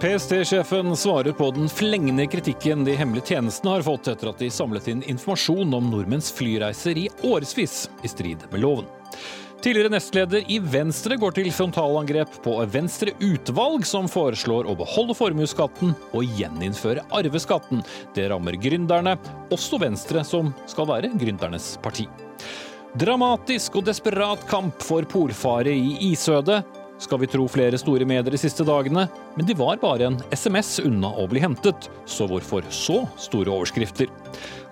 PST-sjefen 0.00 0.96
svarer 0.96 1.32
på 1.32 1.50
den 1.50 1.68
flengende 1.68 2.26
kritikken 2.26 2.84
de 2.84 2.92
hemmelige 2.96 3.26
tjenestene 3.32 3.78
har 3.78 3.84
fått 3.86 4.10
etter 4.12 4.28
at 4.28 4.42
de 4.42 4.50
samlet 4.52 4.90
inn 4.92 5.00
informasjon 5.08 5.72
om 5.72 5.88
nordmenns 5.88 6.28
flyreiser 6.36 6.98
i 7.00 7.06
årevis, 7.24 7.86
i 8.04 8.10
strid 8.12 8.44
med 8.50 8.60
loven. 8.60 8.90
Tidligere 9.64 9.94
nestleder 9.94 10.44
i 10.52 10.58
Venstre 10.60 11.16
går 11.16 11.38
til 11.38 11.48
frontalangrep 11.48 12.36
på 12.44 12.58
Venstre 12.68 13.16
utvalg, 13.24 13.88
som 13.88 14.04
foreslår 14.10 14.68
å 14.68 14.76
beholde 14.76 15.16
formuesskatten 15.16 15.96
og 16.12 16.38
gjeninnføre 16.42 17.06
arveskatten. 17.16 17.80
Det 18.14 18.28
rammer 18.30 18.60
gründerne, 18.60 19.16
også 19.48 19.80
Venstre, 19.80 20.26
som 20.28 20.52
skal 20.68 20.92
være 20.92 21.14
gründernes 21.16 21.72
parti. 21.80 22.04
Dramatisk 23.00 23.80
og 23.80 23.88
desperat 23.88 24.44
kamp 24.48 24.84
for 24.84 25.08
polfare 25.08 25.72
i 25.72 26.12
isødet 26.12 26.62
skal 26.98 27.20
vi 27.22 27.28
tro 27.30 27.46
flere 27.50 27.78
store 27.80 28.06
medier 28.08 28.32
de 28.32 28.40
siste 28.40 28.64
dagene, 28.66 29.06
men 29.36 29.48
de 29.48 29.56
var 29.58 29.80
bare 29.82 30.08
en 30.08 30.18
SMS 30.32 30.78
unna 30.84 31.10
å 31.12 31.26
bli 31.30 31.42
hentet, 31.42 31.88
så 32.08 32.28
hvorfor 32.30 32.66
så 32.74 33.02
store 33.20 33.52
overskrifter? 33.52 34.10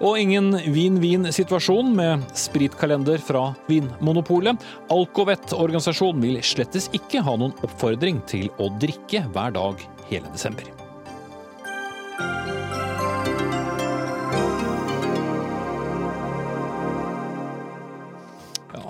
Og 0.04 0.18
ingen 0.18 0.52
vin-vin-situasjon 0.74 1.92
med 1.96 2.24
spritkalender 2.38 3.22
fra 3.22 3.46
Vinmonopolet. 3.70 4.58
Alcovet-organisasjonen 4.92 6.24
vil 6.24 6.40
slettes 6.44 6.90
ikke 6.96 7.22
ha 7.24 7.36
noen 7.38 7.54
oppfordring 7.64 8.22
til 8.30 8.50
å 8.58 8.72
drikke 8.82 9.26
hver 9.34 9.54
dag 9.54 9.86
hele 10.10 10.30
desember. 10.34 10.73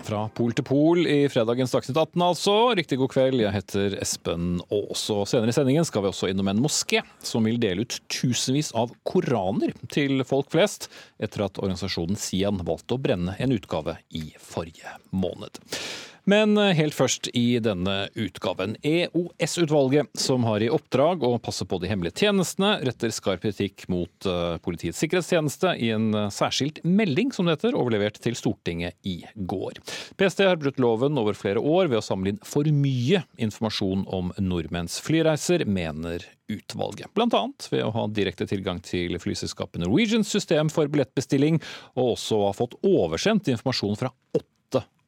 Fra 0.05 0.25
pol 0.37 0.53
til 0.57 0.67
pol 0.67 1.07
i 1.09 1.25
fredagens 1.33 1.73
Dagsnytt 1.75 1.99
18, 1.99 2.23
altså. 2.27 2.55
Riktig 2.77 2.99
god 3.01 3.13
kveld, 3.15 3.41
jeg 3.43 3.55
heter 3.55 3.97
Espen 4.03 4.59
Aas. 4.69 5.05
Og 5.15 5.25
senere 5.31 5.53
i 5.53 5.57
sendingen 5.57 5.87
skal 5.89 6.05
vi 6.05 6.11
også 6.11 6.31
innom 6.31 6.51
en 6.53 6.63
moské 6.65 7.03
som 7.25 7.49
vil 7.49 7.61
dele 7.63 7.87
ut 7.87 7.99
tusenvis 8.13 8.73
av 8.77 8.93
koraner 9.09 9.75
til 9.95 10.25
folk 10.29 10.53
flest, 10.55 10.91
etter 11.23 11.47
at 11.47 11.61
organisasjonen 11.61 12.21
Sian 12.21 12.61
valgte 12.67 12.99
å 12.99 13.03
brenne 13.03 13.37
en 13.41 13.55
utgave 13.57 13.99
i 14.15 14.27
forrige 14.41 14.99
måned. 15.15 15.63
Men 16.31 16.57
helt 16.57 16.95
først 16.97 17.29
i 17.37 17.59
denne 17.61 18.07
utgaven. 18.17 18.79
EOS-utvalget, 18.81 20.09
som 20.17 20.47
har 20.49 20.63
i 20.65 20.71
oppdrag 20.73 21.25
å 21.27 21.35
passe 21.43 21.67
på 21.69 21.77
de 21.83 21.91
hemmelige 21.91 22.25
tjenestene, 22.25 22.79
retter 22.87 23.13
skarp 23.13 23.43
kritikk 23.45 23.85
mot 23.93 24.29
eh, 24.29 24.57
Politiets 24.65 25.03
sikkerhetstjeneste 25.03 25.75
i 25.85 25.91
en 25.93 26.09
eh, 26.17 26.31
særskilt 26.33 26.81
melding, 26.85 27.33
som 27.35 27.45
det 27.45 27.59
heter, 27.59 27.77
overlevert 27.77 28.17
til 28.25 28.39
Stortinget 28.39 28.97
i 29.05 29.19
går. 29.37 29.83
PST 30.17 30.41
har 30.49 30.61
brutt 30.63 30.81
loven 30.81 31.21
over 31.21 31.37
flere 31.37 31.61
år 31.61 31.93
ved 31.93 32.01
å 32.01 32.07
samle 32.07 32.33
inn 32.33 32.41
for 32.47 32.69
mye 32.73 33.25
informasjon 33.37 34.07
om 34.09 34.33
nordmenns 34.41 34.97
flyreiser, 35.05 35.67
mener 35.69 36.25
utvalget. 36.49 37.13
Blant 37.17 37.37
annet 37.37 37.69
ved 37.73 37.85
å 37.85 37.93
ha 37.95 38.09
direkte 38.09 38.49
tilgang 38.49 38.81
til 38.85 39.17
flyselskapet 39.21 39.85
Norwegians 39.85 40.33
system 40.33 40.73
for 40.73 40.89
billettbestilling, 40.89 41.61
og 41.99 42.17
også 42.17 42.43
ha 42.47 42.57
fått 42.57 42.81
oversendt 42.85 43.53
informasjon 43.53 44.01
fra 44.01 44.13
åtte 44.37 44.54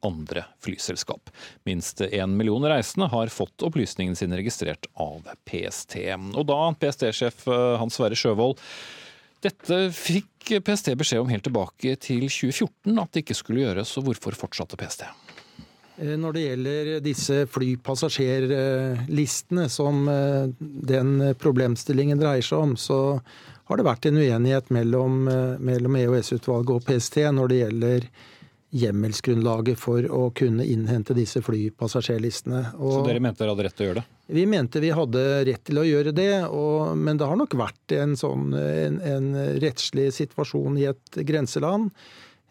andre 0.05 0.45
flyselskap. 0.59 1.29
Minst 1.63 2.01
én 2.01 2.37
million 2.37 2.65
reisende 2.65 3.07
har 3.11 3.27
fått 3.33 3.61
opplysningene 3.65 4.15
sine 4.15 4.37
registrert 4.37 4.85
av 4.93 5.21
PST. 5.49 5.95
Og 6.35 6.45
da 6.49 6.73
PST-sjef 6.79 7.47
eh, 7.47 7.77
Hans 7.81 7.93
Sverre 7.97 8.15
Sjøvold, 8.17 8.57
dette 9.43 9.91
fikk 9.93 10.61
PST 10.65 10.95
beskjed 10.97 11.21
om 11.21 11.29
helt 11.31 11.43
tilbake 11.45 11.95
til 12.01 12.29
2014 12.29 13.01
at 13.01 13.11
det 13.13 13.19
ikke 13.25 13.35
skulle 13.37 13.61
gjøres, 13.65 13.97
og 13.99 14.03
hvorfor 14.07 14.31
fortsatte 14.37 14.77
PST? 14.79 15.01
Eh, 15.97 16.17
når 16.19 16.31
det 16.33 16.45
gjelder 16.45 16.99
disse 17.05 17.35
flypassasjerlistene 17.53 19.65
som 19.73 19.95
eh, 20.13 20.45
den 20.61 21.33
problemstillingen 21.41 22.19
dreier 22.21 22.45
seg 22.45 22.57
om, 22.69 22.73
så 22.77 22.99
har 23.67 23.75
det 23.75 23.89
vært 23.89 24.05
en 24.07 24.21
uenighet 24.21 24.67
mellom, 24.71 25.13
mellom 25.59 25.95
EOS-utvalget 25.99 26.71
og 26.71 26.83
PST 26.87 27.15
når 27.35 27.45
det 27.51 27.59
gjelder 27.59 27.99
hjemmelsgrunnlaget 28.75 29.79
for 29.79 30.03
å 30.11 30.27
kunne 30.35 30.65
innhente 30.67 31.15
disse 31.15 31.41
flypassasjerlistene. 31.45 32.63
Og 32.75 32.97
Så 32.97 33.01
dere 33.07 33.23
mente 33.23 33.43
dere 33.43 33.53
hadde 33.55 33.65
rett 33.67 33.77
til 33.77 33.85
å 33.85 33.89
gjøre 33.89 34.01
det? 34.01 34.05
Vi 34.37 34.45
mente 34.51 34.81
vi 34.83 34.91
hadde 34.91 35.25
rett 35.47 35.63
til 35.69 35.79
å 35.79 35.85
gjøre 35.87 36.11
det, 36.15 36.31
og, 36.51 36.97
men 36.99 37.19
det 37.19 37.29
har 37.29 37.39
nok 37.39 37.55
vært 37.59 37.95
en, 37.95 38.15
sånn, 38.19 38.51
en, 38.59 38.99
en 38.99 39.29
rettslig 39.63 40.09
situasjon 40.17 40.81
i 40.81 40.87
et 40.91 41.21
grenseland. 41.29 41.93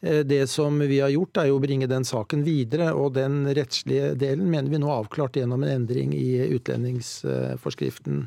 Eh, 0.00 0.22
det 0.24 0.46
som 0.52 0.78
vi 0.80 1.00
har 1.00 1.12
gjort, 1.12 1.42
er 1.42 1.50
jo 1.50 1.58
å 1.60 1.62
bringe 1.62 1.88
den 1.90 2.08
saken 2.08 2.46
videre, 2.46 2.92
og 2.96 3.12
den 3.18 3.44
rettslige 3.56 4.14
delen 4.16 4.48
mener 4.52 4.72
vi 4.72 4.80
nå 4.80 4.88
er 4.88 5.02
avklart 5.02 5.36
gjennom 5.36 5.64
en 5.66 5.74
endring 5.82 6.16
i 6.16 6.46
utlendingsforskriften. 6.56 8.24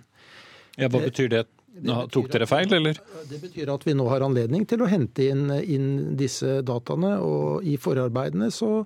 Ja, 0.78 0.88
Hva 0.88 1.02
betyr 1.10 1.34
det 1.34 1.48
nå, 1.82 2.00
tok 2.12 2.32
dere 2.32 2.48
feil, 2.50 2.74
eller? 2.74 3.00
Det 3.30 3.40
betyr 3.42 3.72
at 3.74 3.86
vi 3.88 3.96
nå 3.98 4.08
har 4.12 4.26
anledning 4.26 4.66
til 4.70 4.84
å 4.84 4.90
hente 4.90 5.30
inn, 5.32 5.48
inn 5.62 5.90
disse 6.20 6.60
dataene. 6.66 7.16
Og 7.24 7.68
i 7.68 7.78
forarbeidene 7.82 8.50
så, 8.54 8.84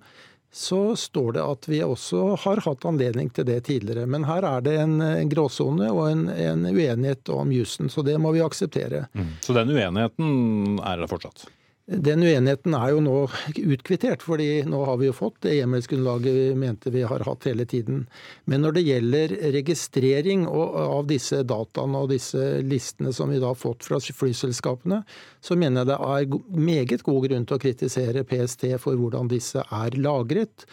så, 0.51 0.81
står 0.99 1.33
det 1.37 1.47
at 1.55 1.69
vi 1.71 1.81
også 1.85 2.25
har 2.45 2.63
hatt 2.67 2.85
anledning 2.89 3.31
til 3.33 3.47
det 3.49 3.63
tidligere. 3.69 4.05
Men 4.09 4.27
her 4.29 4.45
er 4.49 4.65
det 4.65 4.77
en, 4.83 4.99
en 5.01 5.31
gråsone 5.31 5.89
og 5.93 6.05
en, 6.11 6.27
en, 6.29 6.69
uenighet 6.69 7.33
om 7.33 7.51
jussen, 7.55 7.91
så 7.93 8.05
det 8.05 8.19
må 8.21 8.35
vi 8.35 8.45
akseptere. 8.45 9.07
Mm. 9.13 9.35
Så 9.41 9.57
den 9.57 9.73
uenigheten 9.73 10.79
er 10.83 11.03
der 11.03 11.11
fortsatt? 11.11 11.47
Den 11.85 12.21
uenigheten 12.23 12.71
er 12.77 12.93
jo 12.93 13.01
nå 13.03 13.13
utkvittert, 13.59 14.21
fordi 14.23 14.61
nå 14.71 14.85
har 14.87 15.01
vi 15.01 15.09
jo 15.09 15.15
fått 15.17 15.41
det 15.43 15.57
hjemmelsgrunnlaget 15.57 16.35
vi 16.37 16.43
mente 16.55 16.91
vi 16.93 17.01
har 17.03 17.25
hatt 17.27 17.43
hele 17.49 17.65
tiden. 17.67 18.05
Men 18.47 18.63
når 18.63 18.77
det 18.77 18.83
gjelder 18.85 19.33
registrering 19.51 20.45
av 20.47 21.09
disse 21.09 21.41
dataene 21.43 22.05
og 22.05 22.13
disse 22.13 22.61
listene 22.63 23.11
som 23.11 23.33
vi 23.33 23.41
da 23.43 23.49
har 23.51 23.59
fått 23.59 23.83
fra 23.83 23.99
flyselskapene, 23.99 25.01
så 25.43 25.57
mener 25.59 25.83
jeg 25.83 25.89
det 25.91 25.97
er 26.07 26.61
meget 26.69 27.03
god 27.03 27.27
grunn 27.27 27.47
til 27.49 27.59
å 27.59 27.63
kritisere 27.65 28.23
PST 28.31 28.63
for 28.79 28.95
hvordan 28.95 29.27
disse 29.33 29.59
er 29.67 29.99
lagret. 29.99 30.63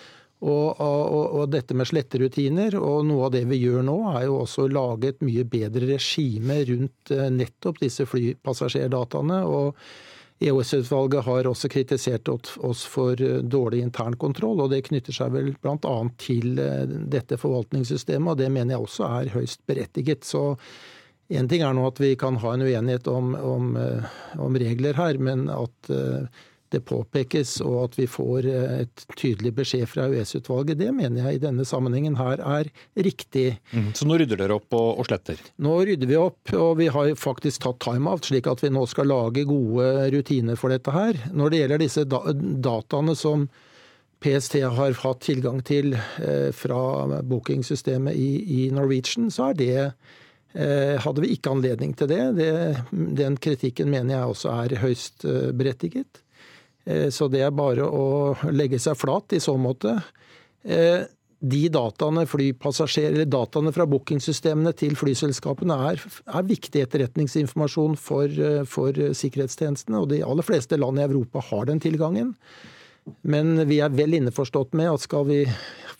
Og, 0.40 0.78
og, 0.78 1.24
og, 1.34 1.42
dette 1.52 1.74
med 1.76 1.90
sletterutiner, 1.90 2.78
og 2.78 3.02
noe 3.04 3.26
av 3.26 3.34
det 3.34 3.42
vi 3.50 3.58
gjør 3.60 3.82
nå, 3.84 3.98
er 4.14 4.28
jo 4.28 4.38
også 4.44 4.64
å 4.64 4.70
lage 4.72 5.10
et 5.10 5.26
mye 5.26 5.42
bedre 5.44 5.90
regime 5.90 6.62
rundt 6.70 7.12
eh, 7.12 7.26
nettopp 7.34 7.82
disse 7.82 8.06
flypassasjerdataene. 8.08 9.42
og 9.44 9.74
EOS-utvalget 10.40 11.24
har 11.24 11.46
også 11.50 11.68
kritisert 11.68 12.28
oss 12.32 12.84
for 12.88 13.20
eh, 13.20 13.42
dårlig 13.44 13.82
internkontroll, 13.84 14.62
og 14.64 14.70
det 14.72 14.86
knytter 14.88 15.12
seg 15.12 15.34
vel 15.34 15.50
bl.a. 15.60 15.96
til 16.20 16.60
eh, 16.62 16.86
dette 17.12 17.36
forvaltningssystemet, 17.40 18.32
og 18.32 18.40
det 18.40 18.48
mener 18.52 18.76
jeg 18.76 18.86
også 18.86 19.08
er 19.20 19.34
høyst 19.34 19.60
berettiget. 19.68 20.24
Så 20.24 20.54
en 21.30 21.50
ting 21.50 21.64
er 21.66 21.76
nå 21.76 21.84
at 21.90 22.00
vi 22.00 22.14
kan 22.18 22.40
ha 22.40 22.54
en 22.56 22.64
uenighet 22.64 23.10
om, 23.12 23.34
om, 23.36 23.74
eh, 23.76 24.16
om 24.40 24.56
regler 24.64 24.96
her, 24.96 25.20
men 25.20 25.48
at 25.52 25.92
det 26.74 26.82
påpekes 26.88 27.56
og 27.64 27.76
at 27.84 27.96
vi 27.98 28.06
får 28.10 28.48
eh, 28.48 28.74
et 28.84 29.04
tydelig 29.18 29.52
beskjed 29.58 29.88
fra 29.90 30.08
US-utvalget, 30.10 30.78
det 30.80 30.90
mener 30.96 31.24
jeg 31.24 31.38
i 31.38 31.42
denne 31.42 31.66
sammenhengen 31.68 32.18
her 32.20 32.42
er 32.42 32.70
riktig. 32.94 33.58
Mm, 33.72 33.90
så 33.96 34.08
nå 34.08 34.20
rydder 34.20 34.40
dere 34.42 34.58
opp 34.60 34.76
og, 34.76 34.90
og, 35.00 35.08
sletter? 35.08 35.40
Nå 35.62 35.78
rydder 35.88 36.10
vi 36.10 36.20
opp, 36.20 36.54
og 36.56 36.76
vi 36.80 36.90
har 36.92 37.14
faktisk 37.18 37.64
tatt 37.64 37.80
timeout, 37.84 38.28
slik 38.30 38.50
at 38.50 38.62
vi 38.64 38.72
nå 38.72 38.84
skal 38.90 39.10
lage 39.10 39.46
gode 39.48 40.10
rutiner 40.14 40.58
for 40.60 40.72
dette 40.72 40.94
her. 40.94 41.18
Når 41.34 41.52
det 41.52 41.64
gjelder 41.64 41.84
disse 41.84 42.06
da 42.08 42.22
dataene 42.70 43.16
som 43.18 43.48
PST 44.20 44.58
har 44.60 44.96
hatt 45.00 45.22
tilgang 45.24 45.62
til 45.64 45.94
eh, 45.96 46.50
fra 46.52 47.20
bookingsystemet 47.24 48.16
i, 48.16 48.32
i 48.66 48.66
Norwegian, 48.74 49.30
så 49.32 49.50
er 49.50 49.56
det 49.56 49.76
eh, 49.80 50.96
hadde 51.00 51.24
vi 51.24 51.32
ikke 51.34 51.54
anledning 51.54 51.94
til 51.96 52.10
det. 52.10 52.24
det. 52.36 52.52
Den 52.90 53.38
kritikken 53.40 53.90
mener 53.92 54.18
jeg 54.18 54.34
også 54.34 54.52
er 54.52 54.76
høyst 54.82 55.24
eh, 55.24 55.48
berettiget. 55.56 56.20
Eh, 56.84 57.08
så 57.12 57.28
det 57.32 57.44
er 57.44 57.54
bare 57.54 57.86
å 57.86 58.34
legge 58.52 58.80
seg 58.82 58.98
flat 58.98 59.36
i 59.36 59.40
så 59.42 59.56
måte. 59.60 59.96
Eh, 60.64 61.02
de 61.40 61.60
dataene, 61.72 62.26
dataene 62.28 63.72
fra 63.72 63.86
bookingsystemene 63.88 64.74
til 64.76 64.96
flyselskapene 65.00 65.76
er, 65.88 66.02
er 66.28 66.48
viktig 66.48 66.82
etterretningsinformasjon 66.84 67.96
for, 67.96 68.28
eh, 68.28 68.64
for 68.68 68.92
sikkerhetstjenestene. 68.92 70.02
Og 70.02 70.10
de 70.12 70.20
aller 70.26 70.46
fleste 70.46 70.76
land 70.80 71.00
i 71.00 71.06
Europa 71.08 71.40
har 71.50 71.70
den 71.70 71.80
tilgangen. 71.80 72.34
Men 73.22 73.54
vi 73.68 73.80
er 73.84 73.92
vel 73.94 74.16
innforstått 74.18 74.74
med 74.78 74.90
at 74.92 75.04
skal 75.04 75.26
vi 75.28 75.44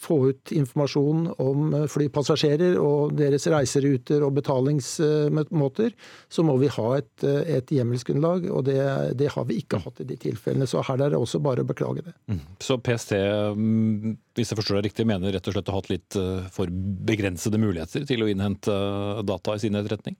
få 0.01 0.17
ut 0.31 0.53
informasjon 0.57 1.27
om 1.43 1.75
flypassasjerer 1.93 2.79
og 2.81 3.13
deres 3.19 3.45
reiseruter 3.53 4.25
og 4.25 4.33
betalingsmåter, 4.39 5.93
så 6.33 6.45
må 6.47 6.57
vi 6.63 6.71
ha 6.73 6.87
et, 6.97 7.27
et 7.59 7.75
hjemmelsgrunnlag. 7.77 8.49
Og 8.49 8.65
det, 8.71 8.79
det, 9.21 9.29
har 9.35 9.47
vi 9.51 9.61
ikke 9.61 9.83
hatt 9.85 10.01
i 10.01 10.09
de 10.09 10.17
tilfellene. 10.21 10.69
Så 10.71 10.81
her 10.89 11.05
er 11.05 11.13
det 11.13 11.21
også 11.21 11.43
bare 11.45 11.65
å 11.65 11.69
beklage 11.69 12.07
det. 12.07 12.17
Mm. 12.33 12.41
Så 12.65 12.79
PST, 12.81 13.13
mm, 13.61 14.17
hvis 14.39 14.55
jeg 14.55 14.61
forstår 14.63 14.81
deg 14.81 14.89
riktig, 14.89 15.09
mener 15.11 15.37
rett 15.37 15.53
og 15.53 15.59
slett 15.59 15.69
å 15.69 15.77
ha 15.77 15.83
hatt 15.83 15.93
litt 15.93 16.17
eh, 16.17 16.49
for 16.55 16.73
begrensede 17.11 17.61
muligheter 17.61 18.09
til 18.09 18.25
å 18.25 18.31
innhente 18.33 18.77
data 19.29 19.59
i 19.59 19.65
sin 19.67 19.77
etterretning? 19.77 20.17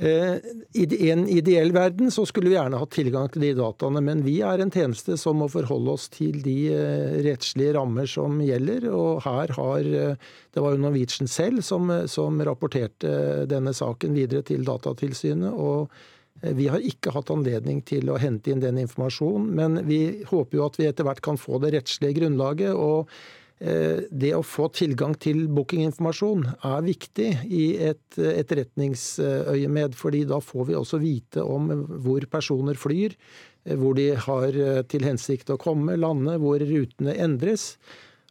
Eh, 0.00 0.36
I 0.72 1.10
en 1.10 1.24
ideell 1.28 1.72
verden 1.74 2.10
så 2.14 2.22
skulle 2.26 2.52
vi 2.52 2.54
gjerne 2.54 2.78
hatt 2.78 2.92
tilgang 2.94 3.26
til 3.34 3.42
de 3.42 3.50
dataene, 3.58 4.02
men 4.04 4.20
vi 4.22 4.36
er 4.46 4.62
en 4.62 4.70
tjeneste 4.70 5.16
som 5.18 5.40
må 5.42 5.48
forholde 5.50 5.96
oss 5.96 6.06
til 6.14 6.38
de 6.44 6.56
eh, 6.70 7.16
rettslige 7.26 7.74
rammer 7.74 8.06
som 8.10 8.38
gjelder. 8.44 8.86
Og 8.94 9.24
her 9.26 9.54
har 9.56 9.88
eh, 10.02 10.28
Det 10.54 10.62
var 10.62 10.74
jo 10.76 10.84
Norwegian 10.84 11.30
selv 11.30 11.64
som, 11.66 11.90
som 12.06 12.38
rapporterte 12.42 13.46
denne 13.50 13.74
saken 13.74 14.14
videre 14.14 14.42
til 14.42 14.64
Datatilsynet. 14.66 15.52
og 15.52 15.90
vi 16.38 16.68
har 16.70 16.78
ikke 16.78 17.10
hatt 17.10 17.32
anledning 17.34 17.80
til 17.82 18.10
å 18.12 18.18
hente 18.22 18.52
inn 18.52 18.60
den 18.62 18.76
informasjonen, 18.78 19.48
men 19.58 19.80
vi 19.88 20.22
håper 20.22 20.58
jo 20.58 20.66
at 20.68 20.76
vi 20.78 20.86
etter 20.86 21.02
hvert 21.02 21.20
kan 21.20 21.34
få 21.34 21.58
det 21.58 21.72
rettslige 21.74 22.20
grunnlaget. 22.20 22.70
og 22.78 23.10
det 23.58 24.28
å 24.36 24.44
få 24.46 24.68
tilgang 24.70 25.16
til 25.18 25.48
bookinginformasjon 25.50 26.44
er 26.68 26.84
viktig 26.86 27.28
i 27.50 27.64
et 27.88 28.18
etterretningsøyemed, 28.18 29.96
fordi 29.98 30.24
da 30.30 30.38
får 30.42 30.68
vi 30.68 30.76
også 30.78 31.00
vite 31.02 31.42
om 31.42 31.70
hvor 32.04 32.26
personer 32.30 32.78
flyr, 32.78 33.16
eh, 33.64 33.76
hvor 33.78 33.96
de 33.98 34.12
har 34.14 34.48
eh, 34.54 34.82
til 34.90 35.06
hensikt 35.06 35.50
å 35.50 35.58
komme, 35.60 35.96
lande, 35.98 36.38
hvor 36.42 36.62
rutene 36.62 37.16
endres. 37.18 37.72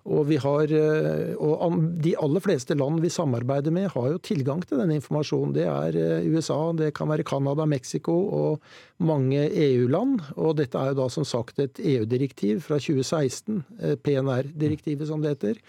Og, 0.08 0.30
har, 0.40 0.72
eh, 0.72 1.34
og, 1.36 1.82
De 2.04 2.14
aller 2.16 2.44
fleste 2.44 2.76
land 2.78 3.02
vi 3.04 3.12
samarbeider 3.12 3.74
med, 3.76 3.90
har 3.92 4.14
jo 4.14 4.22
tilgang 4.24 4.64
til 4.64 4.80
denne 4.80 4.96
informasjonen. 5.02 5.54
Det 5.56 5.66
er 5.68 5.98
eh, 6.00 6.30
USA, 6.32 6.72
det 6.78 6.94
kan 6.96 7.12
være 7.12 7.28
Canada, 7.28 7.66
Mexico 7.68 8.16
og 8.16 8.62
mange 9.04 9.50
EU-land. 9.52 10.22
Og 10.38 10.56
dette 10.62 10.80
er 10.80 10.94
jo 10.94 11.02
da 11.02 11.10
som 11.12 11.28
sagt 11.28 11.60
et 11.60 11.82
EU-direktiv 11.84 12.64
fra 12.64 12.80
2016, 12.80 13.64
eh, 13.82 13.98
PNR-direktivet 14.00 15.12
som 15.12 15.24
det 15.24 15.36
heter. 15.36 15.62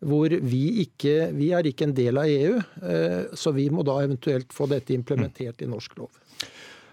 Hvor 0.00 0.32
vi 0.32 0.86
ikke 0.86 1.34
Vi 1.36 1.50
er 1.52 1.66
ikke 1.66 1.84
en 1.84 1.92
del 1.92 2.16
av 2.16 2.24
EU, 2.24 2.56
så 3.36 3.52
vi 3.52 3.66
må 3.68 3.82
da 3.84 3.98
eventuelt 4.00 4.48
få 4.48 4.64
dette 4.70 4.94
implementert 4.96 5.60
i 5.60 5.68
norsk 5.68 5.98
lov. 5.98 6.08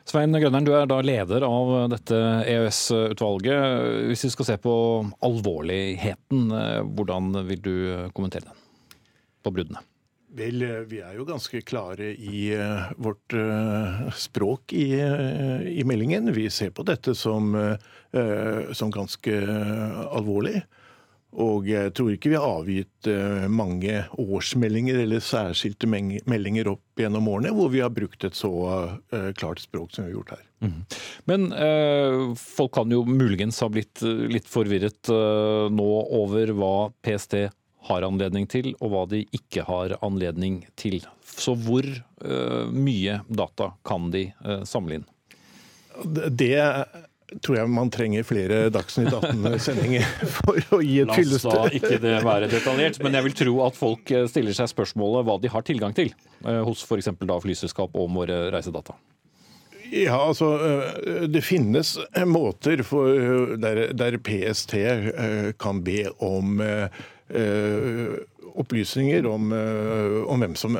Svein 0.07 0.31
Grønnern, 0.31 0.63
du 0.63 0.71
er 0.71 0.85
da 0.87 1.01
leder 1.03 1.43
av 1.43 1.89
dette 1.91 2.15
EØS-utvalget. 2.47 4.05
Hvis 4.07 4.23
vi 4.23 4.29
skal 4.31 4.47
se 4.47 4.55
på 4.63 4.75
alvorligheten, 5.27 6.45
eh, 6.55 6.79
hvordan 6.95 7.35
vil 7.49 7.59
du 7.59 7.75
kommentere 8.15 8.47
den 8.47 8.61
på 9.43 9.51
bruddene? 9.51 9.83
Vel, 10.37 10.63
eh, 10.63 10.85
vi 10.87 11.01
er 11.03 11.17
jo 11.17 11.27
ganske 11.27 11.59
klare 11.67 12.13
i 12.15 12.45
uh, 12.55 12.87
vårt 13.03 13.35
språk 14.15 14.71
i, 14.79 14.93
i, 14.95 15.83
meldingen. 15.83 16.31
Vi 16.31 16.47
ser 16.55 16.71
på 16.71 16.87
dette 16.87 17.11
som, 17.11 17.51
som 18.71 18.93
ganske 18.93 19.41
alvorlig. 20.07 20.61
Og 21.35 21.67
jeg 21.67 21.91
tror 21.97 22.13
ikke 22.13 22.31
vi 22.31 22.37
har 22.39 22.47
avgitt 22.61 23.07
eh, 23.11 23.45
mange 23.51 23.99
årsmeldinger 24.15 25.01
eller 25.03 25.23
særskilte 25.23 25.89
meldinger 25.89 26.69
opp 26.71 27.01
gjennom 27.01 27.27
årene 27.29 27.51
hvor 27.53 27.69
vi 27.73 27.81
har 27.83 27.91
brukt 27.93 28.23
et 28.23 28.37
så 28.37 28.51
eh, 29.11 29.33
klart 29.37 29.59
språk 29.59 29.91
som 29.91 30.05
vi 30.05 30.13
har 30.13 30.15
gjort 30.15 30.31
her. 30.37 30.45
Mm. 30.63 30.77
Men 31.29 31.51
eh, 31.53 32.17
folk 32.39 32.73
kan 32.79 32.95
jo 32.95 33.03
muligens 33.05 33.59
ha 33.61 33.69
blitt 33.69 34.01
eh, 34.07 34.23
litt 34.31 34.47
forvirret 34.49 35.11
eh, 35.13 35.67
nå 35.69 35.89
over 36.21 36.55
hva 36.57 36.75
PST 37.05 37.37
har 37.87 38.03
anledning 38.03 38.47
til, 38.51 38.73
og 38.81 38.91
hva 38.91 39.03
de 39.11 39.21
ikke 39.35 39.67
har 39.67 39.93
anledning 40.03 40.61
til. 40.79 41.01
Så 41.27 41.53
hvor 41.59 41.85
eh, 41.85 42.63
mye 42.71 43.21
data 43.27 43.73
kan 43.87 44.09
de 44.15 44.29
samle 44.67 45.01
inn? 45.01 45.07
Det 46.07 46.55
tror 47.43 47.57
jeg 47.57 47.71
man 47.71 47.89
trenger 47.91 48.23
flere 48.27 48.59
Dagsnytt 48.71 49.11
18-sendinger 49.11 50.05
for 50.37 50.77
å 50.77 50.79
gi 50.83 51.01
et 51.03 51.11
fyllest 51.11 51.47
La 51.47 51.65
oss 51.65 51.73
da 51.73 51.79
ikke 51.79 51.99
det 52.03 52.15
være 52.23 52.49
detaljert, 52.51 53.01
men 53.03 53.17
jeg 53.17 53.27
vil 53.27 53.37
tro 53.41 53.57
at 53.65 53.77
folk 53.77 54.13
eh, 54.15 54.27
stiller 54.31 54.55
seg 54.55 54.71
spørsmålet 54.71 55.27
hva 55.27 55.35
de 55.43 55.51
har 55.51 55.67
tilgang 55.67 55.95
til 55.97 56.13
eh, 56.13 56.61
hos 56.63 56.85
f.eks. 56.87 57.11
flyselskap 57.43 57.99
om 57.99 58.21
våre 58.21 58.47
reisedata. 58.53 58.95
Ja, 59.91 60.17
altså 60.19 60.53
eh, 60.63 61.27
Det 61.31 61.43
finnes 61.43 61.97
måter 62.27 62.83
for, 62.87 63.11
der, 63.59 63.89
der, 63.95 64.19
PST 64.23 64.77
kan 65.59 65.83
be 65.83 66.07
om 66.23 66.63
opplysninger 68.57 69.27
om, 69.27 69.51
om 69.51 70.43
hvem, 70.43 70.55
som, 70.57 70.79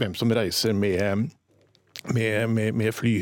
hvem, 0.00 0.16
som, 0.16 0.32
reiser 0.34 0.72
med, 0.72 1.28
med, 2.08 2.50
med, 2.50 2.72
med 2.74 2.96
fly. 2.96 3.18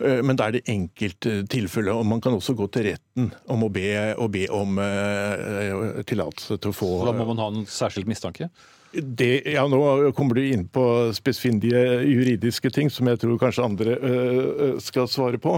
Eh, 0.00 0.20
men 0.24 0.38
da 0.38 0.48
er 0.48 0.58
det 0.58 0.66
enkelttilfeller. 0.70 1.94
Og 1.96 2.06
man 2.08 2.22
kan 2.24 2.36
også 2.36 2.56
gå 2.58 2.68
til 2.72 2.90
retten 2.90 3.30
om 3.52 3.66
å 3.66 3.70
be, 3.72 3.86
be 4.32 4.46
om 4.54 4.80
uh, 4.80 6.02
tillatelse 6.08 6.60
til 6.60 6.72
å 6.72 6.76
få 6.76 6.90
Så 7.00 7.08
Da 7.10 7.16
må 7.18 7.28
man 7.32 7.42
ha 7.42 7.50
en 7.52 7.66
særskilt 7.68 8.10
mistanke? 8.10 8.50
Det, 8.92 9.42
ja, 9.46 9.62
Nå 9.70 10.10
kommer 10.18 10.34
du 10.34 10.42
inn 10.50 10.64
på 10.68 10.82
spissfindige 11.14 12.00
juridiske 12.02 12.72
ting 12.74 12.88
som 12.90 13.06
jeg 13.06 13.20
tror 13.22 13.38
kanskje 13.38 13.62
andre 13.62 13.94
øh, 13.94 14.80
skal 14.82 15.06
svare 15.06 15.38
på. 15.38 15.52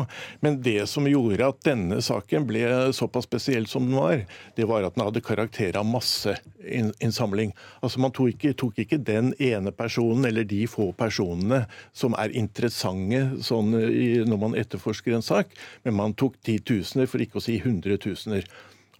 Men 0.44 0.58
det 0.60 0.84
som 0.92 1.08
gjorde 1.08 1.48
at 1.48 1.62
denne 1.64 2.02
saken 2.04 2.44
ble 2.48 2.66
såpass 2.92 3.24
spesiell 3.24 3.64
som 3.70 3.88
den 3.88 3.96
var, 3.96 4.26
det 4.58 4.68
var 4.68 4.84
at 4.84 4.98
den 4.98 5.06
hadde 5.06 5.24
karakter 5.24 5.80
av 5.80 5.88
masseinnsamling. 5.88 7.56
Altså 7.80 8.04
Man 8.04 8.12
tok 8.12 8.34
ikke, 8.34 8.52
tok 8.52 8.84
ikke, 8.84 9.00
den 9.00 9.32
ene 9.40 9.72
personen 9.72 10.28
eller 10.28 10.44
de 10.44 10.66
få 10.68 10.90
personene 10.92 11.64
som 11.96 12.12
er 12.20 12.36
interessante 12.36 13.40
sånn, 13.40 13.72
i, 13.80 14.18
når 14.28 14.44
man 14.44 14.58
etterforsker 14.60 15.16
en 15.16 15.24
sak, 15.24 15.56
men 15.86 15.96
man 15.96 16.12
tok 16.12 16.36
titusener, 16.44 17.08
for 17.08 17.24
ikke 17.24 17.40
å 17.40 17.46
si 17.48 17.62
hundretusener. 17.64 18.44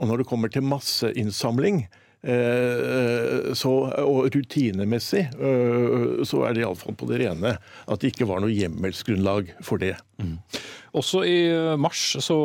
Og 0.00 0.08
når 0.08 0.23
det 0.23 0.32
kommer 0.32 0.49
til 0.49 0.64
masseinnsamling, 0.64 1.84
så, 2.22 3.70
og 3.98 4.28
rutinemessig 4.30 5.24
eh, 5.26 6.20
så 6.28 6.44
er 6.46 6.54
det 6.54 6.62
iallfall 6.62 6.94
på 6.98 7.08
det 7.10 7.19
rene 7.24 7.56
at 7.58 8.02
det 8.02 8.12
ikke 8.12 8.28
var 8.30 8.44
noe 8.44 8.54
hjemmelsgrunnlag 8.54 9.50
for 9.66 9.82
det. 9.82 9.96
Mm. 10.22 10.36
Også 11.00 11.24
i 11.26 11.38
mars 11.80 12.04
så 12.22 12.36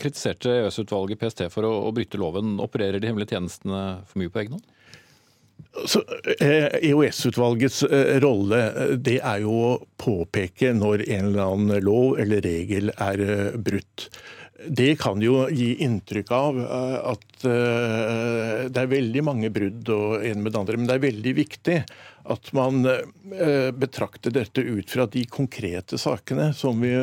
kritiserte 0.00 0.54
EØS-utvalget 0.62 1.20
PST 1.20 1.44
for 1.52 1.68
å, 1.68 1.74
å, 1.84 1.92
bryte 1.92 2.20
loven. 2.20 2.56
Opererer 2.62 3.02
de 3.02 3.10
hemmelige 3.10 3.34
tjenestene 3.34 3.82
for 4.06 4.22
mye 4.22 4.32
på 4.32 4.40
egen 4.44 4.56
hånd? 4.56 4.72
EOS-utvalgets 6.40 7.82
eh, 7.90 8.14
e 8.16 8.18
rolle 8.24 8.62
det 8.96 9.18
er 9.20 9.44
jo 9.44 9.52
å 9.66 9.70
påpeke 10.00 10.72
når 10.76 11.04
en 11.10 11.28
eller 11.28 11.44
annen 11.44 11.84
lov 11.84 12.16
eller 12.22 12.40
regel 12.44 12.94
er 12.96 13.20
brutt. 13.60 14.08
Det 14.56 14.96
kan 14.96 15.20
jo 15.20 15.44
gi 15.52 15.74
inntrykk 15.84 16.30
av 16.32 16.58
eh, 16.60 16.94
at 17.12 17.44
eh, 17.44 18.60
det 18.72 18.82
er 18.82 18.88
veldig 18.88 19.24
mange 19.26 19.50
brudd 19.52 19.90
og 19.92 20.24
en 20.24 20.40
med 20.44 20.54
det 20.54 20.60
andre, 20.60 20.78
men 20.80 20.88
det 20.88 20.96
er 20.96 21.02
veldig 21.02 21.32
viktig 21.36 21.74
at 22.32 22.48
man 22.56 22.80
eh, 22.88 23.68
betrakter 23.76 24.32
dette 24.32 24.64
ut 24.64 24.88
fra 24.90 25.04
de 25.12 25.26
konkrete 25.28 26.00
sakene 26.00 26.48
som 26.56 26.80
vi, 26.80 26.94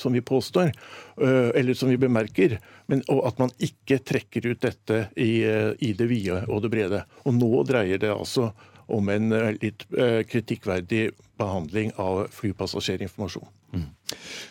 som 0.00 0.16
vi 0.16 0.24
påstår, 0.24 0.72
eller 1.16 1.76
som 1.76 1.92
vi 1.92 2.00
bemerker, 2.00 2.56
men, 2.90 3.04
og 3.12 3.22
at 3.28 3.38
man 3.44 3.52
ikke 3.62 4.00
trekker 4.02 4.48
ut 4.48 4.64
dette 4.64 5.04
i, 5.14 5.44
i 5.46 5.92
det 5.96 6.08
vide 6.10 6.42
og 6.48 6.64
det 6.64 6.72
brede. 6.72 7.04
Og 7.24 7.36
nå 7.36 7.62
dreier 7.68 8.00
det 8.02 8.10
altså 8.12 8.50
om 8.92 9.08
en 9.12 9.30
litt 9.60 9.86
kritikkverdig 10.30 11.08
behandling 11.38 11.92
av 12.00 12.26
flypassasjerinformasjon. 12.32 13.48
Mm. 13.74 13.86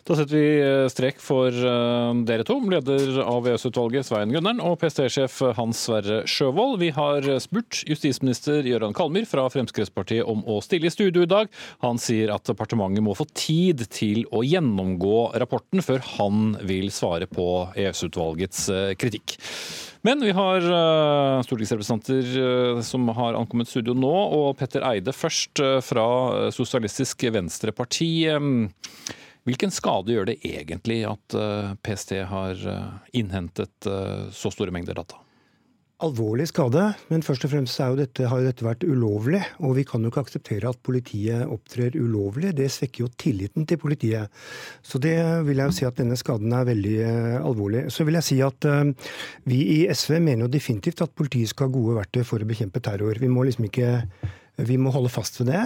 Da 0.05 0.15
setter 0.17 0.35
vi 0.35 0.47
eh, 0.59 0.85
strek 0.91 1.21
for 1.23 1.49
uh, 1.49 2.11
dere 2.27 2.43
to, 2.45 2.57
leder 2.69 3.21
av 3.23 3.47
EØS-utvalget 3.47 4.05
Svein 4.05 4.33
Gunneren 4.35 4.59
og 4.61 4.75
PST-sjef 4.81 5.39
Hans 5.57 5.85
Sverre 5.87 6.19
Sjøvold. 6.29 6.77
Vi 6.83 6.91
har 6.93 7.25
spurt 7.41 7.79
justisminister 7.87 8.67
Gøran 8.67 8.93
Kalmyr 8.97 9.25
fra 9.29 9.47
Fremskrittspartiet 9.53 10.27
om 10.27 10.43
å 10.45 10.59
stille 10.65 10.91
i 10.91 10.93
studio 10.93 11.23
i 11.25 11.31
dag. 11.31 11.49
Han 11.85 12.01
sier 12.01 12.33
at 12.35 12.45
departementet 12.51 13.05
må 13.05 13.15
få 13.17 13.25
tid 13.33 13.87
til 13.93 14.27
å 14.35 14.43
gjennomgå 14.45 15.31
rapporten 15.41 15.81
før 15.85 16.03
han 16.17 16.53
vil 16.67 16.91
svare 16.93 17.29
på 17.31 17.49
EØS-utvalgets 17.73 18.67
kritikk. 19.01 19.39
Men 20.05 20.21
vi 20.21 20.35
har 20.37 20.61
stortingsrepresentanter 21.47 22.83
som 22.85 23.07
har 23.17 23.33
ankommet 23.39 23.71
studio 23.71 23.95
nå, 23.97 24.11
og 24.37 24.51
Petter 24.59 24.85
Eide 24.85 25.15
først 25.17 25.57
fra 25.81 26.05
Sosialistisk 26.53 26.74
Venstreparti. 27.35 28.09
Um, 28.33 28.67
Hvilken 29.45 29.69
skade 29.73 30.09
gjør 30.09 30.31
det 30.31 30.39
egentlig 30.41 31.03
at 31.05 31.37
eh, 31.37 31.75
PST 31.85 32.17
har 32.31 32.57
eh, 32.57 32.97
innhentet 33.19 33.85
eh, 33.89 34.25
så 34.33 34.49
store 34.49 34.73
mengder 34.73 34.97
data? 34.97 35.19
Alvorlig 36.05 36.47
skade, 36.49 36.81
men 37.07 37.21
først 37.23 37.45
og 37.45 37.51
fremst 37.53 37.77
dette, 37.95 38.25
har 38.27 38.41
jo 38.41 38.47
dette 38.49 38.65
vært 38.65 38.83
ulovlig. 38.83 39.39
Og 39.61 39.77
vi 39.77 39.85
kan 39.87 40.01
jo 40.01 40.09
ikke 40.09 40.23
akseptere 40.25 40.71
at 40.73 40.81
politiet 40.83 41.45
opptrer 41.45 41.93
ulovlig. 41.95 42.55
Det 42.57 42.67
svekker 42.73 43.05
jo 43.05 43.11
tilliten 43.21 43.69
til 43.69 43.79
politiet. 43.79 44.33
Så 44.83 44.99
det 44.99 45.15
vil 45.47 45.61
jeg 45.61 45.71
jo 45.71 45.77
si 45.77 45.87
at 45.87 46.01
denne 46.01 46.17
skaden 46.19 46.51
er 46.51 46.67
veldig 46.67 46.97
alvorlig. 47.37 47.85
Så 47.95 48.03
vil 48.03 48.17
jeg 48.19 48.27
si 48.27 48.41
at 48.43 48.67
vi 49.47 49.61
i 49.77 49.79
SV 49.87 50.17
mener 50.17 50.49
jo 50.49 50.51
definitivt 50.51 51.05
at 51.05 51.15
politiet 51.15 51.53
skal 51.53 51.69
ha 51.69 51.77
gode 51.77 51.95
verktøy 52.01 52.25
for 52.27 52.43
å 52.43 52.49
bekjempe 52.49 52.83
terror. 52.83 53.21
Vi 53.21 53.31
må 53.31 53.47
liksom 53.47 53.69
ikke 53.69 53.93
vi 54.67 54.77
må 54.79 54.91
holde 54.95 55.11
fast 55.11 55.39
ved 55.41 55.51
det. 55.51 55.63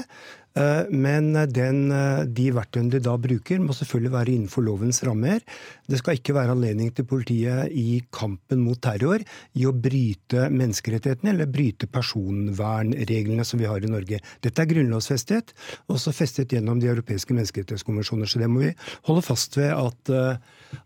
Eh, 0.59 0.89
men 0.91 1.31
den, 1.53 1.91
eh, 1.91 2.25
de 2.25 2.49
verktøyene 2.55 2.91
de 2.91 3.01
da 3.03 3.15
bruker, 3.21 3.61
må 3.63 3.75
selvfølgelig 3.75 4.11
være 4.11 4.33
innenfor 4.33 4.65
lovens 4.65 5.01
rammer. 5.07 5.39
Det 5.87 5.99
skal 6.01 6.19
ikke 6.19 6.35
være 6.35 6.55
anledning 6.55 6.91
til 6.93 7.07
politiet 7.07 7.71
i 7.71 8.01
kampen 8.11 8.63
mot 8.65 8.79
terror 8.81 9.23
i 9.55 9.65
å 9.65 9.73
bryte 9.73 10.49
menneskerettighetene 10.51 11.33
eller 11.33 11.51
bryte 11.51 11.87
personvernreglene 11.87 13.45
som 13.47 13.61
vi 13.61 13.69
har 13.69 13.79
i 13.79 13.91
Norge. 13.91 14.19
Dette 14.43 14.63
er 14.63 14.71
grunnlovsfestet, 14.73 15.53
også 15.89 16.13
festet 16.15 16.51
gjennom 16.51 16.81
de 16.81 16.91
europeiske 16.91 17.35
menneskerettighetskonvensjoner. 17.37 18.27
Så 18.29 18.41
det 18.41 18.51
må 18.51 18.65
vi 18.65 18.73
holde 19.07 19.23
fast 19.25 19.55
ved 19.57 19.71
at, 19.71 20.13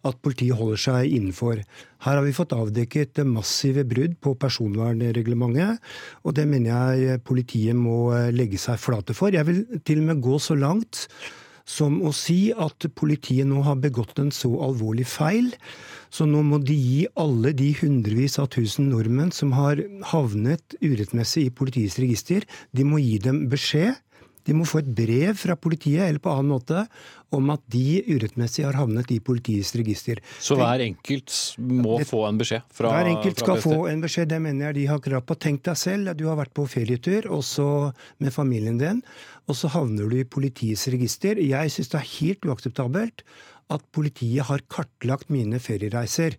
at 0.06 0.22
politiet 0.22 0.58
holder 0.60 0.80
seg 0.86 1.10
innenfor. 1.10 1.64
Her 2.04 2.20
har 2.20 2.26
vi 2.26 2.36
fått 2.36 2.54
avdekket 2.56 3.22
massive 3.26 3.86
brudd 3.88 4.18
på 4.24 4.36
personvernreglementet, 4.40 5.80
og 6.28 6.36
det 6.36 6.44
mener 6.52 7.00
jeg 7.00 7.22
politiet 7.24 7.78
må 7.80 8.12
legge 8.36 8.60
seg 8.60 8.80
flate 8.82 9.16
for. 9.16 9.32
Jeg 9.32 9.48
vil 9.48 9.63
til 9.88 10.04
og 10.04 10.12
med 10.12 10.22
gå 10.24 10.38
så 10.42 10.58
langt 10.60 11.08
som 11.70 12.02
å 12.04 12.12
si 12.16 12.52
at 12.52 12.86
politiet 12.98 13.48
nå 13.48 13.62
har 13.64 13.80
begått 13.80 14.20
en 14.20 14.34
så 14.36 14.52
alvorlig 14.66 15.06
feil, 15.08 15.54
så 16.14 16.28
nå 16.30 16.44
må 16.46 16.60
de 16.62 16.76
gi 16.76 17.04
alle 17.20 17.54
de 17.58 17.72
hundrevis 17.80 18.36
av 18.42 18.52
tusen 18.54 18.92
nordmenn 18.92 19.32
som 19.34 19.56
har 19.56 19.80
havnet 20.12 20.76
urettmessig 20.84 21.48
i 21.48 21.54
politiets 21.56 21.98
register, 22.04 22.44
de 22.76 22.86
må 22.86 23.00
gi 23.02 23.16
dem 23.24 23.46
beskjed 23.52 23.96
de 24.48 24.56
må 24.58 24.66
få 24.68 24.82
et 24.82 24.90
brev 24.96 25.38
fra 25.40 25.56
politiet 25.60 26.06
eller 26.06 26.22
på 26.24 26.32
annen 26.34 26.52
måte 26.52 26.86
om 27.34 27.50
at 27.54 27.64
de 27.74 28.02
urettmessig 28.12 28.66
har 28.68 28.78
havnet 28.78 29.10
i 29.14 29.20
politiets 29.24 29.74
register. 29.80 30.20
Så 30.44 30.58
hver 30.60 30.84
enkelt 30.86 31.34
må 31.58 31.98
det, 32.02 32.08
få 32.10 32.24
en 32.28 32.42
beskjed 32.42 32.68
fra 32.76 32.92
Hver 32.94 33.12
enkelt 33.16 33.44
skal 33.44 33.62
få 33.64 33.78
en 33.90 34.04
beskjed, 34.04 34.30
det 34.34 34.42
mener 34.44 34.70
jeg 34.70 34.80
de 34.82 34.90
har 34.92 35.02
krav 35.04 35.26
på. 35.28 35.38
Tenk 35.42 35.64
deg 35.66 35.80
selv 35.80 36.14
at 36.14 36.20
du 36.20 36.28
har 36.30 36.38
vært 36.40 36.54
på 36.56 36.68
ferietur 36.70 37.30
også 37.40 37.68
med 38.24 38.36
familien 38.36 38.78
din, 38.82 39.02
og 39.48 39.58
så 39.60 39.72
havner 39.74 40.12
du 40.12 40.20
i 40.20 40.28
politiets 40.28 40.86
register. 40.94 41.42
Jeg 41.42 41.74
syns 41.74 41.92
det 41.94 42.00
er 42.00 42.12
helt 42.20 42.48
uakseptabelt 42.48 43.26
at 43.74 43.88
politiet 43.96 44.48
har 44.50 44.64
kartlagt 44.72 45.32
mine 45.34 45.60
feriereiser. 45.64 46.38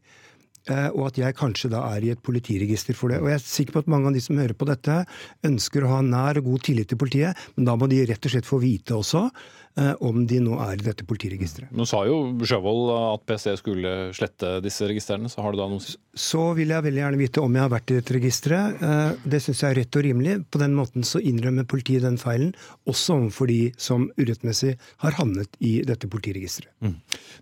Eh, 0.64 0.86
og 0.96 1.10
at 1.10 1.18
jeg 1.20 1.36
kanskje 1.36 1.68
da 1.74 1.82
er 1.92 2.04
i 2.06 2.12
et 2.14 2.22
politiregister 2.24 2.96
for 2.96 3.12
det. 3.12 3.18
Og 3.20 3.28
jeg 3.28 3.36
er 3.36 3.44
sikker 3.44 3.76
på 3.76 3.82
at 3.84 3.90
mange 3.92 4.08
av 4.08 4.16
de 4.16 4.22
som 4.24 4.38
hører 4.40 4.56
på 4.56 4.68
dette, 4.68 5.02
ønsker 5.44 5.84
å 5.84 5.90
ha 5.96 6.00
nær 6.06 6.40
og 6.40 6.48
god 6.52 6.64
tillit 6.70 6.88
til 6.92 7.00
politiet, 7.00 7.44
men 7.58 7.68
da 7.68 7.76
må 7.76 7.88
de 7.90 8.00
rett 8.08 8.24
og 8.24 8.32
slett 8.32 8.48
få 8.48 8.62
vite 8.64 8.96
også 8.96 9.26
om 9.74 10.20
de 10.28 10.36
nå 10.38 10.54
er 10.62 10.76
i 10.78 10.84
dette 10.86 11.02
politiregisteret. 11.08 11.72
Nå 11.74 11.82
sa 11.88 12.04
jo 12.06 12.18
Sjøvold 12.46 12.92
at 12.94 13.24
PST 13.26 13.56
skulle 13.58 13.94
slette 14.14 14.60
disse 14.62 14.86
registrene, 14.86 15.26
så 15.30 15.42
har 15.42 15.54
du 15.54 15.58
da 15.58 15.66
noe 15.70 15.82
Så 15.82 16.42
vil 16.54 16.70
jeg 16.70 16.84
veldig 16.84 17.02
gjerne 17.02 17.18
vite 17.18 17.42
om 17.42 17.56
jeg 17.56 17.64
har 17.64 17.72
vært 17.72 17.90
i 17.90 17.96
dette 17.98 18.14
registeret. 18.14 18.84
Eh, 18.86 19.24
det 19.34 19.40
syns 19.42 19.64
jeg 19.64 19.72
er 19.72 19.80
rett 19.80 19.98
og 19.98 20.06
rimelig. 20.06 20.36
På 20.54 20.60
den 20.62 20.76
måten 20.78 21.06
så 21.06 21.18
innrømmer 21.18 21.66
politiet 21.66 22.04
den 22.06 22.20
feilen, 22.22 22.52
også 22.86 23.16
overfor 23.16 23.50
de 23.50 23.58
som 23.80 24.06
urettmessig 24.20 24.76
har 25.02 25.18
havnet 25.18 25.58
i 25.58 25.74
dette 25.86 26.10
politiregisteret. 26.10 26.70
Mm. 26.84 26.94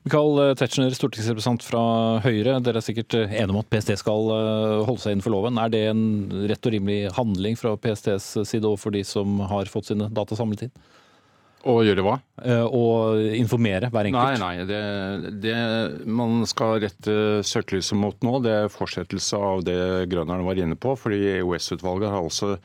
Mikael 0.07 0.57
Tetzschner, 0.57 0.97
stortingsrepresentant 0.97 1.67
fra 1.69 1.85
Høyre. 2.25 2.57
Dere 2.65 2.81
er 2.81 2.87
sikkert 2.87 3.19
enige 3.19 3.53
om 3.53 3.61
at 3.61 3.69
PST 3.73 3.99
skal 4.01 4.33
eh, 4.39 4.79
holde 4.89 5.05
seg 5.05 5.19
innenfor 5.19 5.37
loven. 5.37 5.61
Er 5.61 5.73
det 5.73 5.85
en 5.91 6.03
rett 6.49 6.65
og 6.65 6.77
rimelig 6.79 7.13
handling 7.19 7.61
fra 7.61 7.77
PSTs 7.77 8.33
side 8.49 8.65
overfor 8.65 8.97
de 8.97 9.05
som 9.07 9.45
har 9.53 9.71
fått 9.73 9.93
sine 9.93 10.09
data 10.17 10.39
samlet 10.39 10.69
inn? 10.69 10.75
Å 11.63 11.75
gjøre 11.87 12.03
hva? 12.03 12.17
Å 12.43 12.85
eh, 13.15 13.37
informere 13.39 13.91
hver 13.93 14.09
enkelt? 14.09 14.41
Nei, 14.43 14.59
nei. 14.59 14.65
Det, 14.67 15.33
det 15.45 15.59
man 16.11 16.43
skal 16.51 16.81
rette 16.83 17.15
søkelyset 17.47 17.99
mot 17.99 18.19
nå, 18.27 18.41
det 18.43 18.55
er 18.65 18.73
fortsettelse 18.73 19.39
av 19.39 19.63
det 19.67 19.79
Grønneren 20.11 20.47
var 20.47 20.59
inne 20.59 20.79
på. 20.79 20.97
fordi 20.99 21.37
EOS-utvalget 21.37 22.11
har 22.11 22.27
også 22.27 22.57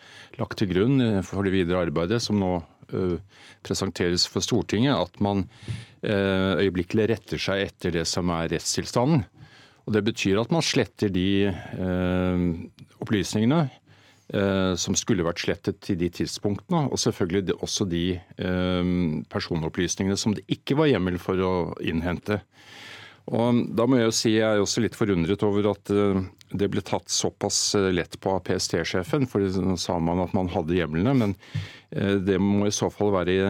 lagt 0.42 0.58
til 0.62 0.72
grunn 0.74 1.22
for 1.28 1.46
det 1.46 1.54
videre 1.54 1.86
arbeidet, 1.86 2.24
som 2.26 2.42
nå 2.42 2.52
uh, 2.58 3.18
presenteres 3.66 4.26
for 4.32 4.46
Stortinget, 4.46 4.98
at 4.98 5.22
man 5.22 5.46
uh, 5.46 6.58
øyeblikkelig 6.58 7.10
retter 7.14 7.42
seg 7.42 7.68
etter 7.68 8.00
det 8.00 8.08
som 8.10 8.34
er 8.34 8.50
rettstilstanden. 8.56 9.28
Og 9.88 9.94
Det 9.94 10.04
betyr 10.04 10.42
at 10.42 10.50
man 10.52 10.66
sletter 10.66 11.08
de 11.14 11.48
opplysningene 13.00 13.62
Eh, 13.70 13.77
som 14.28 14.96
skulle 15.00 15.24
vært 15.24 15.40
slettet 15.40 15.80
til 15.86 16.00
de 16.02 16.10
tidspunktene. 16.12 16.88
Og 16.92 17.00
selvfølgelig 17.00 17.56
også 17.64 17.88
de 17.88 18.18
eh, 18.20 18.90
personopplysningene 19.32 20.20
som 20.20 20.36
det 20.36 20.44
ikke 20.52 20.76
var 20.80 20.92
hjemmel 20.92 21.20
for 21.22 21.40
å 21.40 21.54
innhente. 21.80 22.42
Og 23.28 23.64
da 23.76 23.84
må 23.88 24.00
jeg 24.00 24.08
jo 24.08 24.16
si 24.16 24.34
jeg 24.38 24.48
er 24.48 24.62
også 24.64 24.84
litt 24.84 24.96
forundret 24.96 25.44
over 25.48 25.72
at 25.74 25.92
eh, 25.92 26.20
det 26.60 26.70
ble 26.72 26.84
tatt 26.84 27.12
såpass 27.12 27.76
lett 27.92 28.20
på 28.24 28.36
av 28.36 28.44
PST-sjefen. 28.48 29.28
For 29.32 29.44
nå 29.64 29.76
sa 29.80 29.98
man 30.00 30.24
at 30.24 30.36
man 30.36 30.52
hadde 30.52 30.76
hjemlene, 30.76 31.16
men 31.16 31.36
det 31.88 32.36
må 32.44 32.66
i 32.68 32.72
så 32.76 32.90
fall 32.92 33.14
være 33.14 33.32
i 33.32 33.42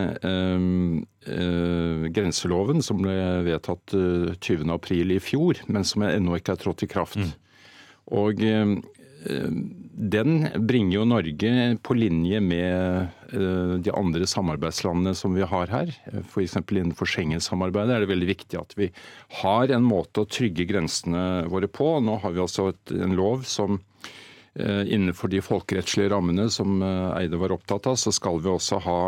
grenseloven 2.13 2.84
som 2.86 3.00
ble 3.01 3.15
vedtatt 3.48 3.93
20.4 3.93 5.15
i 5.15 5.17
fjor, 5.22 5.62
men 5.69 5.86
som 5.86 6.05
ennå 6.05 6.38
ikke 6.38 6.53
er 6.53 6.62
trådt 6.62 6.86
i 6.86 6.89
kraft. 6.89 7.17
Mm. 7.17 7.31
Og 8.17 8.43
den 9.97 10.47
bringer 10.67 11.00
jo 11.00 11.05
Norge 11.09 11.51
på 11.81 11.95
linje 11.97 12.39
med 12.43 13.07
eh, 13.33 13.74
de 13.81 13.93
andre 13.97 14.27
samarbeidslandene 14.29 15.15
som 15.17 15.33
vi 15.33 15.41
har 15.41 15.71
her. 15.74 15.89
F.eks. 16.21 16.57
innenfor 16.62 17.09
Schengen-samarbeidet 17.09 17.95
er 17.95 18.05
det 18.05 18.12
veldig 18.12 18.29
viktig 18.29 18.59
at 18.62 18.75
vi 18.77 18.91
har 19.41 19.74
en 19.74 19.88
måte 19.88 20.21
å 20.21 20.29
trygge 20.29 20.67
grensene 20.69 21.47
våre 21.50 21.69
på. 21.69 21.95
Nå 22.03 22.19
har 22.21 22.36
vi 22.36 22.43
altså 22.45 22.69
en 22.93 23.17
lov 23.17 23.41
som 23.50 23.79
eh, 24.53 24.86
innenfor 24.86 25.33
de 25.33 25.41
folkerettslige 25.41 26.13
rammene 26.13 26.45
som 26.53 26.77
eh, 26.86 27.17
Eide 27.24 27.41
var 27.41 27.57
opptatt 27.57 27.89
av, 27.89 27.97
så 27.97 28.13
skal 28.13 28.38
vi 28.43 28.53
også 28.53 28.83
ha 28.86 29.01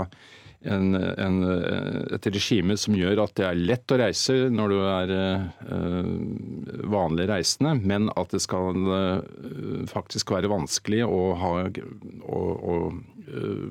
en, 0.67 0.95
en, 0.95 1.37
et 2.11 2.27
regime 2.33 2.75
som 2.79 2.95
gjør 2.97 3.21
at 3.23 3.35
det 3.39 3.45
er 3.47 3.59
lett 3.59 3.93
å 3.95 3.99
reise 4.01 4.35
når 4.51 4.73
du 4.73 4.79
er 4.83 5.13
uh, 5.15 6.09
vanlig 6.91 7.29
reisende, 7.31 7.77
men 7.79 8.09
at 8.19 8.35
det 8.35 8.41
skal 8.43 8.75
uh, 8.83 9.85
faktisk 9.87 10.33
være 10.35 10.51
vanskelig 10.51 11.05
å, 11.07 11.21
ha, 11.39 11.53
å, 12.27 12.41
å 12.59 12.79
uh, 12.91 13.69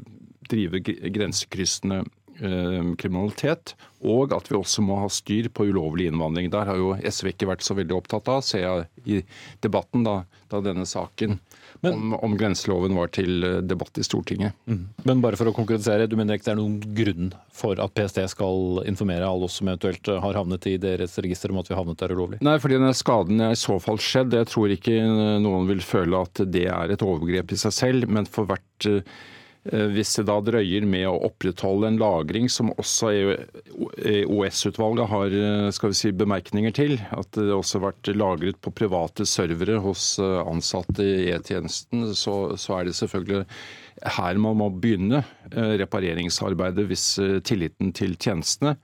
drive 0.49 0.81
grensekryssende 0.87 2.07
kriminalitet, 2.39 3.75
og 4.07 4.33
at 4.37 4.47
vi 4.51 4.55
også 4.59 4.83
må 4.87 5.01
ha 5.01 5.09
styr 5.11 5.49
på 5.51 5.67
ulovlig 5.73 6.07
innvandring. 6.11 6.51
Der 6.55 6.71
har 6.71 6.79
jo 6.79 6.93
SV 6.97 7.33
ikke 7.33 7.49
vært 7.51 7.65
så 7.67 7.75
veldig 7.79 7.97
opptatt 7.97 8.31
av, 8.31 8.45
ser 8.47 8.63
jeg 8.63 8.87
i 9.05 9.23
debatten 9.65 10.07
da, 10.07 10.21
da 10.53 10.63
denne 10.63 10.87
saken 10.87 11.39
men, 11.81 11.95
om, 11.95 12.15
om, 12.15 12.35
grenseloven 12.39 12.97
var 12.99 13.11
til 13.15 13.45
eh, 13.45 13.59
debatt 13.63 13.99
i 14.01 14.05
Stortinget. 14.07 14.57
Mm. 14.67 14.81
Men 15.07 15.23
bare 15.23 15.39
for 15.39 15.51
å 15.51 15.55
konkretisere, 15.55 16.09
du 16.11 16.17
mener 16.19 16.39
ikke 16.39 16.49
det 16.49 16.55
er 16.57 16.61
noen 16.61 16.79
grunn 16.99 17.33
for 17.55 17.79
at 17.83 17.95
PST 17.95 18.25
skal 18.35 18.83
informere 18.89 19.29
alle 19.29 19.47
oss 19.47 19.61
som 19.61 19.71
eventuelt 19.71 20.11
har 20.11 20.39
havnet 20.41 20.67
i 20.71 20.77
deres 20.83 21.19
register 21.23 21.55
om 21.55 21.61
at 21.63 21.71
vi 21.71 21.77
har 21.77 21.83
havnet 21.83 22.03
der 22.03 22.15
ulovlig? 22.17 22.43
Nei, 22.45 22.59
fordi 22.63 22.81
den 22.83 22.99
skaden 22.99 23.43
er 23.47 23.55
i 23.55 23.61
så 23.61 23.79
fall 23.83 24.01
skjedd. 24.03 24.35
Jeg 24.39 24.51
tror 24.51 24.75
ikke 24.75 24.99
noen 25.45 25.71
vil 25.71 25.83
føle 25.85 26.23
at 26.27 26.43
det 26.51 26.67
er 26.73 26.95
et 26.95 27.07
overgrep 27.07 27.55
i 27.55 27.61
seg 27.67 27.77
selv, 27.77 28.11
men 28.11 28.27
for 28.31 28.51
hvert 28.51 28.91
eh, 28.91 29.03
Eh, 29.03 29.38
hvis 29.67 30.15
det 30.17 30.25
da 30.29 30.39
drøyer 30.45 30.85
med 30.89 31.05
å 31.11 31.19
opprettholde 31.29 31.91
en 31.91 31.99
lagring 32.01 32.47
som 32.53 32.71
også 32.79 33.11
EOS-utvalget 33.13 35.03
e 35.05 35.09
har 35.11 35.35
eh, 35.41 35.67
skal 35.75 35.93
vi 35.93 35.99
si, 35.99 36.13
bemerkninger 36.15 36.75
til, 36.77 36.97
at 37.13 37.29
det 37.37 37.51
også 37.53 37.79
har 37.79 37.89
vært 37.91 38.13
lagret 38.17 38.61
på 38.65 38.73
private 38.73 39.27
servere 39.29 39.81
hos 39.85 40.15
eh, 40.23 40.39
ansatte 40.45 41.05
i 41.05 41.29
E-tjenesten, 41.35 42.07
så, 42.15 42.39
så, 42.57 42.79
er 42.79 42.89
det 42.89 42.97
selvfølgelig 42.97 43.45
her 44.19 44.39
man 44.39 44.61
må 44.61 44.69
begynne 44.71 45.25
repareringsarbeidet 45.51 46.85
hvis 46.87 47.07
tilliten 47.43 47.91
til 47.97 48.15
tjenestene 48.15 48.77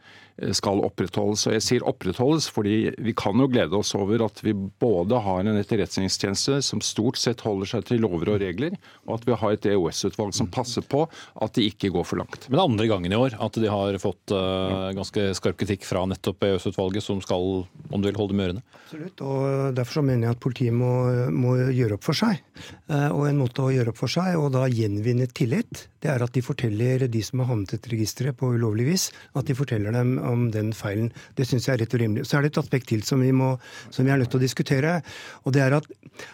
skal 0.57 0.83
opprettholdes. 0.85 1.47
Og 1.49 1.55
jeg 1.57 1.65
sier 1.65 1.87
opprettholdes 1.87 2.49
fordi 2.53 2.77
vi 2.99 3.15
kan 3.17 3.39
jo 3.39 3.49
glede 3.51 3.79
oss 3.79 3.95
over 3.97 4.25
at 4.27 4.41
vi 4.45 4.55
både 4.55 5.21
har 5.23 5.45
en 5.45 5.61
etterretningstjeneste 5.61 6.61
som 6.65 6.83
stort 6.85 7.21
sett 7.21 7.45
holder 7.47 7.71
seg 7.71 7.87
til 7.89 8.03
lover 8.03 8.35
og 8.35 8.43
regler, 8.43 8.75
og 9.07 9.19
at 9.19 9.29
vi 9.29 9.39
har 9.39 9.55
et 9.55 9.69
EOS-utvalg 9.71 10.35
som 10.37 10.51
passer 10.53 10.85
på 10.87 11.05
at 11.07 11.55
de 11.55 11.69
ikke 11.71 11.93
går 11.95 12.07
for 12.09 12.21
langt. 12.23 12.49
Men 12.49 12.57
det 12.57 12.63
er 12.63 12.73
andre 12.73 12.89
gangen 12.91 13.15
i 13.15 13.21
år 13.21 13.39
at 13.47 13.61
de 13.61 13.71
har 13.71 13.99
fått 14.03 14.35
uh, 14.35 14.91
ganske 14.97 15.29
skarp 15.39 15.61
kritikk 15.61 15.87
fra 15.87 16.05
nettopp 16.11 16.49
EOS-utvalget, 16.49 17.05
som 17.05 17.23
skal, 17.25 17.65
om 17.91 18.03
du 18.03 18.11
vil, 18.11 18.19
holde 18.19 18.37
med 18.37 18.49
ørene? 18.49 18.65
Absolutt, 18.85 19.23
og 19.25 19.75
derfor 19.79 20.01
så 20.01 20.05
mener 20.07 20.29
jeg 20.29 20.37
at 20.37 20.43
politiet 20.43 20.77
må, 20.77 20.93
må 21.35 21.57
gjøre 21.75 21.99
opp 21.99 22.07
for 22.07 22.19
seg. 22.19 22.43
Uh, 22.91 23.11
og 23.15 23.29
en 23.29 23.41
måte 23.41 23.65
å 23.65 23.73
gjøre 23.75 23.95
opp 23.95 24.03
for 24.03 24.13
seg, 24.13 24.35
og 24.41 24.51
da 24.57 24.67
gjenvinne 24.71 25.29
tillit, 25.31 25.87
det 26.05 26.11
er 26.13 26.25
at 26.25 26.35
de 26.35 26.43
forteller 26.45 27.07
de 27.09 27.23
som 27.25 27.41
har 27.41 27.53
havnet 27.53 27.77
i 27.79 27.95
registeret 27.95 28.37
på 28.39 28.51
ulovlig 28.57 28.91
vis, 28.91 29.09
at 29.39 29.49
de 29.49 29.57
forteller 29.57 29.95
dem 29.95 30.19
om 30.27 30.49
den 30.55 30.73
feilen. 30.77 31.11
Det 31.39 31.47
syns 31.49 31.69
jeg 31.69 31.77
er 31.77 31.85
rett 31.85 31.97
og 31.97 32.03
rimelig. 32.03 32.27
Så 32.29 32.39
er 32.39 32.45
det 32.45 32.53
et 32.53 32.61
aspekt 32.63 32.91
til 32.91 33.05
som 33.07 33.23
vi, 33.25 33.33
må, 33.35 33.55
som 33.95 34.07
vi 34.07 34.13
er 34.15 34.21
nødt 34.21 34.33
til 34.33 34.41
å 34.41 34.45
diskutere. 34.45 34.99
og 35.45 35.57
Det 35.57 35.65
er 35.65 35.79
at 35.79 35.89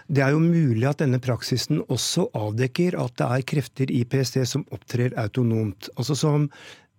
det 0.09 0.25
er 0.25 0.35
jo 0.35 0.43
mulig 0.43 0.87
at 0.89 1.03
denne 1.03 1.21
praksisen 1.23 1.83
også 1.89 2.29
avdekker 2.37 2.99
at 3.01 3.17
det 3.21 3.29
er 3.29 3.49
krefter 3.55 3.93
i 3.95 4.05
PST 4.05 4.43
som 4.49 4.67
opptrer 4.75 5.17
autonomt. 5.21 5.91
Altså 5.97 6.17
som 6.19 6.49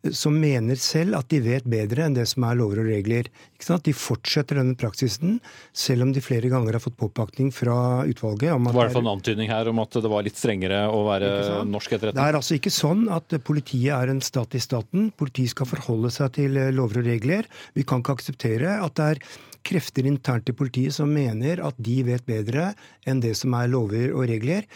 som 0.10 0.34
mener 0.34 0.80
selv 0.82 1.20
at 1.20 1.30
de 1.30 1.38
vet 1.46 1.66
bedre 1.70 2.08
enn 2.08 2.16
det 2.16 2.26
som 2.30 2.46
er 2.48 2.58
lover 2.58 2.82
og 2.82 2.90
regler. 2.90 3.30
De 3.62 3.94
fortsetter 3.94 4.58
denne 4.58 4.74
praksisen, 4.80 5.38
selv 5.78 6.08
om 6.08 6.14
de 6.16 6.24
flere 6.26 6.50
ganger 6.50 6.74
har 6.74 6.82
fått 6.82 6.98
påpakning 6.98 7.52
fra 7.54 8.02
utvalget. 8.10 8.50
Det 8.50 8.58
var 8.58 8.74
i 8.74 8.80
hvert 8.80 8.96
fall 8.96 9.06
en 9.06 9.14
antydning 9.14 9.52
her 9.52 9.70
om 9.70 9.84
at 9.84 10.00
det 10.02 10.12
var 10.12 10.26
litt 10.26 10.40
strengere 10.40 10.82
å 10.90 11.04
være 11.06 11.30
norsk 11.70 11.94
etterretning? 11.94 12.18
Det 12.18 12.26
er 12.32 12.40
altså 12.40 12.58
ikke 12.58 12.74
sånn 12.74 13.06
at 13.14 13.38
politiet 13.46 13.94
er 13.94 14.14
en 14.16 14.24
stat 14.26 14.58
i 14.58 14.64
staten. 14.64 15.12
Politiet 15.14 15.54
skal 15.54 15.70
forholde 15.70 16.10
seg 16.14 16.34
til 16.40 16.58
lover 16.74 17.04
og 17.04 17.12
regler. 17.12 17.50
Vi 17.78 17.86
kan 17.86 18.02
ikke 18.02 18.18
akseptere 18.18 18.80
at 18.82 18.98
det 18.98 19.10
er 19.14 19.24
krefter 19.68 20.08
internt 20.10 20.50
i 20.50 20.56
politiet 20.58 20.96
som 20.96 21.12
mener 21.12 21.62
at 21.64 21.78
de 21.82 22.02
vet 22.08 22.26
bedre 22.28 22.72
enn 23.08 23.22
det 23.24 23.34
som 23.40 23.56
er 23.58 23.70
lover 23.72 24.14
og 24.16 24.28
regler. 24.30 24.68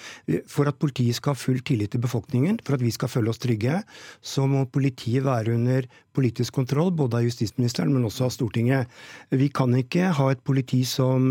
For 0.52 0.70
at 0.70 0.80
politiet 0.82 1.20
skal 1.20 1.36
ha 1.36 1.40
full 1.40 1.62
tillit 1.66 1.94
til 1.94 2.04
befolkningen, 2.04 2.60
for 2.66 2.78
at 2.78 2.86
vi 2.86 2.94
skal 2.94 3.12
føle 3.12 3.32
oss 3.32 3.42
trygge, 3.42 3.82
så 4.22 4.48
må 4.50 4.66
politiet 4.70 5.26
være 5.26 5.56
under 5.56 5.90
politisk 6.16 6.56
kontroll, 6.56 6.94
både 6.96 7.20
av 7.20 7.26
justisministeren, 7.28 7.92
men 7.92 8.08
også 8.08 8.30
av 8.30 8.34
Stortinget. 8.36 8.92
Vi 9.36 9.50
kan 9.54 9.74
ikke 9.76 10.14
ha 10.16 10.30
et 10.32 10.44
politi 10.48 10.82
som, 10.88 11.28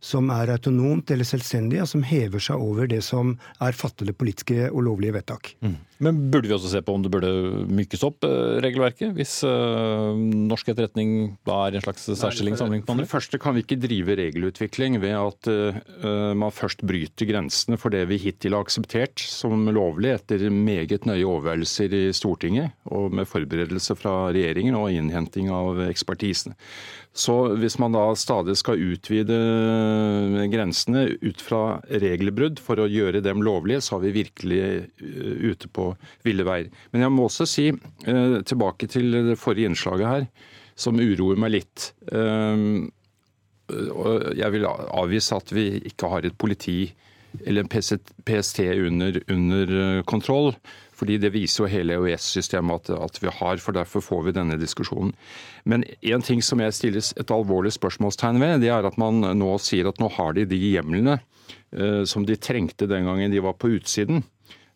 som 0.00 0.30
er 0.32 0.54
autonomt 0.54 1.12
eller 1.12 1.28
selvstendig, 1.28 1.82
og 1.84 1.90
som 1.90 2.04
hever 2.06 2.42
seg 2.42 2.62
over 2.62 2.88
det 2.90 3.02
som 3.04 3.34
er 3.64 3.76
fattede 3.76 4.16
politiske 4.16 4.70
og 4.70 4.86
lovlige 4.88 5.18
vedtak. 5.18 5.52
Mm. 5.64 5.76
Men 6.04 6.18
burde 6.32 6.48
vi 6.50 6.54
også 6.56 6.72
se 6.72 6.80
på 6.84 6.94
om 6.96 7.04
det 7.04 7.12
burde 7.12 7.30
mykes 7.70 8.02
opp 8.06 8.24
eh, 8.26 8.56
regelverket, 8.64 9.12
hvis 9.14 9.36
uh, 9.46 10.10
norsk 10.16 10.72
etterretning 10.72 11.36
da 11.46 11.60
er 11.66 11.76
i 11.76 11.78
en 11.78 11.84
slags 11.84 12.08
særstilling 12.08 12.58
sammenlignet 12.58 12.83
For 12.84 13.00
det 13.00 13.08
første 13.08 13.38
kan 13.40 13.56
vi 13.56 13.62
ikke 13.64 13.78
drive 13.80 14.16
regelutvikling 14.18 14.98
ved 15.02 15.14
at 15.16 15.48
uh, 15.48 16.32
man 16.36 16.52
først 16.52 16.84
bryter 16.84 17.28
grensene 17.30 17.78
for 17.80 17.94
det 17.94 18.02
vi 18.10 18.18
hittil 18.20 18.56
har 18.56 18.66
akseptert 18.66 19.22
som 19.24 19.66
lovlig 19.72 20.12
etter 20.14 20.44
meget 20.52 21.08
nøye 21.08 21.24
overveielser 21.24 21.94
i 21.96 22.02
Stortinget 22.16 22.74
og 22.92 23.14
med 23.16 23.28
forberedelse 23.30 23.96
fra 23.96 24.28
regjeringen 24.34 24.76
og 24.76 24.92
innhenting 24.92 25.48
av 25.54 25.80
ekspertisen. 25.88 26.56
Så 27.14 27.34
hvis 27.60 27.76
man 27.78 27.94
da 27.94 28.08
stadig 28.18 28.56
skal 28.58 28.80
utvide 28.82 29.36
grensene 30.50 31.06
ut 31.22 31.42
fra 31.44 31.78
regelbrudd 32.02 32.58
for 32.62 32.82
å 32.82 32.88
gjøre 32.90 33.22
dem 33.24 33.44
lovlige, 33.46 33.84
så 33.86 33.96
er 33.96 34.08
vi 34.08 34.16
virkelig 34.16 34.62
eh, 34.64 35.44
ute 35.46 35.70
på 35.70 35.92
ville 36.26 36.46
veier. 36.46 36.72
Men 36.90 37.06
jeg 37.06 37.14
må 37.14 37.28
også 37.28 37.46
si, 37.46 37.68
uh, 37.70 38.40
tilbake 38.42 38.90
til 38.90 39.14
det 39.30 39.38
forrige 39.40 39.70
innslaget 39.70 40.10
her, 40.10 40.26
som 40.74 41.00
uroer 41.00 41.40
meg 41.40 41.56
litt. 41.56 41.90
Eh, 42.12 42.66
jeg 44.36 44.52
vil 44.52 44.66
avvise 44.68 45.36
at 45.38 45.52
vi 45.54 45.68
ikke 45.88 46.10
har 46.12 46.26
et 46.26 46.36
politi 46.36 46.92
eller 47.42 47.64
en 47.64 47.70
PST 48.24 48.60
under, 48.60 49.20
under 49.32 50.02
kontroll. 50.06 50.52
Fordi 50.94 51.16
det 51.18 51.32
viser 51.34 51.64
jo 51.64 51.70
hele 51.70 51.96
EØS-systemet 51.98 52.86
at, 52.86 52.90
at, 53.08 53.18
vi 53.22 53.32
har, 53.40 53.58
for 53.62 53.74
derfor 53.74 54.04
får 54.04 54.20
vi 54.28 54.34
denne 54.36 54.58
diskusjonen. 54.60 55.10
Men 55.66 55.82
en 56.06 56.22
ting 56.22 56.42
som 56.44 56.62
jeg 56.62 56.76
stiller 56.76 57.02
et 57.18 57.34
alvorlig 57.34 57.74
spørsmålstegn 57.74 58.38
ved, 58.42 58.60
det 58.62 58.70
er 58.70 58.86
at 58.86 58.98
man 59.00 59.18
nå 59.34 59.56
sier 59.62 59.90
at 59.90 59.98
nå 59.98 60.12
har 60.14 60.36
de 60.36 60.46
de 60.46 60.60
hjemlene 60.60 61.18
uh, 61.18 62.04
som 62.06 62.26
de 62.28 62.38
trengte 62.38 62.86
den 62.90 63.10
gangen 63.10 63.34
de 63.34 63.42
var 63.42 63.58
på 63.58 63.72
utsiden. 63.74 64.22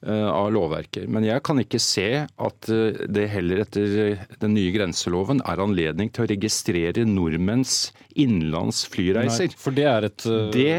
Eh, 0.06 0.28
av 0.30 0.52
lovverket. 0.54 1.08
Men 1.10 1.24
jeg 1.26 1.42
kan 1.42 1.58
ikke 1.58 1.80
se 1.82 2.20
at 2.22 2.68
eh, 2.70 3.00
det 3.10 3.24
heller 3.32 3.64
etter 3.64 4.20
den 4.38 4.52
nye 4.54 4.70
grenseloven 4.70 5.40
er 5.42 5.58
anledning 5.58 6.12
til 6.14 6.22
å 6.22 6.28
registrere 6.30 7.02
nordmenns 7.02 7.88
innenlands 8.18 8.82
flyreiser. 8.92 9.48
Nei, 9.48 9.60
for 9.60 9.76
det 9.76 9.86
er 9.88 10.06
et 10.08 10.26
uh, 10.28 10.48
det, 10.54 10.72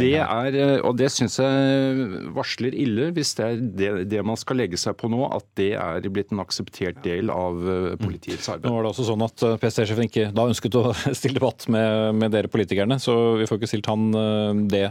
det 0.00 0.12
er, 0.22 0.58
Og 0.86 0.96
det 0.98 1.10
syns 1.12 1.38
jeg 1.42 2.22
varsler 2.36 2.76
ille, 2.76 3.10
hvis 3.16 3.34
det 3.38 3.46
er 3.46 3.60
det, 3.60 3.90
det, 4.12 4.22
man 4.26 4.38
skal 4.40 4.60
legge 4.60 4.80
seg 4.80 4.96
på 4.98 5.10
nå, 5.12 5.22
at 5.36 5.46
det 5.58 5.72
er 5.78 6.08
blitt 6.12 6.32
en 6.34 6.42
akseptert 6.44 7.02
del 7.04 7.30
av 7.32 7.58
politiets 8.00 8.48
arbeid. 8.52 8.68
Nå 8.68 8.76
var 8.76 8.86
det 8.86 8.92
også 8.92 9.06
sånn 9.10 9.24
at 9.26 9.46
PST-sjefen 9.62 10.08
ikke 10.08 10.28
da 10.36 10.46
ønsket 10.50 10.78
å 10.78 10.84
stille 11.18 11.38
debatt 11.38 11.68
med, 11.72 12.16
med, 12.20 12.32
dere 12.34 12.50
politikerne, 12.52 12.98
så 13.02 13.36
vi 13.40 13.48
får 13.48 13.60
ikke 13.60 13.70
stilt 13.70 13.90
han 13.90 14.08
det 14.70 14.84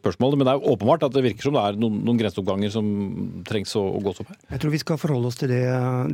spørsmålet. 0.00 0.38
Men 0.38 0.48
det 0.48 0.54
er 0.54 0.70
åpenbart 0.72 1.06
at 1.06 1.14
det 1.16 1.24
virker 1.26 1.48
som 1.48 1.56
det 1.56 1.64
er 1.64 1.78
noen, 1.80 2.00
noen 2.06 2.20
grenseoppganger 2.20 2.72
som 2.72 2.88
trengs 3.48 3.74
å, 3.78 3.84
å 3.98 4.02
gås 4.04 4.22
opp 4.22 4.32
her? 4.32 4.38
Jeg 4.54 4.62
tror 4.62 4.74
vi 4.74 4.82
skal 4.82 5.00
forholde 5.00 5.30
oss 5.30 5.38
til 5.40 5.52
det, 5.52 5.62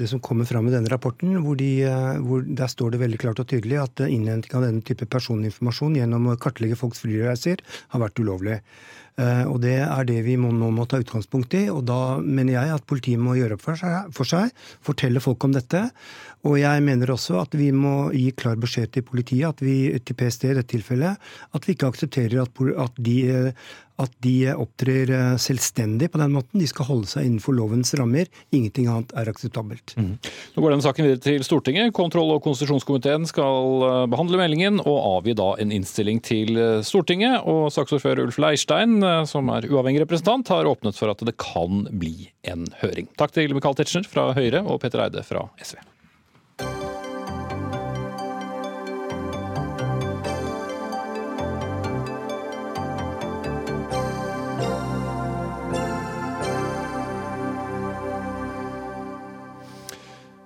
det 0.00 0.08
som 0.10 0.22
kommer 0.24 0.48
fram 0.48 0.68
i 0.68 0.74
denne 0.74 0.90
rapporten. 0.92 1.34
Hvor, 1.44 1.58
de, 1.60 1.70
hvor, 2.24 2.44
Der 2.44 2.70
står 2.70 2.94
det 2.94 3.02
veldig 3.04 3.20
klart 3.20 3.42
og 3.42 3.48
tydelig 3.50 3.80
at 3.82 4.04
innhenting 4.06 4.56
av 4.58 4.66
denne 4.66 4.84
type 4.86 5.08
personinformasjon 5.35 5.97
gjennom 5.99 6.29
å 6.31 6.38
kartlegge 6.38 6.79
folks 6.79 7.03
flyreiser 7.03 7.62
har 7.93 8.00
vært 8.00 8.21
ulovlig. 8.21 8.61
Eh, 9.17 9.45
og 9.47 9.61
Det 9.61 9.79
er 9.79 10.05
det 10.05 10.25
vi 10.25 10.37
må, 10.37 10.50
nå 10.50 10.71
må 10.75 10.87
ta 10.87 10.99
utgangspunkt 10.99 11.55
i. 11.55 11.69
og 11.71 11.85
Da 11.85 12.19
mener 12.19 12.55
jeg 12.55 12.75
at 12.75 12.87
politiet 12.87 13.19
må 13.19 13.37
gjøre 13.37 13.55
opp 13.55 13.62
for 13.62 13.76
seg, 13.76 14.11
for 14.12 14.25
seg, 14.25 14.50
fortelle 14.83 15.21
folk 15.21 15.43
om 15.45 15.53
dette. 15.53 15.91
Og 16.45 16.59
jeg 16.59 16.83
mener 16.83 17.11
også 17.11 17.41
at 17.41 17.55
vi 17.55 17.71
må 17.73 18.12
gi 18.12 18.33
klar 18.33 18.57
beskjed 18.57 18.93
til 18.93 19.03
politiet, 19.03 19.49
at 19.49 19.61
vi, 19.62 19.99
til 20.05 20.14
PST 20.14 20.45
i 20.45 20.55
dette 20.55 20.75
tilfellet, 20.75 21.17
at 21.55 21.64
vi 21.64 21.75
ikke 21.75 21.88
aksepterer 21.88 22.43
at, 22.43 22.50
at 22.76 22.99
de 22.99 23.55
at 24.02 24.10
de 24.24 24.50
opptrer 24.54 25.10
eh, 25.14 25.36
selvstendig 25.40 26.10
på 26.12 26.18
den 26.18 26.34
måten. 26.34 26.58
De 26.60 26.66
skal 26.68 26.88
holde 26.88 27.10
seg 27.10 27.28
innenfor 27.28 27.54
lovens 27.56 27.94
rammer. 27.98 28.30
Ingenting 28.54 28.88
annet 28.90 29.14
er 29.18 29.30
akseptabelt. 29.30 29.94
Mm. 29.98 30.16
Nå 30.18 30.64
går 30.64 30.74
denne 30.74 30.87
saken 30.87 31.07
videre 31.07 31.22
til 31.22 31.46
Stortinget. 31.46 31.94
Kontroll- 31.96 32.35
og 32.35 32.42
konstitusjonskomiteen 32.46 33.28
skal 33.30 33.87
eh, 33.88 34.00
behandle 34.11 34.40
meldingen 34.40 34.83
og 34.83 34.98
avgi 34.98 35.37
da 35.38 35.52
en 35.62 35.74
innstilling 35.74 36.20
til 36.26 36.59
eh, 36.59 36.83
Stortinget. 36.87 37.40
Og 37.50 37.70
saksordfører 37.74 38.24
Ulf 38.26 38.40
Leirstein, 38.42 38.98
som 39.30 39.50
er 39.54 39.68
uavhengig 39.70 40.02
representant, 40.04 40.50
har 40.50 40.68
åpnet 40.68 40.98
for 40.98 41.12
at 41.12 41.22
det 41.24 41.37
kan 41.40 41.87
bli 41.92 42.30
en 42.50 42.66
høring. 42.83 43.11
Takk 43.20 43.37
til 43.37 43.54
Michael 43.54 43.78
Tetzschner 43.78 44.09
fra 44.11 44.33
Høyre 44.37 44.64
og 44.64 44.83
Petter 44.83 45.07
Eide 45.07 45.24
fra 45.26 45.46
SV. 45.62 45.78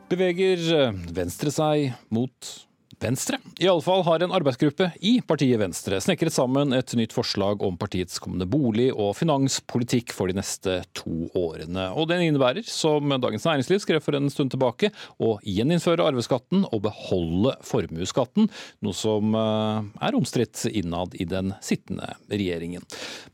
Beveger 0.08 0.62
eh, 0.72 0.92
Venstre 1.12 1.50
seg 1.52 1.92
mot 2.08 2.46
Venstre. 2.98 3.38
Iallfall 3.62 4.02
har 4.02 4.22
en 4.24 4.32
arbeidsgruppe 4.34 4.88
i 5.06 5.18
partiet 5.22 5.60
Venstre 5.60 6.00
snekret 6.02 6.34
sammen 6.34 6.74
et 6.74 6.90
nytt 6.98 7.14
forslag 7.14 7.62
om 7.62 7.76
partiets 7.78 8.18
kommende 8.22 8.48
bolig- 8.50 8.90
og 8.90 9.12
finanspolitikk 9.14 10.10
for 10.14 10.30
de 10.30 10.38
neste 10.38 10.80
to 10.98 11.28
årene. 11.38 11.88
Og 11.94 12.08
Den 12.10 12.24
innebærer, 12.26 12.66
som 12.66 13.06
Dagens 13.22 13.46
Næringsliv 13.46 13.82
skrev 13.84 14.02
for 14.02 14.18
en 14.18 14.26
stund 14.32 14.50
tilbake, 14.50 14.90
å 15.22 15.36
gjeninnføre 15.46 16.06
arveskatten 16.10 16.64
og 16.66 16.82
beholde 16.88 17.54
formuesskatten, 17.62 18.48
noe 18.82 18.96
som 18.96 19.36
eh, 19.38 19.86
er 20.08 20.18
omstridt 20.18 20.64
innad 20.72 21.14
i 21.14 21.28
den 21.28 21.54
sittende 21.62 22.16
regjeringen. 22.32 22.82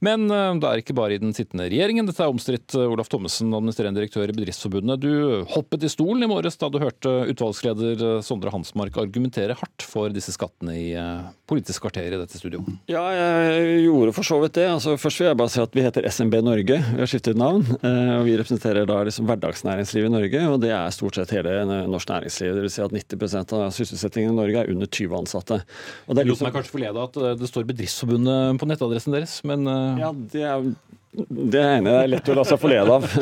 Men 0.05 0.29
eh, 0.29 0.51
det 0.61 0.71
er 0.71 0.85
ikke 0.85 0.99
bare 0.99 1.17
i 1.17 1.23
den 1.23 1.33
sittende 1.37 1.71
regjeringen 1.71 2.11
dette 2.11 2.25
er 2.25 2.33
omstridt. 2.35 2.77
Olaf 2.85 3.09
Thommessen, 3.13 3.55
administrerende 3.55 4.03
direktør 4.03 4.29
i 4.29 4.37
Bedriftsforbundet. 4.37 5.01
Du 5.01 5.45
hoppet 5.55 5.89
i 5.89 5.93
stolen 5.93 6.27
i 6.27 6.31
morges 6.31 6.61
da 6.61 6.69
du 6.69 6.81
hørte 6.83 7.17
utvalgsleder 7.33 8.21
Sondre 8.25 8.53
Hansmark 8.53 9.01
argumentere 9.01 9.54
hardt 9.61 9.87
for 9.87 10.13
disse 10.15 10.35
skattene 10.35 10.77
i 10.81 10.89
eh, 10.99 11.27
Politisk 11.45 11.85
kvarter 11.85 12.07
i 12.09 12.17
dette 12.17 12.39
studio? 12.41 12.63
Ja, 12.89 13.03
jeg 13.13 13.83
gjorde 13.85 14.15
for 14.17 14.25
så 14.25 14.39
vidt 14.41 14.55
det. 14.57 14.65
Altså, 14.73 14.95
først 14.97 15.21
vil 15.21 15.29
jeg 15.29 15.37
bare 15.37 15.53
si 15.53 15.61
at 15.61 15.75
vi 15.77 15.85
heter 15.85 16.07
SMB 16.09 16.39
Norge. 16.47 16.79
Vi 16.81 17.03
har 17.03 17.11
skiftet 17.11 17.37
navn. 17.37 17.67
Eh, 17.85 18.13
og 18.17 18.25
Vi 18.25 18.39
representerer 18.41 18.89
da 18.89 19.03
liksom 19.05 19.29
hverdagsnæringslivet 19.29 20.09
i 20.09 20.15
Norge, 20.15 20.47
og 20.49 20.57
det 20.65 20.73
er 20.73 20.97
stort 20.97 21.21
sett 21.21 21.35
hele 21.37 21.59
norsk 21.69 22.15
næringsliv. 22.15 22.57
Dvs. 22.57 22.79
Si 22.79 22.87
at 22.87 22.97
90% 22.97 23.55
av 23.59 23.67
sysselsettingen 23.77 24.33
i 24.33 24.39
Norge 24.41 24.65
er 24.65 24.73
under 24.73 24.89
20 24.89 25.21
ansatte. 25.21 25.61
Og 26.09 26.17
det 26.17 26.25
er 26.25 26.33
liksom... 26.33 26.49
meg 26.49 26.57
kanskje 26.57 26.77
forlede 26.79 27.07
at 27.11 27.21
eh, 27.21 27.37
det 27.43 27.53
står 27.53 27.69
Bedriftsforbundet 27.75 28.61
på 28.63 28.73
nettadressen 28.73 29.17
deres, 29.17 29.39
men 29.45 29.69
Ja, 30.01 30.15
det 30.33 30.49
er 30.49 30.65
det 31.15 31.61
ene 31.63 31.93
er 32.01 32.09
lett 32.11 32.29
å 32.29 32.35
la 32.35 32.43
seg 32.47 32.61
forlede 32.63 32.99
av. 32.99 33.09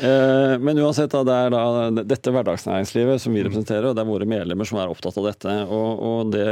Eh, 0.00 0.54
men 0.56 0.78
uansett, 0.80 1.12
det 1.12 1.34
er 1.34 1.50
da 1.52 2.02
dette 2.08 2.32
hverdagsnæringslivet 2.32 3.20
som 3.20 3.34
vi 3.36 3.42
representerer, 3.44 3.90
og 3.90 3.96
det 3.98 4.00
er 4.00 4.08
våre 4.08 4.24
medlemmer 4.24 4.64
som 4.64 4.78
er 4.80 4.88
opptatt 4.88 5.18
av 5.20 5.26
dette. 5.26 5.56
Og 5.68 6.30
det 6.32 6.46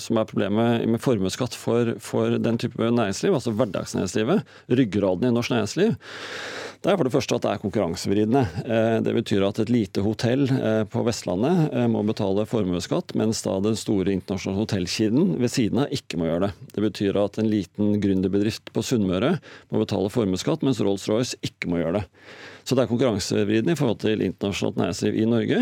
som 0.00 0.20
er 0.20 0.28
problemet 0.28 0.86
med 0.90 1.02
formuesskatt 1.02 1.56
for, 1.58 1.94
for 2.02 2.38
den 2.42 2.58
type 2.60 2.80
næringsliv, 2.80 3.34
altså 3.36 3.54
hverdagsnæringslivet, 3.56 4.42
ryggraden 4.70 5.28
i 5.28 5.34
norsk 5.34 5.54
næringsliv, 5.54 5.94
det 6.80 6.88
er 6.88 6.96
for 6.96 7.04
det 7.04 7.12
første 7.12 7.36
at 7.36 7.44
det 7.44 7.50
er 7.52 7.60
konkurransevridende. 7.60 8.42
Eh, 8.64 8.98
det 9.04 9.12
betyr 9.12 9.44
at 9.44 9.58
et 9.60 9.72
lite 9.72 10.00
hotell 10.00 10.46
eh, 10.48 10.84
på 10.88 11.02
Vestlandet 11.04 11.74
må 11.92 12.00
betale 12.08 12.46
formuesskatt, 12.48 13.12
mens 13.20 13.42
da 13.44 13.58
den 13.60 13.76
store 13.76 14.14
internasjonale 14.14 14.62
hotellkiden 14.62 15.34
ved 15.42 15.52
siden 15.52 15.82
av 15.84 15.92
ikke 15.92 16.20
må 16.20 16.30
gjøre 16.30 16.48
det. 16.48 16.70
Det 16.72 16.86
betyr 16.86 17.20
at 17.20 17.36
en 17.40 17.50
liten 17.52 17.98
gründerbedrift 18.00 18.72
på 18.72 18.84
Sunnmøre 18.86 19.34
må 19.68 19.82
betale 19.82 20.12
formuesskatt, 20.12 20.64
mens 20.64 20.80
Rolls-Royce 20.80 21.36
ikke 21.44 21.68
må 21.68 21.82
gjøre 21.82 22.00
det. 22.00 22.06
Så 22.64 22.76
det 22.76 22.84
er 22.84 22.90
konkurransevridende 22.90 23.74
i 23.74 23.78
forhold 23.78 24.00
til 24.04 24.24
internasjonalt 24.24 24.80
næringsliv 24.80 25.18
i 25.18 25.28
Norge. 25.28 25.60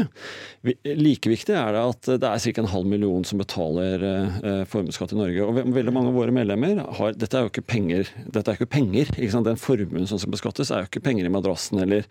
Like 0.99 1.31
viktig 1.31 1.55
er 1.57 1.75
det 1.75 1.85
at 1.93 2.11
det 2.23 2.29
er 2.29 2.43
ca. 2.43 2.63
en 2.63 2.71
halv 2.73 2.89
million 2.91 3.25
som 3.27 3.41
betaler 3.41 4.05
eh, 4.05 4.65
formuesskatt 4.69 5.15
i 5.15 5.21
Norge. 5.21 5.47
Og 5.47 5.73
veldig 5.77 5.95
mange 5.95 6.13
av 6.13 6.19
våre 6.19 6.35
medlemmer 6.35 6.83
har 6.99 7.17
Dette 7.19 7.39
er 7.39 7.47
jo 7.47 7.53
ikke 7.53 7.67
penger. 7.69 8.11
Dette 8.27 8.53
er 8.53 8.59
ikke 8.59 8.71
penger. 8.79 9.11
Ikke 9.17 9.33
sant? 9.35 9.49
Den 9.49 9.61
formuen 9.61 10.09
som 10.11 10.21
skal 10.21 10.35
beskattes, 10.35 10.73
er 10.75 10.85
jo 10.85 10.91
ikke 10.91 11.05
penger 11.07 11.29
i 11.29 11.33
madrassen 11.33 11.81
eller 11.83 12.07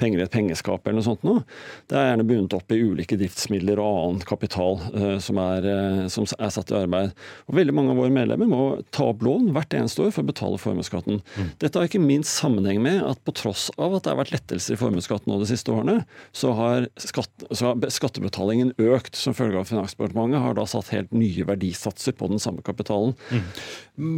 penger 0.00 0.20
i 0.20 0.26
et 0.26 0.34
pengeskap 0.34 0.86
eller 0.86 1.00
noe 1.00 1.06
sånt 1.06 1.24
noe. 1.26 1.42
Det 1.90 1.98
er 1.98 2.10
gjerne 2.10 2.28
bundet 2.28 2.56
opp 2.58 2.74
i 2.74 2.80
ulike 2.82 3.18
driftsmidler 3.18 3.80
og 3.82 4.00
annen 4.02 4.26
kapital 4.26 4.80
uh, 4.94 5.16
som, 5.22 5.40
er, 5.42 5.66
uh, 5.66 6.04
som, 6.12 6.28
er, 6.38 6.52
satt 6.54 6.72
i 6.72 6.78
arbeid. 6.78 7.14
Og 7.48 7.58
Veldig 7.58 7.74
mange 7.76 7.94
av 7.94 8.00
våre 8.00 8.12
medlemmer 8.14 8.50
må 8.50 8.62
ta 8.94 9.08
opp 9.10 9.24
lån 9.26 9.50
hvert 9.56 9.76
eneste 9.76 10.04
år 10.04 10.12
for 10.14 10.24
å 10.24 10.30
betale 10.30 10.60
formuesskatten. 10.60 11.22
Mm. 11.36 11.50
Dette 11.62 11.80
har 11.80 11.88
ikke 11.88 12.02
minst 12.02 12.36
sammenheng 12.36 12.82
med 12.84 13.02
at 13.06 13.22
på 13.26 13.34
tross 13.36 13.68
av 13.76 13.96
at 13.96 14.06
det 14.06 14.12
har 14.12 14.20
vært 14.20 14.35
lettelser 14.36 14.76
i 14.76 14.80
formuesskatten 14.80 15.32
nå 15.32 15.40
de 15.40 15.48
siste 15.50 15.72
årene, 15.74 16.00
så 16.36 16.52
har, 16.56 16.88
skatt, 17.00 17.46
så 17.50 17.72
har 17.72 17.92
skattebetalingen 17.92 18.74
økt 18.78 19.18
som 19.18 19.36
følge 19.36 19.60
av 19.60 19.68
Finansdepartementet 19.70 20.42
har 20.42 20.56
da 20.58 20.66
satt 20.70 20.92
helt 20.94 21.14
nye 21.16 21.46
verdisatser 21.48 22.16
på 22.16 22.30
den 22.30 22.42
samme 22.42 22.64
kapitalen. 22.66 23.16
Mm. 23.30 23.46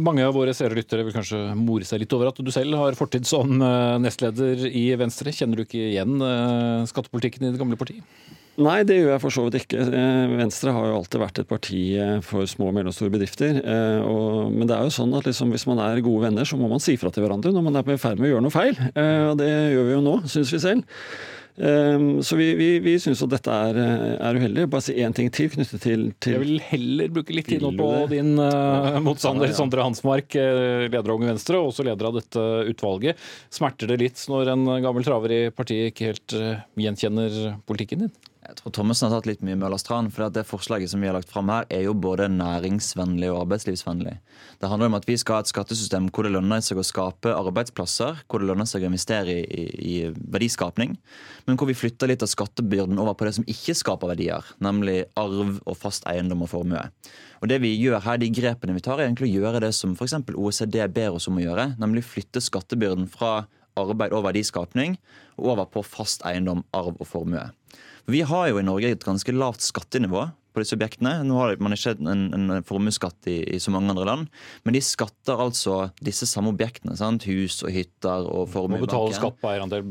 Mange 0.09 0.25
av 0.27 0.35
våre 0.37 0.53
seere 0.57 0.77
lyttere 0.77 1.05
vil 1.07 1.15
kanskje 1.15 1.41
more 1.59 1.87
seg 1.87 2.03
litt 2.03 2.15
over 2.15 2.31
at 2.31 2.41
du 2.43 2.51
selv 2.53 2.77
har 2.79 2.97
fortid 2.99 3.27
som 3.29 3.55
eh, 3.57 3.95
nestleder 4.03 4.67
i 4.69 4.89
Venstre. 4.99 5.33
Kjenner 5.35 5.59
du 5.59 5.65
ikke 5.65 5.87
igjen 5.89 6.19
eh, 6.19 6.87
skattepolitikken 6.89 7.47
i 7.47 7.53
det 7.53 7.61
gamle 7.61 7.79
partiet? 7.79 8.05
Nei, 8.59 8.81
det 8.83 8.97
gjør 8.97 9.13
jeg 9.13 9.23
for 9.23 9.35
så 9.35 9.45
vidt 9.45 9.61
ikke. 9.61 9.85
Eh, 9.87 10.35
Venstre 10.39 10.73
har 10.75 10.89
jo 10.89 10.99
alltid 10.99 11.23
vært 11.23 11.41
et 11.41 11.49
parti 11.49 11.81
for 12.27 12.49
små 12.49 12.69
og 12.69 12.75
mellomstore 12.75 13.13
bedrifter. 13.13 13.61
men 13.63 14.67
det 14.67 14.75
er 14.75 14.85
jo 14.87 14.93
sånn 14.93 15.15
at 15.15 15.27
liksom, 15.29 15.53
hvis 15.55 15.67
man 15.69 15.79
er 15.83 16.03
gode 16.03 16.27
venner, 16.27 16.45
så 16.45 16.59
må 16.59 16.67
man 16.67 16.83
si 16.83 16.97
fra 16.99 17.11
til 17.11 17.23
hverandre 17.23 17.53
når 17.55 17.65
man 17.65 17.79
er 17.79 17.91
i 17.93 17.97
ferd 17.97 18.19
med 18.19 18.29
å 18.29 18.33
gjøre 18.33 18.45
noe 18.45 18.53
feil. 18.53 18.79
Og 19.31 19.35
det 19.39 19.49
gjør 19.49 19.85
vi 19.87 19.95
jo 19.95 20.05
nå, 20.05 20.15
syns 20.27 20.53
vi 20.55 20.63
selv. 20.63 21.03
Så 21.59 22.37
vi, 22.39 22.53
vi, 22.55 22.67
vi 22.79 22.93
syns 23.03 23.19
at 23.25 23.33
dette 23.33 23.51
er, 23.51 23.77
er, 24.15 24.37
uheldig. 24.39 24.67
Bare 24.71 24.85
si 24.85 24.95
én 25.03 25.15
ting 25.15 25.27
til 25.33 25.49
knyttet 25.51 25.83
til, 25.83 26.05
til 26.23 26.37
Jeg 26.37 26.43
vil 26.45 26.61
heller 26.69 27.11
bruke 27.17 27.35
litt 27.35 27.49
tid 27.51 27.65
nå 27.65 27.73
på 27.75 27.89
din 28.13 28.31
uh, 28.39 28.95
motstander 29.03 29.49
ja, 29.49 29.51
ja. 29.51 29.57
Sondre 29.57 29.83
Hansmark, 29.83 30.35
eh, 30.39 30.85
leder 30.87 31.03
av 31.03 31.17
Unge 31.17 31.33
Venstre, 31.33 31.59
og 31.59 31.73
også 31.73 31.83
leder 31.87 32.07
av 32.07 32.15
dette 32.15 32.45
utvalget. 32.71 33.19
Smerter 33.51 33.91
det 33.91 33.99
litt 34.05 34.23
når 34.31 34.53
en 34.55 34.65
gammel 34.85 35.07
traver 35.07 35.35
i 35.35 35.41
partiet 35.51 35.91
ikke 35.91 36.13
helt 36.13 36.37
uh, 36.39 36.63
gjenkjenner 36.79 37.41
politikken 37.67 38.07
din? 38.07 38.15
Jeg 38.49 38.57
tror 38.57 38.73
Thommessen 38.73 39.05
har 39.05 39.19
tatt 39.19 39.27
litt 39.29 39.43
mye 39.45 39.57
Møllers 39.61 39.83
tran. 39.85 40.07
For 40.09 40.31
det 40.33 40.41
forslaget 40.49 40.89
som 40.89 41.03
vi 41.03 41.05
har 41.05 41.13
lagt 41.13 41.29
fram 41.29 41.51
her, 41.53 41.67
er 41.69 41.83
jo 41.85 41.91
både 41.93 42.25
næringsvennlig 42.33 43.27
og 43.29 43.43
arbeidslivsvennlig. 43.43 44.15
Det 44.57 44.71
handler 44.71 44.89
om 44.89 44.97
at 44.97 45.05
vi 45.05 45.17
skal 45.21 45.37
ha 45.37 45.43
et 45.43 45.51
skattesystem 45.51 46.07
hvor 46.09 46.25
det 46.25 46.31
lønner 46.33 46.63
seg 46.65 46.81
å 46.81 46.85
skape 46.87 47.29
arbeidsplasser, 47.29 48.23
hvor 48.25 48.41
det 48.41 48.49
lønner 48.49 48.65
seg 48.65 48.81
å 48.81 48.89
investere 48.89 49.35
i, 49.43 49.65
i 49.77 49.93
verdiskapning, 50.33 50.95
men 51.45 51.59
hvor 51.59 51.69
vi 51.69 51.77
flytter 51.77 52.09
litt 52.09 52.25
av 52.25 52.31
skattebyrden 52.31 52.97
over 52.97 53.13
på 53.19 53.27
det 53.29 53.35
som 53.37 53.45
ikke 53.53 53.77
skaper 53.77 54.15
verdier, 54.15 54.49
nemlig 54.65 55.03
arv 55.19 55.59
og 55.59 55.77
fast 55.77 56.09
eiendom 56.09 56.41
og 56.47 56.49
formue. 56.55 56.81
Og 57.43 57.53
det 57.53 57.61
vi 57.61 57.75
gjør 57.77 58.01
her, 58.07 58.17
De 58.17 58.31
grepene 58.33 58.73
vi 58.79 58.81
tar, 58.83 58.97
er 58.97 59.11
egentlig 59.11 59.29
å 59.29 59.43
gjøre 59.43 59.61
det 59.67 59.75
som 59.77 59.93
f.eks. 59.93 60.17
OECD 60.33 60.81
ber 60.89 61.21
oss 61.21 61.29
om 61.29 61.37
å 61.37 61.45
gjøre, 61.45 61.75
nemlig 61.77 62.07
flytte 62.07 62.41
skattebyrden 62.41 63.05
fra 63.13 63.43
arbeid 63.77 64.11
og 64.17 64.25
verdiskapning 64.25 64.97
over 65.37 65.69
på 65.69 65.85
fast 65.85 66.25
eiendom, 66.27 66.65
arv 66.73 66.97
og 66.97 67.07
formue. 67.07 67.45
Vi 68.09 68.23
har 68.25 68.47
jo 68.49 68.57
i 68.57 68.65
Norge 68.65 68.89
et 68.95 69.03
ganske 69.05 69.33
lavt 69.35 69.61
skattenivå 69.61 70.23
på 70.59 70.65
disse 70.65 70.75
objektene. 70.75 71.13
Nå 71.27 71.37
har 71.39 71.55
man 71.63 71.75
ikke 71.75 71.95
en, 72.03 72.25
en 72.35 72.63
formuesskatt 72.67 73.29
i, 73.31 73.39
i, 73.55 73.59
så 73.63 73.71
mange 73.73 73.93
andre 73.93 74.07
land, 74.07 74.27
men 74.67 74.75
de 74.75 74.81
skatter 74.83 75.39
altså 75.39 75.89
disse 76.03 76.27
samme 76.29 76.51
objektene. 76.53 76.97
Sant? 76.99 77.27
Hus 77.29 77.61
og 77.63 77.71
hytter 77.73 78.27
og 78.27 78.49
formuebanken. 78.51 78.83
Må 78.83 78.89
betale 78.89 79.15
skatt 79.17 79.39
på 79.39 79.51
eierandel, 79.51 79.85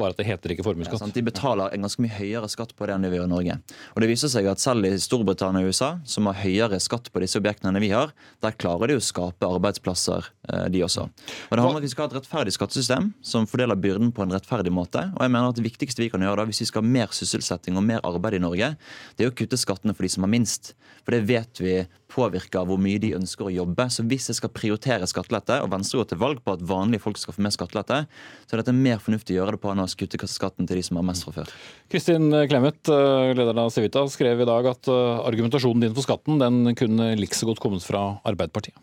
bare 0.00 0.14
at 0.14 0.22
det 0.22 0.28
heter 0.28 0.54
ikke 0.54 0.66
formuesskatt. 0.66 1.04
Ja, 1.04 1.12
de 1.14 1.24
betaler 1.26 1.74
en 1.74 1.84
ganske 1.84 2.04
mye 2.04 2.14
høyere 2.16 2.48
skatt 2.52 2.74
på 2.76 2.88
det 2.88 2.96
enn 2.96 3.04
det 3.04 3.12
vi 3.12 3.20
gjør 3.20 3.28
i 3.28 3.34
Norge. 3.34 3.58
Og 3.94 4.02
det 4.02 4.10
viser 4.10 4.32
seg 4.32 4.48
at 4.50 4.62
selv 4.62 4.88
i 4.88 4.94
Storbritannia 5.00 5.64
og 5.64 5.74
USA, 5.74 5.90
som 6.08 6.30
har 6.30 6.40
høyere 6.40 6.80
skatt 6.82 7.10
på 7.12 7.22
disse 7.24 7.40
objektene 7.40 7.72
enn 7.72 7.82
vi 7.84 7.92
har, 7.92 8.14
der 8.44 8.56
klarer 8.56 8.90
de 8.90 8.98
å 8.98 9.04
skape 9.04 9.48
arbeidsplasser, 9.48 10.30
eh, 10.48 10.66
de 10.72 10.84
også. 10.86 11.08
Og 11.08 11.52
det 11.52 11.60
handler 11.60 11.76
om 11.76 11.82
at 11.82 11.84
Vi 11.84 11.92
skal 11.92 12.06
ha 12.06 12.14
et 12.14 12.16
rettferdig 12.16 12.54
skattesystem 12.56 13.10
som 13.22 13.44
fordeler 13.50 13.76
byrden 13.76 14.08
på 14.14 14.24
en 14.24 14.32
rettferdig 14.32 14.72
måte. 14.72 15.02
Og 15.12 15.20
jeg 15.20 15.32
mener 15.34 15.52
at 15.52 15.58
Det 15.58 15.66
viktigste 15.66 16.02
vi 16.02 16.08
kan 16.10 16.22
gjøre 16.24 16.42
da, 16.42 16.48
hvis 16.48 16.62
vi 16.64 16.66
skal 16.70 16.82
ha 16.82 16.88
mer 16.88 17.12
sysselsetting 17.12 17.76
og 17.76 17.84
mer 17.84 18.00
arbeid 18.02 18.38
i 18.38 18.42
Norge, 18.42 18.74
det 19.16 19.26
er 19.26 19.30
å 19.30 19.36
kutte 19.36 19.58
skattene 19.60 19.94
for 19.94 20.06
de 20.06 20.13
som 20.14 20.26
har 20.26 20.32
minst. 20.32 20.72
For 21.04 21.12
det 21.12 21.26
vet 21.28 21.60
vi 21.60 21.74
påvirker 22.14 22.64
hvor 22.68 22.80
mye 22.80 23.00
de 23.02 23.12
ønsker 23.18 23.48
å 23.48 23.52
jobbe. 23.52 23.86
Så 23.92 24.04
hvis 24.08 24.30
jeg 24.30 24.38
skal 24.38 24.52
prioritere 24.54 25.08
skattelette, 25.10 25.58
og 25.64 25.72
Venstre 25.74 26.00
går 26.00 26.08
til 26.12 26.22
valg 26.22 26.40
på 26.44 26.54
at 26.56 26.64
vanlige 26.64 27.04
folk 27.04 27.20
skal 27.20 27.36
få 27.36 27.44
mer 27.44 27.54
skattelette, 27.54 28.00
så 28.46 28.56
er 28.56 28.62
dette 28.62 28.76
mer 28.76 29.02
fornuftig 29.02 29.36
å 29.36 29.42
gjøre 29.42 29.56
det 29.56 29.62
på 29.64 29.74
enn 29.74 29.84
å 29.84 29.90
skutte 29.90 30.30
skatten 30.30 30.70
til 30.70 30.80
de 30.80 30.86
som 30.86 31.00
har 31.00 31.06
mest 31.10 31.26
fra 31.26 31.36
før. 31.40 31.52
Kristin 31.92 32.30
Clemet, 32.48 32.80
eh, 32.88 33.34
lederen 33.34 33.66
av 33.66 33.74
Civita, 33.74 34.06
skrev 34.08 34.40
i 34.40 34.48
dag 34.48 34.70
at 34.72 34.88
eh, 34.88 35.26
argumentasjonen 35.28 35.84
din 35.84 35.94
for 35.96 36.06
skatten 36.06 36.40
den 36.40 36.74
kunne 36.78 37.12
likså 37.20 37.50
godt 37.50 37.62
kommet 37.62 37.84
fra 37.84 38.14
Arbeiderpartiet. 38.24 38.78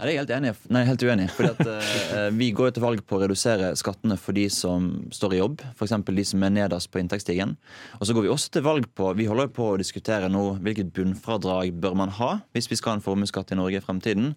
Ja, 0.00 0.06
det 0.06 0.12
er 0.12 0.14
jeg 0.14 0.22
helt, 0.22 0.30
enig. 0.32 0.50
Nei, 0.72 0.80
helt 0.88 1.02
uenig 1.04 1.26
fordi 1.34 1.64
uh, 1.68 2.28
Vi 2.32 2.46
går 2.56 2.70
jo 2.70 2.74
til 2.78 2.84
valg 2.86 3.02
på 3.04 3.18
å 3.18 3.20
redusere 3.20 3.74
skattene 3.76 4.16
for 4.16 4.32
de 4.36 4.46
som 4.48 4.86
står 5.12 5.34
i 5.36 5.40
jobb, 5.42 5.64
f.eks. 5.74 5.92
de 6.06 6.24
som 6.24 6.46
er 6.46 6.54
nederst 6.54 6.88
på 6.88 7.02
inntektsstigen. 7.02 7.52
Og 7.98 8.08
så 8.08 8.16
går 8.16 8.24
vi 8.24 8.32
også 8.32 8.54
til 8.54 8.64
valg 8.64 8.88
på 8.96 9.10
Vi 9.18 9.28
holder 9.28 9.50
jo 9.50 9.54
på 9.58 9.66
å 9.74 9.78
diskutere 9.80 10.30
nå 10.32 10.44
hvilket 10.64 10.94
bunnfradrag 10.96 11.74
bør 11.84 11.98
man 12.00 12.14
ha 12.16 12.30
hvis 12.56 12.70
vi 12.72 12.80
skal 12.80 12.94
ha 12.94 13.00
en 13.00 13.04
formuesskatt 13.04 13.52
i 13.52 13.60
Norge 13.60 13.82
i 13.82 13.84
fremtiden. 13.84 14.32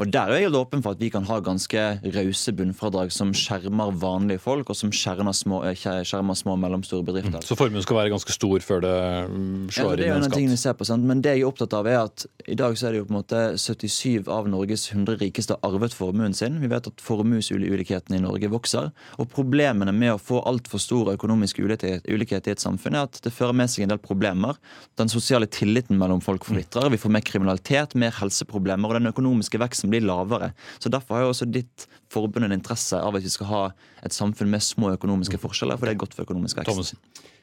Og 0.00 0.08
Der 0.08 0.32
er 0.32 0.38
jeg 0.40 0.54
åpen 0.56 0.80
for 0.80 0.96
at 0.96 1.00
vi 1.00 1.10
kan 1.12 1.26
ha 1.28 1.36
ganske 1.44 1.80
rause 2.14 2.52
bunnfradrag 2.56 3.10
som 3.12 3.34
skjermer 3.36 3.92
vanlige 4.00 4.40
folk, 4.40 4.70
og 4.72 4.76
som 4.76 4.88
skjermer 4.88 5.34
små, 5.36 5.60
eh, 5.68 5.76
skjermer 5.76 6.36
små 6.38 6.54
og 6.56 6.60
mellomstore 6.62 7.04
bedrifter. 7.04 7.42
Så 7.44 7.56
formuen 7.58 7.82
skal 7.84 7.98
være 7.98 8.12
ganske 8.14 8.32
stor 8.32 8.64
før 8.64 8.80
det 8.80 8.94
mm, 9.28 9.68
slår 9.68 9.90
ja, 9.90 9.96
det 9.96 10.06
er 10.06 10.08
inn 10.08 10.24
en 10.24 10.30
skatt? 10.30 10.48
Vi 10.54 10.56
ser 10.56 10.78
på, 10.78 10.86
sant? 10.88 11.04
Men 11.04 11.20
det 11.20 11.34
jeg 11.36 11.44
er 11.44 11.50
opptatt 11.50 11.76
av, 11.76 11.88
er 11.90 11.98
at 12.06 12.24
i 12.48 12.56
dag 12.56 12.78
så 12.80 12.88
er 12.88 12.96
det 12.96 13.02
jo 13.02 13.08
på 13.10 13.12
en 13.12 13.18
måte 13.18 13.42
77 13.60 14.30
av 14.32 14.48
Norges 14.48 14.86
100 14.88 15.20
rikeste 15.20 15.58
har 15.58 15.68
arvet 15.68 15.92
formuen 15.92 16.32
sin. 16.32 16.56
Vi 16.64 16.72
vet 16.72 16.88
at 16.88 17.04
formuesulikheten 17.04 18.16
i 18.16 18.22
Norge 18.24 18.48
vokser. 18.48 18.88
Og 19.20 19.28
problemene 19.28 19.92
med 19.92 20.14
å 20.14 20.22
få 20.22 20.40
altfor 20.48 20.80
stor 20.80 21.12
økonomisk 21.12 21.60
ulikhet 21.60 22.48
i 22.48 22.54
et 22.56 22.64
samfunn 22.64 22.96
er 22.96 23.04
at 23.10 23.20
det 23.20 23.34
fører 23.36 23.52
med 23.60 23.68
seg 23.68 23.84
en 23.84 23.92
del 23.92 24.00
problemer. 24.00 24.56
Den 24.96 25.12
sosiale 25.12 25.44
tilliten 25.44 26.00
mellom 26.00 26.24
folk 26.24 26.48
forvitrer. 26.48 26.88
Vi 26.88 27.02
får 27.04 27.16
mer 27.18 27.26
kriminalitet, 27.26 27.98
mer 28.00 28.16
helseproblemer, 28.16 28.88
og 28.88 28.96
den 28.96 29.12
økonomiske 29.12 29.60
veksten 29.60 29.89
blir 29.92 30.06
lavere. 30.06 30.52
Så 30.78 30.92
Derfor 30.92 31.16
har 31.16 31.26
jo 31.26 31.32
også 31.34 31.48
ditt 31.50 31.88
forbund 32.10 32.46
en 32.46 32.56
interesse 32.56 32.98
av 32.98 33.16
at 33.16 33.26
vi 33.26 33.32
skal 33.32 33.50
ha 33.50 33.64
et 34.04 34.16
samfunn 34.16 34.50
med 34.50 34.64
små 34.64 34.94
økonomiske 34.96 35.40
forskjeller, 35.42 35.78
for 35.78 35.88
det 35.88 35.96
er 35.96 36.04
godt 36.04 36.16
for 36.16 36.28
økonomisk 36.28 36.62
vekst. 36.62 36.96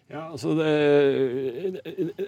Ja, 0.07 0.21
altså 0.31 0.53
det, 0.55 1.81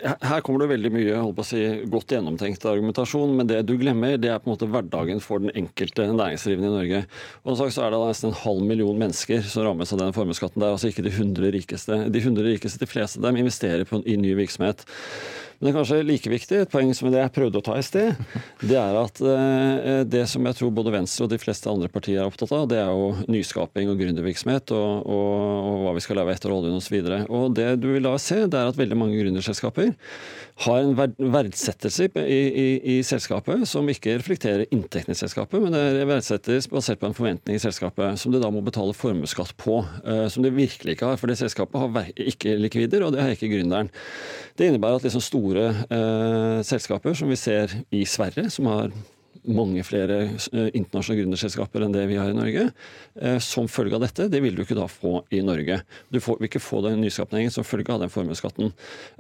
Her 0.04 0.42
kommer 0.44 0.66
det 0.66 0.74
veldig 0.74 0.90
mye 0.92 1.16
holdt 1.16 1.38
på 1.38 1.44
å 1.46 1.48
si, 1.48 1.62
godt 1.88 2.12
gjennomtenkt 2.12 2.66
argumentasjon, 2.68 3.38
men 3.38 3.48
det 3.48 3.62
du 3.70 3.78
glemmer, 3.80 4.18
det 4.20 4.34
er 4.34 4.42
på 4.44 4.50
en 4.50 4.56
måte 4.58 4.68
hverdagen 4.68 5.24
for 5.24 5.40
den 5.40 5.54
enkelte 5.56 6.10
næringsdrivende 6.12 6.68
i 6.68 6.76
Norge. 6.76 7.02
Og 7.48 7.56
så 7.56 7.70
er 7.86 7.96
det 7.96 8.02
nesten 8.04 8.34
en 8.34 8.42
halv 8.42 8.66
million 8.68 9.00
mennesker 9.00 9.48
som 9.48 9.64
rammes 9.70 9.96
av 9.96 10.04
den 10.04 10.16
formuesskatten. 10.18 10.60
Det 10.60 10.68
er 10.68 10.76
altså 10.76 10.92
ikke 10.92 11.08
de 11.08 11.16
100 11.16 11.56
rikeste. 11.56 12.02
De 12.12 12.24
100 12.26 12.50
rikeste, 12.50 12.84
de 12.84 12.92
fleste 12.92 13.22
av 13.22 13.30
dem 13.30 13.40
investerer 13.46 13.88
på, 13.88 14.04
i 14.04 14.20
ny 14.20 14.36
virksomhet. 14.42 14.84
Men 15.60 15.68
det 15.68 15.72
er 15.74 15.76
kanskje 15.76 16.04
like 16.08 16.32
viktig, 16.32 16.58
et 16.64 16.72
poeng 16.72 16.94
som 16.96 17.10
det 17.12 17.20
jeg 17.20 17.34
prøvde 17.36 17.60
å 17.60 17.64
ta 17.68 17.74
i 17.76 17.84
sted, 17.84 18.16
det 18.64 18.78
er 18.80 18.96
at 18.96 19.18
eh, 19.20 20.04
det 20.08 20.22
som 20.32 20.46
jeg 20.48 20.56
tror 20.56 20.72
både 20.78 20.94
Venstre 20.94 21.26
og 21.26 21.34
de 21.34 21.40
fleste 21.42 21.68
andre 21.68 21.90
partier 21.92 22.22
er 22.22 22.30
opptatt 22.30 22.54
av, 22.56 22.64
det 22.72 22.80
er 22.80 22.88
jo 22.88 23.10
nyskaping 23.28 23.92
og 23.92 24.00
gründervirksomhet 24.00 24.72
og, 24.72 25.04
og, 25.04 25.34
og, 25.36 25.82
hva 25.84 25.94
vi 25.98 26.06
skal 26.06 26.22
leve 26.22 26.32
etter 26.38 26.56
oljen 26.56 26.80
osv. 26.80 26.96
Og, 27.02 27.28
og 27.28 27.58
det 27.60 27.74
du 27.84 27.90
vil 27.92 28.08
da 28.08 28.16
se, 28.24 28.46
det 28.48 28.56
er 28.56 28.72
at 28.72 28.80
veldig 28.80 29.02
mange 29.02 29.20
gründerselskaper 29.20 29.92
har 30.60 30.82
en 30.82 30.96
verdsettelse 31.32 32.10
i, 32.20 32.38
i, 32.38 32.68
i, 32.94 32.96
selskapet 33.06 33.64
som 33.70 33.88
ikke 33.92 34.18
reflekterer 34.18 34.66
inntektene 34.76 35.16
i 35.16 35.20
selskapet, 35.20 35.62
men 35.64 35.76
det 35.76 36.08
verdsettes 36.10 36.68
basert 36.72 37.00
på 37.00 37.08
en 37.08 37.16
forventning 37.16 37.56
i 37.56 37.64
selskapet 37.64 38.20
som 38.20 38.34
det 38.34 38.42
da 38.44 38.50
må 38.52 38.64
betale 38.66 38.96
formuesskatt 38.98 39.56
på. 39.60 39.80
Eh, 40.04 40.26
som 40.32 40.44
det 40.44 40.52
virkelig 40.58 40.98
ikke 40.98 41.14
har, 41.14 41.22
for 41.22 41.32
det 41.32 41.40
selskapet 41.40 41.80
har 41.80 42.12
ikke 42.16 42.58
likvider, 42.60 43.06
og 43.06 43.16
det 43.16 43.24
har 43.24 43.36
ikke 43.36 43.52
gründeren. 43.54 43.92
Det 44.60 44.68
innebærer 44.68 45.00
at 45.00 45.08
liksom 45.08 45.24
store 45.24 45.70
eh, 45.88 46.60
selskaper 46.68 47.16
som 47.16 47.32
vi 47.32 47.40
ser 47.40 47.80
i 47.96 48.04
Sverige, 48.10 48.50
som 48.52 48.68
har 48.72 48.92
mange 49.56 49.84
flere 49.88 50.22
eh, 50.30 50.70
internasjonale 50.78 51.24
gründerselskaper 51.24 51.86
enn 51.86 51.96
det 51.96 52.06
vi 52.10 52.18
har 52.20 52.32
i 52.32 52.38
Norge. 52.38 52.70
Eh, 53.20 53.38
som 53.44 53.70
følge 53.72 53.98
av 53.98 54.04
dette, 54.06 54.30
det 54.32 54.42
vil 54.44 54.58
du 54.58 54.64
ikke 54.64 54.78
da 54.78 54.88
få 54.92 55.24
i 55.36 55.42
Norge. 55.46 55.82
Du 56.14 56.20
får, 56.24 56.40
vil 56.40 56.50
ikke 56.50 56.64
få 56.64 56.82
den 56.86 57.02
nyskapningen 57.04 57.54
som 57.54 57.68
følge 57.68 57.94
av 57.94 58.04
den 58.04 58.14
formuesskatten. 58.14 58.74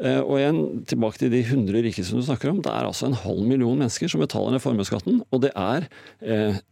Eh, 0.03 0.19
og 0.21 0.37
igjen, 0.39 0.61
tilbake 0.89 1.21
til 1.21 1.33
de 1.33 1.43
100 1.43 1.85
rikeste 1.87 2.11
som 2.11 2.21
du 2.21 2.27
snakker 2.27 2.53
om. 2.53 2.61
Det 2.65 2.73
er 2.73 2.89
altså 2.89 3.09
en 3.09 3.17
halv 3.23 3.43
million 3.47 3.79
mennesker 3.79 4.11
som 4.11 4.23
betaler 4.23 4.57
den 4.57 4.63
formuesskatten. 4.63 5.21
Og 5.29 5.43
det 5.43 5.51
er 5.57 5.87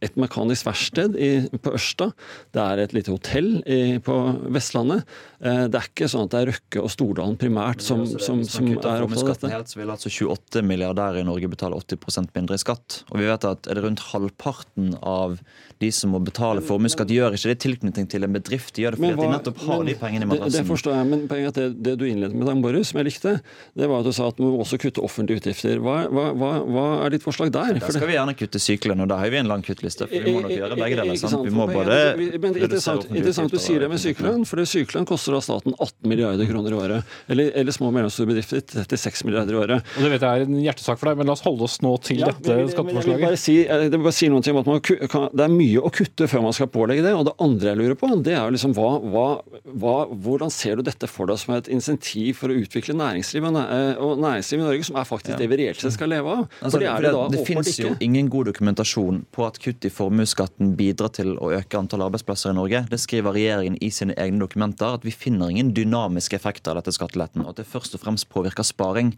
et 0.04 0.18
mekanisk 0.20 0.68
verksted 0.68 1.16
på 1.64 1.72
Ørsta. 1.76 2.10
Det 2.56 2.62
er 2.62 2.82
et 2.84 2.94
lite 2.96 3.14
hotell 3.14 3.62
på 4.06 4.16
Vestlandet. 4.54 5.08
Det 5.40 5.80
er 5.80 5.88
ikke 5.90 6.10
sånn 6.12 6.28
at 6.28 6.34
det 6.34 6.42
er 6.42 6.52
Røkke 6.52 6.84
og 6.84 6.92
Stordalen 6.92 7.38
primært 7.40 7.84
som, 7.86 8.04
som, 8.06 8.42
som 8.48 8.70
er 8.74 9.06
opptatt 9.06 9.24
av 9.24 9.32
dette. 9.32 9.52
Helt, 9.54 9.72
så 9.72 9.80
vil 9.80 9.94
altså 9.94 10.12
28 10.12 10.64
milliardærer 10.68 11.22
i 11.22 11.28
Norge 11.28 11.50
betale 11.52 11.80
80% 11.80 12.34
mindre 12.36 12.58
i 12.58 12.62
skatt. 12.62 13.02
Og 13.12 13.22
vi 13.22 13.30
vet 13.30 13.47
at 13.52 13.68
er 13.68 13.80
det 13.80 13.84
rundt 13.86 14.00
halvparten 14.14 14.98
av 15.02 15.40
de 15.80 15.90
som 15.94 16.10
må 16.10 16.20
betale 16.26 16.62
formuesskatt, 16.66 17.10
gjør 17.14 17.36
ikke 17.38 17.52
det 17.52 17.56
i 17.58 17.62
tilknytning 17.68 18.08
til 18.10 18.24
en 18.26 18.34
bedrift. 18.34 18.72
De 18.74 18.82
gjør 18.82 18.96
det 18.96 19.00
fordi 19.00 19.12
hva- 19.14 19.18
at 19.18 19.28
de 19.28 19.34
nettopp 19.38 19.60
har 19.68 19.78
men 19.78 19.86
de 19.92 19.94
pengene 20.02 20.26
i 20.26 20.38
det, 20.42 20.52
det 20.58 20.64
forstår 20.66 20.96
jeg, 20.98 21.06
men 21.12 21.28
poenget 21.30 21.46
er 21.46 21.52
at 21.52 21.60
det, 21.60 21.84
det 21.86 21.94
du 22.00 22.06
innledet 22.10 22.34
med, 22.34 22.48
Dan 22.50 22.62
Boris, 22.64 22.90
som 22.90 22.98
jeg 22.98 23.06
likte, 23.12 23.34
det 23.78 23.90
var 23.92 24.00
at 24.02 24.06
du 24.10 24.12
sa 24.18 24.28
at 24.32 24.40
vi 24.42 24.48
må 24.48 24.58
også 24.64 24.80
kutte 24.82 25.04
offentlige 25.06 25.38
utgifter. 25.44 25.78
Hva, 25.86 25.98
hva, 26.10 26.26
hva, 26.34 26.52
hva 26.66 26.86
er 27.06 27.14
ditt 27.14 27.22
forslag 27.28 27.52
der? 27.54 27.78
Der 27.78 27.94
skal 27.94 28.08
vi 28.10 28.16
gjerne 28.18 28.34
kutte 28.40 28.58
sykelønn, 28.64 29.02
og 29.06 29.12
da 29.14 29.20
har 29.22 29.30
vi 29.30 29.38
en 29.38 29.52
lang 29.52 29.62
kuttliste. 29.62 30.08
For 30.10 30.18
vi 30.26 30.34
må 30.34 30.42
nok 30.48 30.56
gjøre 30.58 30.80
begge 30.82 30.98
deler. 31.04 31.20
Sant? 31.22 31.46
Vi 31.46 31.54
må 31.54 31.68
både 31.70 32.00
vi- 32.18 32.32
men 32.42 32.56
er 32.58 32.66
interessant, 32.66 33.06
interessant 33.14 33.52
du 33.54 33.60
sier 33.62 33.80
det 33.86 33.90
med 33.94 34.02
sykelønn, 34.02 34.46
for 34.50 34.58
sykelønn 34.66 35.06
koster 35.06 35.38
da 35.38 35.44
staten 35.46 35.76
18 35.78 36.10
milliarder 36.10 36.50
kroner 36.50 36.74
i 36.74 36.80
året. 36.82 37.04
Eller, 37.30 37.52
eller 37.54 37.72
små 37.72 37.92
og 37.92 37.94
mellomstore 38.00 38.28
bedrifter 38.34 38.62
36 38.66 39.26
milliarder 39.30 39.54
i 39.54 39.62
året. 39.62 39.94
Og 39.98 40.02
det 40.08 40.12
vet 40.16 40.26
jeg 40.26 40.42
er 40.42 40.50
en 40.50 40.58
hjertesak 40.66 40.98
for 40.98 41.10
deg, 41.12 41.18
men 41.22 41.28
la 41.30 41.34
oss 41.38 41.46
holde 41.46 41.62
oss 41.70 41.78
nå 41.86 41.94
til 42.02 42.18
Ja, 42.24 42.32
dette 42.34 42.58
skatteforslaget. 42.74 43.27
Bare 43.28 43.40
si, 43.40 43.58
jeg 43.66 43.92
vil 43.92 44.02
bare 44.02 44.16
si 44.16 44.28
ting 44.28 44.56
om 44.56 44.62
at 44.62 44.70
man, 44.70 44.82
kan, 44.82 45.28
Det 45.36 45.46
er 45.46 45.54
mye 45.54 45.84
å 45.84 45.92
kutte 45.94 46.28
før 46.30 46.44
man 46.48 46.56
skal 46.56 46.70
pålegge 46.72 47.06
det. 47.06 47.14
Og 47.18 47.26
det 47.28 47.36
andre 47.44 47.72
jeg 47.72 47.80
lurer 47.82 48.00
på, 48.00 48.10
det 48.26 48.34
er 48.36 48.46
jo 48.46 48.56
liksom 48.56 48.74
hva, 48.78 48.90
hva, 49.04 49.96
hvordan 50.12 50.54
ser 50.54 50.80
du 50.80 50.86
dette 50.88 51.10
for 51.12 51.30
deg 51.30 51.40
som 51.42 51.56
et 51.58 51.70
insentiv 51.74 52.40
for 52.42 52.54
å 52.54 52.58
utvikle 52.58 52.96
næringslivet 52.98 53.60
eh, 53.62 54.02
og 54.04 54.22
næringslivet 54.24 54.64
i 54.64 54.68
Norge, 54.68 54.88
som 54.88 55.00
er 55.00 55.10
faktisk 55.10 55.42
det 55.42 55.50
vi 55.52 55.60
reelt 55.62 55.84
sett 55.84 55.96
skal 55.96 56.12
leve 56.14 56.34
av? 56.34 56.46
Altså, 56.60 56.74
For 56.76 56.84
det 56.84 56.90
er 56.92 57.08
det 57.08 57.14
da 57.16 57.26
det 57.34 57.44
finnes 57.48 57.82
jo 57.82 57.94
ingen 58.04 58.32
god 58.34 58.52
dokumentasjon 58.52 59.24
på 59.36 59.48
at 59.48 59.60
kutt 59.64 59.88
i 59.88 59.94
formuesskatten 59.94 60.74
bidrar 60.80 61.14
til 61.18 61.36
å 61.38 61.52
øke 61.58 61.80
antall 61.80 62.06
arbeidsplasser 62.08 62.54
i 62.54 62.58
Norge. 62.58 62.84
Det 62.92 63.02
skriver 63.02 63.36
regjeringen 63.38 63.80
i 63.84 63.92
sine 63.94 64.16
egne 64.20 64.42
dokumenter, 64.44 64.98
at 64.98 65.08
vi 65.08 65.14
finner 65.16 65.52
ingen 65.54 65.74
dynamiske 65.78 66.38
effekter 66.38 66.74
av 66.74 66.82
dette 66.82 66.96
skatteletten, 66.96 67.44
og 67.46 67.54
at 67.54 67.62
det 67.62 67.70
først 67.70 67.98
og 67.98 68.04
fremst 68.04 68.30
påvirker 68.34 68.66
sparing. 68.68 69.14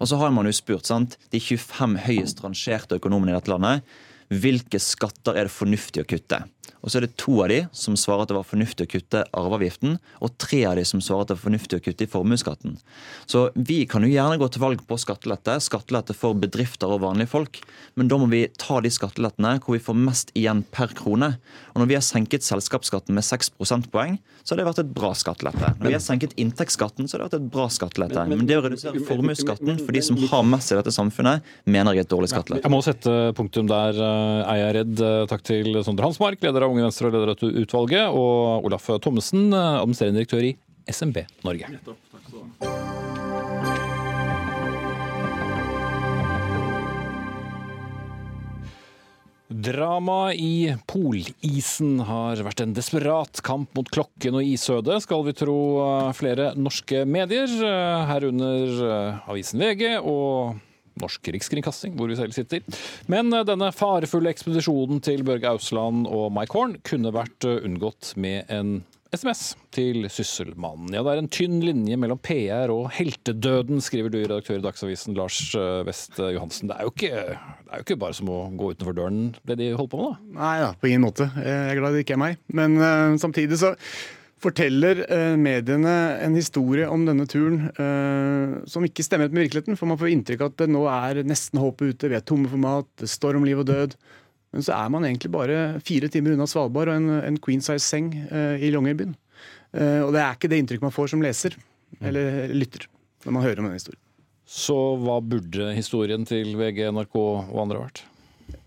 Og 0.00 0.10
så 0.10 0.18
har 0.20 0.34
man 0.34 0.48
jo 0.48 0.54
spurt 0.54 0.88
sant, 0.90 1.18
de 1.32 1.40
25 1.40 1.98
høyest 2.06 2.42
rangerte 2.44 2.98
økonomene 3.00 3.32
i 3.32 3.36
dette 3.36 3.50
landet 3.50 3.53
hvilke 4.32 4.80
skatter 4.82 5.36
er 5.36 5.48
det 5.48 5.54
fornuftig 5.54 6.04
å 6.04 6.08
kutte. 6.08 6.40
Og 6.84 6.92
så 6.92 7.00
er 7.00 7.06
det 7.06 7.14
to 7.20 7.38
av 7.40 7.48
de 7.48 7.62
som 7.72 7.96
svarer 7.96 8.26
at 8.26 8.30
det 8.30 8.36
var 8.36 8.46
fornuftig 8.46 8.84
å 8.86 8.90
kutte 8.92 9.22
arveavgiften, 9.32 9.96
og 10.20 10.34
tre 10.42 10.60
av 10.68 10.76
de 10.76 10.84
som 10.84 11.00
svarer 11.00 11.24
at 11.24 11.30
det 11.32 11.38
var 11.38 11.46
fornuftig 11.46 11.80
å 11.80 11.84
kutte 11.86 12.04
i 12.04 12.10
formuesskatten. 12.12 12.76
Så 13.30 13.46
vi 13.56 13.80
kan 13.88 14.04
jo 14.04 14.12
gjerne 14.12 14.36
gå 14.40 14.48
til 14.52 14.62
valg 14.62 14.84
på 14.88 14.98
skattelette, 15.00 15.56
skattelette 15.64 16.16
for 16.16 16.36
bedrifter 16.36 16.92
og 16.92 17.00
vanlige 17.06 17.32
folk, 17.32 17.62
men 17.96 18.10
da 18.12 18.18
må 18.20 18.28
vi 18.28 18.44
ta 18.60 18.82
de 18.84 18.92
skattelettene 18.92 19.56
hvor 19.64 19.78
vi 19.78 19.82
får 19.86 19.96
mest 19.96 20.34
igjen 20.36 20.60
per 20.74 20.92
krone. 20.96 21.34
Og 21.72 21.80
når 21.82 21.90
vi 21.90 21.96
har 21.98 22.04
senket 22.04 22.44
selskapsskatten 22.44 23.16
med 23.16 23.24
6 23.24 23.54
prosentpoeng, 23.56 24.18
så 24.44 24.52
har 24.52 24.60
det 24.60 24.68
vært 24.68 24.82
et 24.84 24.92
bra 24.92 25.14
skattelette. 25.16 25.72
Når 25.80 25.88
vi 25.88 25.96
har 25.96 26.04
senket 26.04 26.36
inntektsskatten, 26.40 27.08
så 27.08 27.16
har 27.16 27.24
det 27.24 27.30
vært 27.30 27.38
et 27.40 27.48
bra 27.54 27.64
skattelette. 27.72 28.26
Men 28.28 28.44
det 28.44 28.58
å 28.60 28.64
redusere 28.66 29.00
formuesskatten 29.08 29.80
for 29.80 29.96
de 29.96 30.02
som 30.04 30.20
har 30.20 30.44
mest 30.52 30.74
i 30.74 30.76
dette 30.76 30.92
samfunnet, 30.92 31.48
mener 31.64 31.96
jeg 31.96 32.04
er 32.04 32.08
et 32.08 32.12
dårlig 32.12 32.28
skattelette. 32.34 32.66
Jeg 32.66 32.74
må 32.74 32.82
sette 32.84 33.14
punktum 33.38 33.70
der, 33.70 33.96
eh, 33.96 34.52
er 34.52 34.60
jeg 34.60 34.74
redd. 34.78 35.00
Eh, 35.00 35.26
Takk 35.32 35.42
til 35.48 35.80
Sondre 35.86 36.04
Hansmark, 36.04 36.42
leder 36.44 36.66
av 36.66 36.73
Unge 36.74 36.88
Venstre 36.88 37.06
og 37.06 37.14
leder 37.14 37.30
av 37.30 37.60
utvalget, 37.62 38.16
og 38.18 38.66
Olaf 38.66 38.90
Thommessen, 38.98 39.52
eh, 39.54 39.78
administrerende 39.78 40.24
direktør 40.24 40.48
i 40.48 40.56
SMB 40.90 41.22
Norge. 41.46 41.70
Drama 49.54 50.34
i 50.34 50.74
polisen 50.90 52.00
har 52.08 52.42
vært 52.42 52.64
en 52.64 52.74
desperat 52.74 53.38
kamp 53.46 53.70
mot 53.78 53.86
klokken 53.86 54.34
og 54.40 54.42
isødet, 54.42 54.98
skal 55.06 55.22
vi 55.28 55.36
tro 55.38 55.58
eh, 55.86 56.12
flere 56.18 56.50
norske 56.58 57.04
medier, 57.06 57.46
eh, 57.46 58.06
herunder 58.10 59.22
avisen 59.30 59.62
VG 59.62 60.00
og 60.02 60.58
Norsk 61.02 61.28
Rikskringkasting, 61.34 61.94
hvor 61.98 62.10
vi 62.10 62.18
selv 62.18 62.34
sitter. 62.36 62.64
Men 63.10 63.32
eh, 63.32 63.46
denne 63.46 63.70
farefulle 63.74 64.32
ekspedisjonen 64.34 65.02
til 65.04 65.24
Børge 65.26 65.54
Ausland 65.54 66.08
og 66.10 66.30
Mike 66.34 66.56
Horn 66.56 66.78
kunne 66.86 67.14
vært 67.14 67.46
eh, 67.48 67.62
unngått 67.66 68.14
med 68.20 68.50
en 68.52 68.82
SMS 69.14 69.52
til 69.74 70.08
Sysselmannen. 70.10 70.90
Ja, 70.94 71.04
det 71.06 71.12
er 71.12 71.20
en 71.22 71.30
tynn 71.30 71.60
linje 71.62 71.98
mellom 72.00 72.18
PR 72.18 72.72
og 72.74 72.88
heltedøden, 72.96 73.78
skriver 73.84 74.10
du, 74.10 74.18
redaktør 74.24 74.58
i 74.58 74.64
Dagsavisen 74.64 75.14
Lars 75.18 75.38
eh, 75.58 75.82
West 75.86 76.18
Johansen. 76.18 76.70
Det 76.70 76.78
er, 76.78 76.88
jo 76.88 76.94
ikke, 76.94 77.22
det 77.22 77.70
er 77.70 77.82
jo 77.82 77.86
ikke 77.86 78.00
bare 78.02 78.18
som 78.18 78.32
å 78.34 78.40
gå 78.58 78.72
utenfor 78.74 78.98
døren, 78.98 79.22
det 79.46 79.58
de 79.62 79.70
holder 79.74 79.92
på 79.94 80.02
med, 80.02 80.10
da. 80.10 80.40
Nei 80.40 80.56
da, 80.64 80.74
på 80.78 80.90
ingen 80.90 81.06
måte. 81.06 81.30
Jeg 81.38 81.70
er 81.70 81.80
glad 81.80 81.94
det 81.94 82.04
ikke 82.06 82.18
er 82.18 82.24
meg. 82.26 82.42
Men 82.54 82.78
uh, 82.82 83.14
samtidig 83.22 83.60
så 83.62 83.74
forteller 84.44 85.00
eh, 85.08 85.34
mediene 85.40 85.94
en 86.22 86.36
historie 86.36 86.86
om 86.90 87.06
denne 87.06 87.26
turen 87.30 87.70
eh, 87.72 88.58
som 88.70 88.84
ikke 88.86 89.04
stemmer 89.06 89.32
med 89.32 89.46
virkeligheten. 89.46 89.78
For 89.80 89.90
man 89.90 90.00
får 90.00 90.12
inntrykk 90.12 90.44
av 90.44 90.52
at 90.52 90.60
det 90.62 90.70
nå 90.72 90.84
er 90.92 91.22
nesten 91.26 91.62
håpet 91.62 91.94
ute, 91.94 92.12
vi 92.12 92.18
er 92.18 92.26
tomme 92.26 92.50
for 92.52 92.60
mat, 92.60 92.88
det 93.00 93.10
står 93.10 93.40
om 93.40 93.46
liv 93.48 93.62
og 93.64 93.68
død. 93.70 93.96
Men 94.54 94.62
så 94.62 94.76
er 94.76 94.90
man 94.94 95.06
egentlig 95.08 95.32
bare 95.34 95.60
fire 95.82 96.10
timer 96.12 96.36
unna 96.36 96.46
Svalbard 96.50 96.92
og 96.92 97.00
en, 97.00 97.10
en 97.26 97.38
queen 97.42 97.64
size 97.64 97.82
seng 97.82 98.12
eh, 98.28 98.62
i 98.62 98.70
Longyearbyen. 98.74 99.16
Eh, 99.74 100.00
og 100.04 100.14
det 100.14 100.22
er 100.22 100.36
ikke 100.36 100.50
det 100.52 100.62
inntrykket 100.62 100.86
man 100.86 100.94
får 100.94 101.14
som 101.14 101.24
leser 101.24 101.58
eller 102.04 102.50
lytter 102.54 102.88
når 103.24 103.34
man 103.34 103.44
hører 103.44 103.60
om 103.60 103.68
denne 103.68 103.80
historien. 103.80 104.00
Så 104.44 104.76
hva 105.00 105.18
burde 105.24 105.70
historien 105.74 106.26
til 106.28 106.52
VG, 106.58 106.84
NRK 106.92 107.16
og 107.18 107.62
andre 107.62 107.86
vært? 107.86 108.02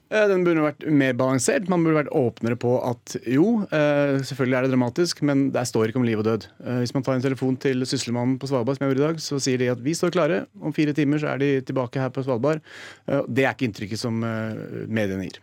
Eh, 0.10 0.28
Den 0.30 0.46
burde 0.46 0.64
vært 0.64 0.86
mer 0.88 1.16
balansert. 1.20 1.68
Man 1.72 1.84
burde 1.84 2.00
vært 2.04 2.14
åpnere 2.16 2.58
på 2.60 2.78
at 2.86 3.18
jo, 3.28 3.64
eh, 3.68 4.20
selvfølgelig 4.24 4.58
er 4.58 4.68
det 4.68 4.72
dramatisk, 4.72 5.22
men 5.28 5.50
der 5.52 5.68
står 5.68 5.90
ikke 5.90 6.00
om 6.00 6.08
liv 6.08 6.22
og 6.22 6.28
død. 6.30 6.48
Eh, 6.64 6.80
Hvis 6.84 6.94
man 6.94 7.04
tar 7.04 7.16
en 7.16 7.26
telefon 7.26 7.60
til 7.60 7.84
Sysselmannen 7.84 8.40
på 8.40 8.48
Svalbard, 8.48 8.78
som 8.78 8.88
jeg 8.88 8.96
gjorde 8.96 9.04
i 9.04 9.08
dag, 9.14 9.20
så 9.20 9.42
sier 9.42 9.58
de 9.58 9.72
at 9.74 9.84
vi 9.84 9.92
står 9.92 10.12
klare. 10.16 10.48
Om 10.62 10.74
fire 10.74 10.94
timer 10.94 11.20
så 11.20 11.34
er 11.34 11.38
de 11.40 11.62
tilbake 11.62 12.00
her 12.00 12.10
på 12.10 12.24
Svalbard. 12.24 12.62
Det 13.06 13.44
er 13.44 13.54
ikke 13.54 13.68
inntrykket 13.68 14.00
som 14.00 14.20
mediene 14.20 15.28
gir. 15.28 15.40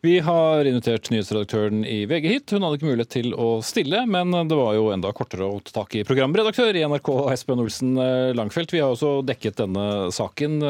Vi 0.00 0.20
har 0.20 0.64
invitert 0.64 1.10
nyhetsredaktøren 1.10 1.84
i 1.84 2.06
VG 2.06 2.28
hit. 2.28 2.50
Hun 2.50 2.62
hadde 2.62 2.78
ikke 2.78 2.86
mulighet 2.86 3.10
til 3.10 3.32
å 3.34 3.60
stille, 3.64 4.06
men 4.06 4.30
det 4.30 4.54
var 4.54 4.74
jo 4.74 4.92
enda 4.94 5.10
kortere 5.12 5.48
å 5.48 5.58
ta 5.64 5.82
tak 5.82 5.96
i 5.96 6.04
programredaktør 6.04 6.76
i 6.76 6.84
NRK, 6.86 7.32
Espen 7.32 7.58
Olsen 7.58 7.94
Langfelt. 8.38 8.70
Vi 8.70 8.78
har 8.78 8.94
også 8.94 9.24
dekket 9.26 9.56
denne 9.56 10.12
saken. 10.14 10.60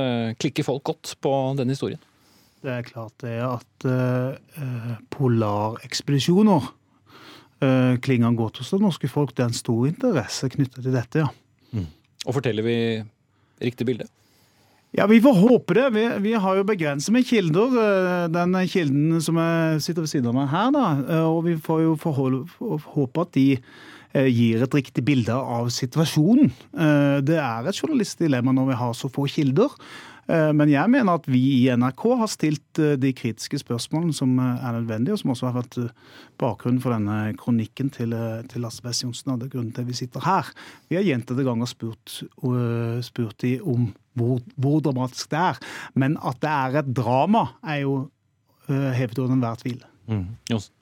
Klikker 0.41 0.65
folk 0.65 0.85
godt 0.85 1.17
på 1.21 1.35
denne 1.59 1.77
historien? 1.77 2.01
Det 2.65 2.71
er 2.75 2.83
klart 2.87 3.15
det 3.23 3.37
at 3.45 3.85
eh, 3.87 4.97
polarekspedisjoner 5.15 6.69
eh, 7.63 7.95
klinger 8.03 8.35
godt 8.39 8.59
hos 8.63 8.73
det 8.75 8.81
norske 8.83 9.11
folk. 9.11 9.35
Det 9.37 9.45
er 9.45 9.53
en 9.53 9.59
stor 9.59 9.87
interesse 9.89 10.51
knyttet 10.53 10.83
til 10.83 10.95
dette, 10.95 11.25
ja. 11.27 11.85
Og 12.27 12.35
forteller 12.35 12.67
vi 12.67 12.77
riktig 13.63 13.87
bilde? 13.89 14.09
Ja, 14.97 15.07
Vi 15.07 15.21
får 15.23 15.37
håpe 15.39 15.77
det. 15.77 15.85
Vi, 15.95 16.03
vi 16.25 16.33
har 16.41 16.57
jo 16.59 16.65
begrenset 16.67 17.13
med 17.15 17.27
kilder. 17.29 17.77
eh, 17.85 18.25
Den 18.35 18.57
kilden 18.69 19.21
som 19.23 19.39
sitter 19.79 20.03
ved 20.03 20.11
siden 20.11 20.33
av 20.33 20.37
meg 20.41 20.51
her, 20.51 20.73
da. 20.75 20.87
Og 21.29 21.45
vi 21.47 21.55
får 21.63 21.85
jo 21.85 21.95
forholde, 22.03 22.43
håpe 22.97 23.23
at 23.23 23.33
de 23.39 23.47
gir 24.35 24.63
et 24.65 24.75
riktig 24.75 25.05
bilde 25.05 25.35
av 25.37 25.69
situasjonen. 25.71 26.49
Det 27.29 27.37
er 27.39 27.67
et 27.69 27.77
journalistdilemma 27.77 28.55
når 28.57 28.71
vi 28.73 28.79
har 28.81 28.95
så 28.97 29.11
få 29.13 29.27
kilder. 29.31 29.69
Eh, 30.29 30.51
Men 30.53 30.69
jeg 30.69 30.93
mener 30.93 31.17
at 31.17 31.29
vi 31.31 31.41
i 31.63 31.69
NRK 31.73 32.05
har 32.21 32.31
stilt 32.31 32.81
eh, 32.83 32.97
de 33.01 33.13
kritiske 33.17 33.61
spørsmålene 33.63 34.15
som 34.17 34.35
eh, 34.43 34.65
er 34.67 34.77
nødvendige, 34.77 35.17
og 35.17 35.23
som 35.23 35.33
også 35.33 35.49
har 35.49 35.57
vært 35.57 35.79
bakgrunnen 36.41 36.83
for 36.85 36.95
denne 36.95 37.33
kronikken 37.41 37.91
til, 37.95 38.13
til 38.51 38.65
Lasse 38.65 38.85
Bess 38.85 39.03
Johnsen. 39.05 39.33
og 39.33 39.41
det 39.41 39.49
er 39.49 39.55
grunnen 39.57 39.73
til 39.73 39.87
at 39.87 39.91
vi 39.91 39.97
sitter 39.97 40.25
her. 40.27 40.53
Vi 40.91 40.99
har 40.99 41.07
gjentatte 41.07 41.47
ganger 41.47 41.71
spurt, 41.71 42.21
spurt 43.07 43.41
de 43.43 43.57
om 43.61 43.89
hvor, 44.19 44.41
hvor 44.57 44.81
dramatisk 44.85 45.31
det 45.33 45.41
er. 45.41 45.61
Men 45.99 46.19
at 46.23 46.41
det 46.43 46.53
er 46.53 46.81
et 46.83 46.95
drama, 46.95 47.49
er 47.65 47.83
jo 47.87 47.99
hevet 48.69 49.19
over 49.19 49.33
enhver 49.33 49.63
tvil. 49.63 49.81
Johnsen. 50.51 50.75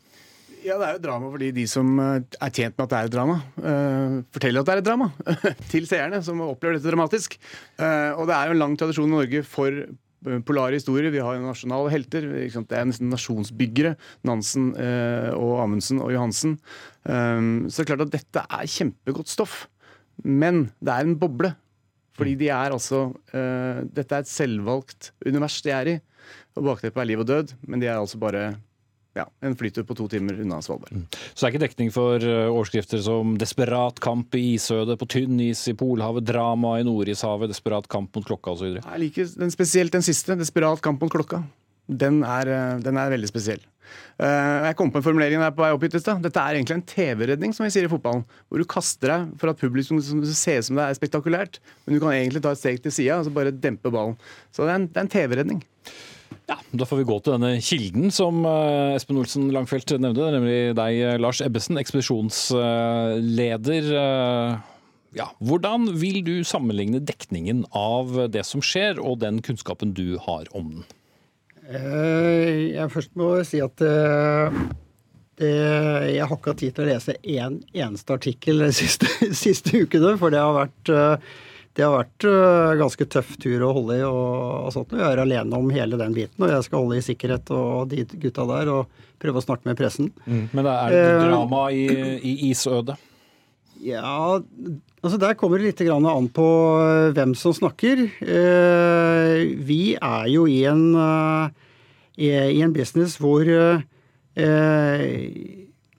Ja, 0.66 0.76
det 0.81 0.87
er 0.87 0.96
jo 0.96 1.02
drama 1.05 1.29
fordi 1.31 1.52
de 1.55 1.64
som 1.70 1.92
eh, 2.02 2.24
er 2.42 2.55
tjent 2.55 2.74
med 2.74 2.87
at 2.87 2.90
det 2.90 2.98
er 2.98 3.09
et 3.09 3.14
drama, 3.14 3.37
uh, 3.62 4.16
forteller 4.35 4.64
at 4.64 4.66
det 4.66 4.74
er 4.74 4.81
et 4.81 4.88
drama 4.88 5.07
til 5.72 5.87
seerne, 5.87 6.18
som 6.26 6.42
opplever 6.42 6.79
dette 6.79 6.90
dramatisk. 6.90 7.37
Uh, 7.79 8.18
og 8.18 8.26
det 8.26 8.35
er 8.35 8.48
jo 8.48 8.57
en 8.57 8.62
lang 8.64 8.74
tradisjon 8.81 9.07
i 9.07 9.14
Norge 9.14 9.44
for 9.46 9.70
eh, 9.70 10.40
polare 10.48 10.81
historier. 10.81 11.12
Vi 11.14 11.22
har 11.22 11.37
jo 11.37 11.44
nasjonale 11.44 11.92
helter. 11.92 12.26
Det 12.26 12.81
er 12.81 12.88
nesten 12.88 13.12
nasjonsbyggere. 13.14 13.94
Nansen 14.26 14.72
uh, 14.74 15.31
og 15.38 15.61
Amundsen 15.62 16.02
og 16.02 16.11
Johansen. 16.16 16.59
Um, 17.05 17.68
så 17.70 17.79
det 17.79 17.87
er 17.87 17.92
klart 17.92 18.07
at 18.09 18.16
dette 18.16 18.44
er 18.59 18.72
kjempegodt 18.74 19.31
stoff. 19.31 19.68
Men 20.26 20.66
det 20.83 20.96
er 20.96 21.07
en 21.07 21.18
boble. 21.20 21.55
Fordi 22.16 22.35
de 22.40 22.48
er 22.48 22.72
altså 22.72 23.11
eh, 23.37 23.83
Dette 23.92 24.16
er 24.16 24.24
et 24.24 24.31
selvvalgt 24.31 25.12
univers 25.26 25.61
de 25.64 25.72
er 25.74 25.90
i. 25.92 25.96
Og 26.57 26.70
bakteppet 26.70 27.02
er 27.02 27.11
liv 27.11 27.20
og 27.22 27.29
død, 27.29 27.52
men 27.68 27.83
de 27.83 27.88
er 27.90 27.98
altså 28.00 28.18
bare 28.18 28.55
ja, 29.16 29.26
en 29.40 29.57
flytur 29.57 29.87
på 29.88 29.96
to 29.96 30.07
timer 30.12 30.40
unna 30.42 30.61
Svalbard. 30.64 30.92
Så 31.33 31.40
det 31.40 31.48
er 31.48 31.55
ikke 31.55 31.64
dekning 31.64 31.92
for 31.94 32.22
eh, 32.22 32.48
overskrifter 32.50 33.00
som 33.05 33.37
'desperat 33.40 34.00
kamp 34.05 34.35
i 34.37 34.57
isødet', 34.57 34.98
'på 35.00 35.09
tynn 35.16 35.40
is 35.40 35.66
i 35.68 35.76
Polhavet', 35.76 36.26
'drama 36.29 36.76
i 36.81 36.85
Nordishavet', 36.85 37.48
'desperat 37.52 37.88
kamp 37.88 38.14
mot 38.14 38.26
klokka' 38.26 38.52
osv. 38.52 38.74
Jeg 38.76 39.00
liker 39.00 39.31
den, 39.38 39.50
spesielt 39.50 39.92
den 39.92 40.05
siste, 40.05 40.37
'Desperat 40.37 40.83
kamp 40.85 41.00
mot 41.00 41.12
klokka'. 41.12 41.44
Den 41.87 42.22
er, 42.24 42.48
eh, 42.50 42.79
den 42.83 42.96
er 42.98 43.11
veldig 43.11 43.29
spesiell. 43.31 43.62
Eh, 44.18 44.66
jeg 44.66 44.76
kom 44.76 44.90
på 44.90 44.98
en 44.98 45.05
formulering 45.07 45.38
der 45.38 45.52
på 45.55 45.62
vei 45.62 45.70
opp 45.72 45.85
hit 45.87 45.94
i 45.94 46.00
stad. 46.02 46.20
Dette 46.24 46.42
er 46.42 46.57
egentlig 46.57 46.74
en 46.74 46.83
TV-redning, 46.83 47.55
som 47.55 47.64
vi 47.64 47.70
sier 47.70 47.87
i 47.87 47.92
fotballen. 47.92 48.24
Hvor 48.48 48.59
du 48.59 48.64
kaster 48.64 49.12
deg 49.12 49.38
for 49.38 49.52
at 49.52 49.61
publikum 49.61 50.00
ser 50.02 50.18
ut 50.18 50.64
som 50.66 50.76
det 50.76 50.83
er 50.83 50.98
spektakulært, 50.98 51.61
men 51.87 51.94
du 51.94 52.00
kan 52.02 52.11
egentlig 52.11 52.42
ta 52.42 52.50
et 52.50 52.59
steg 52.59 52.83
til 52.83 52.90
sida 52.90 53.20
og 53.20 53.29
så 53.29 53.33
bare 53.33 53.55
dempe 53.55 53.92
ballen. 53.92 54.16
Så 54.50 54.66
det 54.66 54.74
er 54.74 54.81
en, 54.81 54.90
en 54.96 55.09
TV-redning. 55.09 55.62
Ja, 56.47 56.55
Da 56.79 56.87
får 56.87 57.01
vi 57.01 57.05
gå 57.09 57.17
til 57.25 57.33
denne 57.35 57.57
kilden 57.65 58.13
som 58.15 58.45
eh, 58.47 58.95
Espen 58.95 59.19
Olsen 59.19 59.49
Langfeldt 59.55 59.91
nevnte, 59.99 60.29
nemlig 60.31 60.75
deg, 60.79 60.93
eh, 61.03 61.17
Lars 61.19 61.41
Ebbesen, 61.43 61.79
ekspedisjonsleder. 61.83 63.85
Eh, 64.03 64.57
Ja, 65.17 65.31
hvordan 65.41 65.87
vil 65.97 66.19
du 66.27 66.43
sammenligne 66.45 66.99
dekningen 67.01 67.63
av 67.73 68.29
det 68.29 68.43
som 68.45 68.61
skjer, 68.61 68.99
og 69.01 69.21
den 69.23 69.39
kunnskapen 69.41 69.95
du 69.97 70.19
har 70.21 70.45
om 70.53 70.75
den? 70.75 70.85
Jeg 71.73 72.91
først 72.93 73.15
må 73.17 73.31
si 73.49 73.63
at 73.65 73.81
det, 73.81 74.61
jeg 75.41 76.21
har 76.21 76.37
ikke 76.37 76.53
hatt 76.53 76.61
tid 76.61 76.75
til 76.77 76.85
å 76.85 76.91
lese 76.91 77.17
én 77.25 77.63
eneste 77.73 78.13
artikkel 78.13 78.61
de 78.67 78.69
siste, 78.77 79.09
siste 79.47 79.73
ukene, 79.87 80.19
for 80.21 80.29
det 80.35 80.43
har 80.43 80.53
vært 80.67 80.85
det 81.77 81.85
har 81.85 81.93
vært 81.99 82.25
eh, 82.25 82.71
ganske 82.81 83.07
tøff 83.12 83.35
tur 83.43 83.62
å 83.67 83.73
holde 83.77 83.99
i. 83.99 84.05
og, 84.09 84.37
og 84.67 84.71
sånt. 84.73 84.95
Jeg 84.97 85.05
er 85.12 85.21
alene 85.23 85.59
om 85.59 85.69
hele 85.75 85.99
den 86.01 86.15
biten, 86.17 86.41
og 86.47 86.49
jeg 86.55 86.65
skal 86.65 86.81
holde 86.85 86.97
i 87.01 87.05
sikkerhet 87.05 87.53
og 87.53 87.91
de 87.93 88.07
gutta 88.23 88.47
der 88.49 88.71
og 88.73 89.03
prøve 89.21 89.41
å 89.43 89.45
snakke 89.45 89.69
med 89.69 89.77
pressen. 89.79 90.09
Men 90.27 90.62
det 90.65 90.73
er 90.73 90.95
det 90.97 91.05
drama 91.27 91.67
i, 91.73 91.85
i 92.21 92.33
isødet. 92.51 92.97
Ja, 93.85 94.39
altså 95.05 95.19
der 95.21 95.35
kommer 95.37 95.61
det 95.61 95.69
litt 95.75 95.83
grann 95.85 96.07
an 96.09 96.31
på 96.33 96.47
eh, 96.81 97.11
hvem 97.17 97.35
som 97.37 97.53
snakker. 97.57 98.07
Eh, 98.25 99.43
Vi 99.69 99.83
er 100.01 100.31
jo 100.33 100.47
i 100.49 100.62
en, 100.69 100.87
eh, 100.97 101.51
i 102.25 102.62
en 102.65 102.73
business 102.73 103.19
hvor 103.21 103.45
eh, 103.45 103.85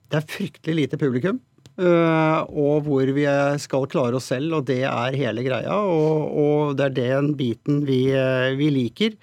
det 0.08 0.18
er 0.18 0.26
fryktelig 0.34 0.74
lite 0.82 0.98
publikum. 1.00 1.38
Eh, 1.78 2.38
Og 2.48 2.86
hvor 2.86 3.12
vi 3.14 3.26
skal 3.62 3.86
klare 3.90 4.18
oss 4.18 4.30
selv, 4.32 4.58
og 4.58 4.66
det 4.68 4.82
er 4.88 5.18
hele 5.18 5.44
greia. 5.46 5.76
Og, 5.78 6.32
og 6.38 6.76
det 6.78 6.90
er 6.90 6.96
den 6.98 7.34
biten 7.38 7.84
vi, 7.88 8.10
eh, 8.12 8.54
vi 8.58 8.70
liker. 8.74 9.14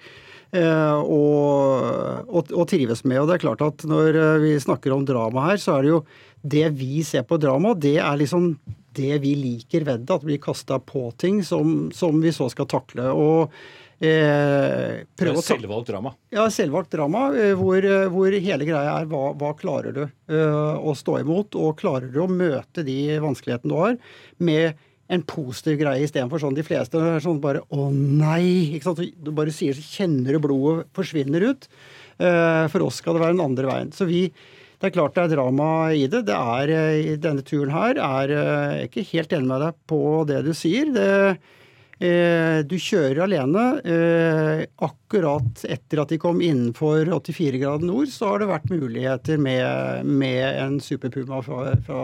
eh, 0.52 0.96
Og, 0.96 2.26
og, 2.28 2.52
og 2.52 2.66
trives 2.68 3.04
med. 3.04 3.20
Og 3.20 3.28
det 3.28 3.38
er 3.38 3.44
klart 3.46 3.62
at 3.62 3.84
når 3.84 4.40
vi 4.42 4.56
snakker 4.62 4.94
om 4.94 5.04
drama 5.06 5.50
her, 5.50 5.60
så 5.62 5.76
er 5.78 5.82
det 5.86 5.94
jo 5.94 6.02
det 6.46 6.66
vi 6.78 7.02
ser 7.02 7.24
på 7.26 7.40
drama, 7.42 7.74
det 7.74 7.96
er 7.98 8.16
liksom 8.20 8.52
det 8.96 9.18
vi 9.20 9.34
liker 9.36 9.84
ved 9.84 10.04
det. 10.06 10.14
At 10.14 10.22
vi 10.24 10.34
blir 10.34 10.44
kasta 10.44 10.78
på 10.78 11.10
ting 11.18 11.42
som, 11.44 11.90
som 11.92 12.20
vi 12.22 12.30
så 12.32 12.48
skal 12.52 12.68
takle. 12.70 13.10
Og 13.12 13.50
eh, 14.00 15.04
prøve 15.16 15.40
å 15.40 15.44
Selvvalgt 15.44 15.88
drama. 15.92 16.14
ja, 16.34 16.46
selvvalgt 16.52 16.90
drama, 16.92 17.28
eh, 17.36 17.54
hvor, 17.58 17.78
eh, 17.84 18.08
hvor 18.12 18.32
hele 18.32 18.66
greia 18.68 18.98
er 19.00 19.06
hva, 19.10 19.30
hva 19.38 19.54
klarer 19.58 19.94
du 19.96 20.02
eh, 20.04 20.74
å 20.76 20.94
stå 20.96 21.20
imot, 21.22 21.56
og 21.56 21.78
klarer 21.80 22.10
du 22.12 22.20
å 22.24 22.28
møte 22.30 22.84
de 22.84 23.18
vanskelighetene 23.22 23.72
du 23.72 23.78
har, 23.80 23.96
med 24.38 24.74
en 25.08 25.22
positiv 25.22 25.78
greie 25.78 26.02
istedenfor 26.02 26.40
sånn 26.42 26.56
de 26.56 26.64
fleste 26.66 26.98
er 26.98 27.20
sånn 27.22 27.38
bare 27.40 27.60
'Å 27.70 27.92
nei!' 27.94 28.74
ikke 28.74 28.88
sant? 28.88 29.02
Du 29.22 29.30
bare 29.30 29.54
sier 29.54 29.72
så 29.72 29.84
kjenner 30.02 30.34
du 30.34 30.40
blodet 30.42 30.86
forsvinner 30.92 31.46
ut. 31.46 31.68
Eh, 32.18 32.66
For 32.68 32.82
oss 32.82 32.96
skal 32.96 33.14
det 33.14 33.22
være 33.22 33.36
den 33.36 33.44
andre 33.44 33.66
veien. 33.70 33.92
Så 33.94 34.06
vi 34.08 34.32
det 34.80 34.90
er 34.90 34.92
klart 34.92 35.14
det 35.14 35.22
er 35.24 35.36
drama 35.36 35.88
i 35.94 36.06
det. 36.06 36.26
det 36.26 36.34
er, 36.34 36.68
eh, 36.68 37.14
i 37.14 37.16
Denne 37.16 37.42
turen 37.46 37.70
her 37.70 37.94
er 37.96 38.28
Jeg 38.28 38.82
er 38.82 38.88
ikke 38.88 39.06
helt 39.12 39.30
enig 39.32 39.46
med 39.46 39.60
deg 39.62 39.74
på 39.88 40.26
det 40.26 40.44
du 40.44 40.52
sier. 40.52 40.92
Det, 40.92 41.38
Du 41.96 42.74
kjører 42.76 43.22
alene. 43.24 43.62
Eh, 43.88 44.64
akkurat 44.84 45.62
etter 45.64 46.02
at 46.02 46.10
de 46.12 46.18
kom 46.20 46.42
innenfor 46.44 47.08
84 47.08 47.60
grader 47.62 47.88
nord, 47.88 48.10
så 48.12 48.34
har 48.34 48.42
det 48.42 48.50
vært 48.50 48.68
muligheter 48.68 49.40
med, 49.40 50.04
med 50.04 50.44
en 50.60 50.76
Super 50.84 51.12
Puma 51.14 51.40
fra, 51.44 51.72
fra 51.86 52.02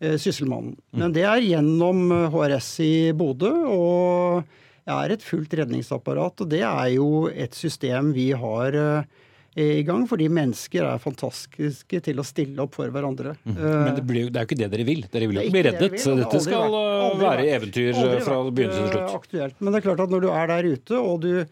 eh, 0.00 0.16
Sysselmannen. 0.16 0.78
Men 0.96 1.12
det 1.12 1.26
er 1.28 1.44
gjennom 1.44 2.06
eh, 2.16 2.30
HRS 2.32 2.70
i 2.86 2.94
Bodø, 3.12 3.52
og 3.68 4.48
det 4.84 4.96
er 4.96 5.14
et 5.14 5.24
fullt 5.24 5.52
redningsapparat. 5.60 6.40
Og 6.40 6.50
det 6.52 6.62
er 6.64 6.88
jo 6.96 7.26
et 7.28 7.56
system 7.56 8.14
vi 8.16 8.30
har 8.32 8.80
eh, 8.80 9.23
i 9.56 9.82
gang, 9.86 10.06
fordi 10.10 10.26
mennesker 10.28 10.82
er 10.88 10.98
fantastiske 11.02 12.00
til 12.02 12.18
å 12.18 12.24
stille 12.26 12.58
opp 12.64 12.74
for 12.74 12.90
hverandre. 12.90 13.36
Men 13.46 13.58
Eh, 13.88 13.92
det, 14.00 14.06
blir, 14.08 14.30
det 14.30 14.40
er 14.40 14.44
jo 14.46 14.48
ikke 14.50 14.58
det 14.64 14.70
dere 14.72 14.86
vil. 14.88 15.04
Dere 15.12 15.28
vil 15.30 15.36
jo 15.38 15.44
ikke 15.46 15.54
bli 15.54 15.62
reddet. 15.68 16.00
Så 16.02 16.16
det 16.16 16.24
dette 16.24 16.40
skal 16.42 16.64
vært- 16.64 16.80
eh, 16.80 17.04
aldri 17.04 17.22
være 17.26 17.44
vært- 17.44 17.54
eventyr 17.60 17.92
aldri 17.94 18.24
fra 18.26 18.38
begynnelse 18.50 18.80
til 18.80 18.88
eh, 18.88 18.94
slutt. 18.96 19.14
Aktuelt. 19.20 19.54
Men 19.60 19.72
det 19.72 19.78
er 19.84 19.86
klart 19.88 20.00
at 20.00 20.10
når 20.10 20.20
du 20.26 20.28
er 20.34 20.46
der 20.50 20.62
ute, 20.74 20.98
og 20.98 21.20
du, 21.22 21.46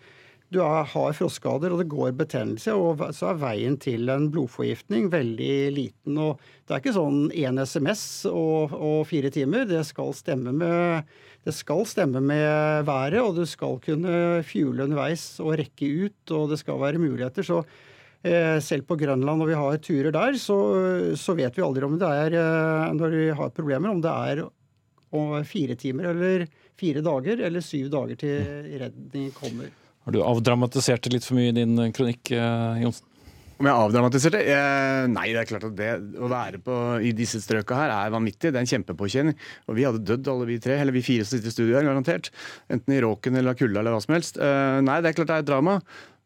du 0.52 0.58
er, 0.60 0.84
har 0.84 1.12
frostskader, 1.16 1.72
og 1.72 1.78
det 1.78 1.88
går 1.88 2.10
betennelse, 2.18 2.74
og 2.74 2.98
så 3.14 3.30
er 3.30 3.38
veien 3.40 3.78
til 3.80 4.08
en 4.10 4.26
blodforgiftning 4.34 5.06
veldig 5.08 5.52
liten. 5.72 6.18
Og 6.18 6.40
det 6.66 6.74
er 6.74 6.82
ikke 6.82 6.96
sånn 6.98 7.30
én 7.32 7.62
SMS 7.62 8.26
og, 8.26 8.72
og 8.74 9.06
fire 9.06 9.30
timer. 9.30 9.64
Det 9.70 9.84
skal 9.86 10.12
stemme 10.12 10.52
med 10.52 11.04
det 11.44 11.54
skal 11.54 11.82
stemme 11.90 12.20
med 12.22 12.84
været, 12.86 13.18
og 13.18 13.34
du 13.34 13.44
skal 13.50 13.78
kunne 13.82 14.44
fuele 14.46 14.84
underveis 14.84 15.40
og 15.42 15.56
rekke 15.58 15.88
ut, 16.06 16.30
og 16.30 16.50
det 16.52 16.58
skal 16.60 16.78
være 16.78 17.00
muligheter. 17.02 17.42
Så 17.42 17.56
eh, 17.64 17.88
selv 18.22 18.86
på 18.86 18.96
Grønland 19.00 19.42
når 19.42 19.48
vi 19.50 19.58
har 19.58 19.78
turer 19.82 20.14
der, 20.14 20.36
så, 20.38 20.56
så 21.18 21.34
vet 21.34 21.56
vi 21.58 21.64
aldri 21.66 21.86
om 21.88 21.96
det 21.98 22.10
er, 22.22 22.36
eh, 22.38 22.90
når 22.94 23.16
vi 23.18 23.28
har 23.34 23.54
problemer, 23.56 23.90
om 23.90 24.02
det 24.04 24.12
er 24.30 24.44
om 25.12 25.44
fire 25.44 25.76
timer 25.76 26.12
eller 26.12 26.46
fire 26.80 27.02
dager 27.04 27.42
eller 27.48 27.64
syv 27.64 27.90
dager 27.92 28.20
til 28.22 28.76
redning 28.80 29.30
kommer. 29.36 29.72
Har 30.06 30.14
du 30.14 30.22
avdramatisert 30.24 31.04
det 31.04 31.16
litt 31.16 31.26
for 31.26 31.38
mye 31.38 31.52
i 31.52 31.56
din 31.56 31.76
kronikk, 31.94 32.32
eh, 32.34 32.82
Johnsen? 32.82 33.08
Om 33.62 33.68
jeg 33.68 33.78
avdramatiserte? 33.78 34.38
Eh, 34.50 35.04
nei, 35.12 35.28
det 35.30 35.38
er 35.38 35.46
klart 35.46 35.66
at 35.68 35.74
det 35.78 35.90
å 36.18 36.26
være 36.26 36.58
på, 36.66 36.78
i 37.06 37.12
disse 37.14 37.38
strøka 37.38 37.76
her 37.78 37.92
er 37.94 38.10
vanvittig. 38.10 38.50
Det 38.50 38.58
er 38.58 38.64
en 38.64 38.70
kjempepåkjenning. 38.72 39.36
Og 39.70 39.76
vi 39.78 39.84
hadde 39.86 40.02
dødd 40.02 40.30
alle 40.32 40.48
vi 40.48 40.56
tre, 40.58 40.80
eller 40.82 40.96
vi 40.96 41.04
fire 41.06 41.22
som 41.22 41.36
sitter 41.36 41.52
i 41.52 41.54
studio 41.54 41.76
her, 41.78 41.86
garantert. 41.86 42.32
Enten 42.72 42.96
i 42.96 42.98
råken 43.04 43.38
eller 43.38 43.54
av 43.54 43.60
kulda 43.60 43.78
eller 43.78 43.94
hva 43.94 44.02
som 44.02 44.16
helst. 44.16 44.40
Eh, 44.42 44.80
nei, 44.82 44.98
det 44.98 45.12
er 45.12 45.18
klart 45.20 45.30
det 45.30 45.36
er 45.36 45.44
et 45.44 45.50
drama. 45.52 45.76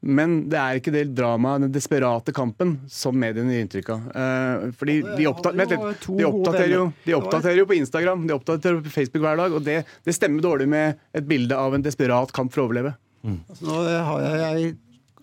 Men 0.06 0.36
det 0.52 0.58
er 0.60 0.80
ikke 0.80 0.92
det 0.94 1.04
dramaet, 1.18 1.66
den 1.66 1.74
desperate 1.74 2.34
kampen, 2.36 2.76
som 2.90 3.16
mediene 3.18 3.54
gir 3.56 3.64
inntrykk 3.66 3.92
av. 3.96 4.06
Eh, 4.22 4.66
fordi 4.78 4.96
de, 5.08 5.26
oppdater, 5.30 5.58
litt, 5.62 6.06
de, 6.06 6.28
oppdaterer 6.28 6.74
jo, 6.76 6.86
de 7.06 7.18
oppdaterer 7.18 7.60
jo 7.62 7.68
på 7.68 7.78
Instagram, 7.80 8.24
de 8.28 8.36
oppdaterer 8.38 8.80
på 8.86 8.94
Facebook 8.94 9.26
hver 9.26 9.42
dag, 9.42 9.58
og 9.58 9.66
det, 9.66 9.80
det 10.06 10.16
stemmer 10.16 10.44
dårlig 10.44 10.70
med 10.70 11.00
et 11.16 11.28
bilde 11.28 11.58
av 11.58 11.74
en 11.76 11.84
desperat 11.84 12.34
kamp 12.36 12.54
for 12.54 12.64
å 12.64 12.70
overleve. 12.70 12.96
Altså, 13.26 13.66
nå 13.66 13.78
har 14.06 14.26
jeg, 14.26 14.42
jeg 14.66 14.74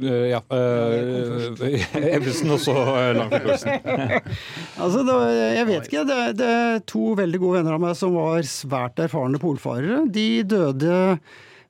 Eh, 0.02 0.32
ja. 0.34 0.42
Uh, 0.50 1.54
Ebbesen 2.16 2.52
og 2.54 2.62
så 2.62 2.74
langt 3.14 3.34
Langfeldt 3.34 3.46
kursen. 3.46 4.28
Altså, 4.84 5.04
det, 5.06 5.14
var- 5.14 5.32
jeg 5.54 5.68
vet 5.70 5.88
ikke. 5.90 6.04
Det, 6.10 6.20
det 6.40 6.50
er 6.50 6.84
to 6.90 7.14
veldig 7.20 7.42
gode 7.44 7.60
venner 7.62 7.78
av 7.78 7.84
meg 7.84 7.98
som 8.00 8.16
var 8.18 8.42
svært 8.50 9.04
erfarne 9.06 9.42
polfarere. 9.42 10.04
De 10.10 10.28
døde 10.50 10.96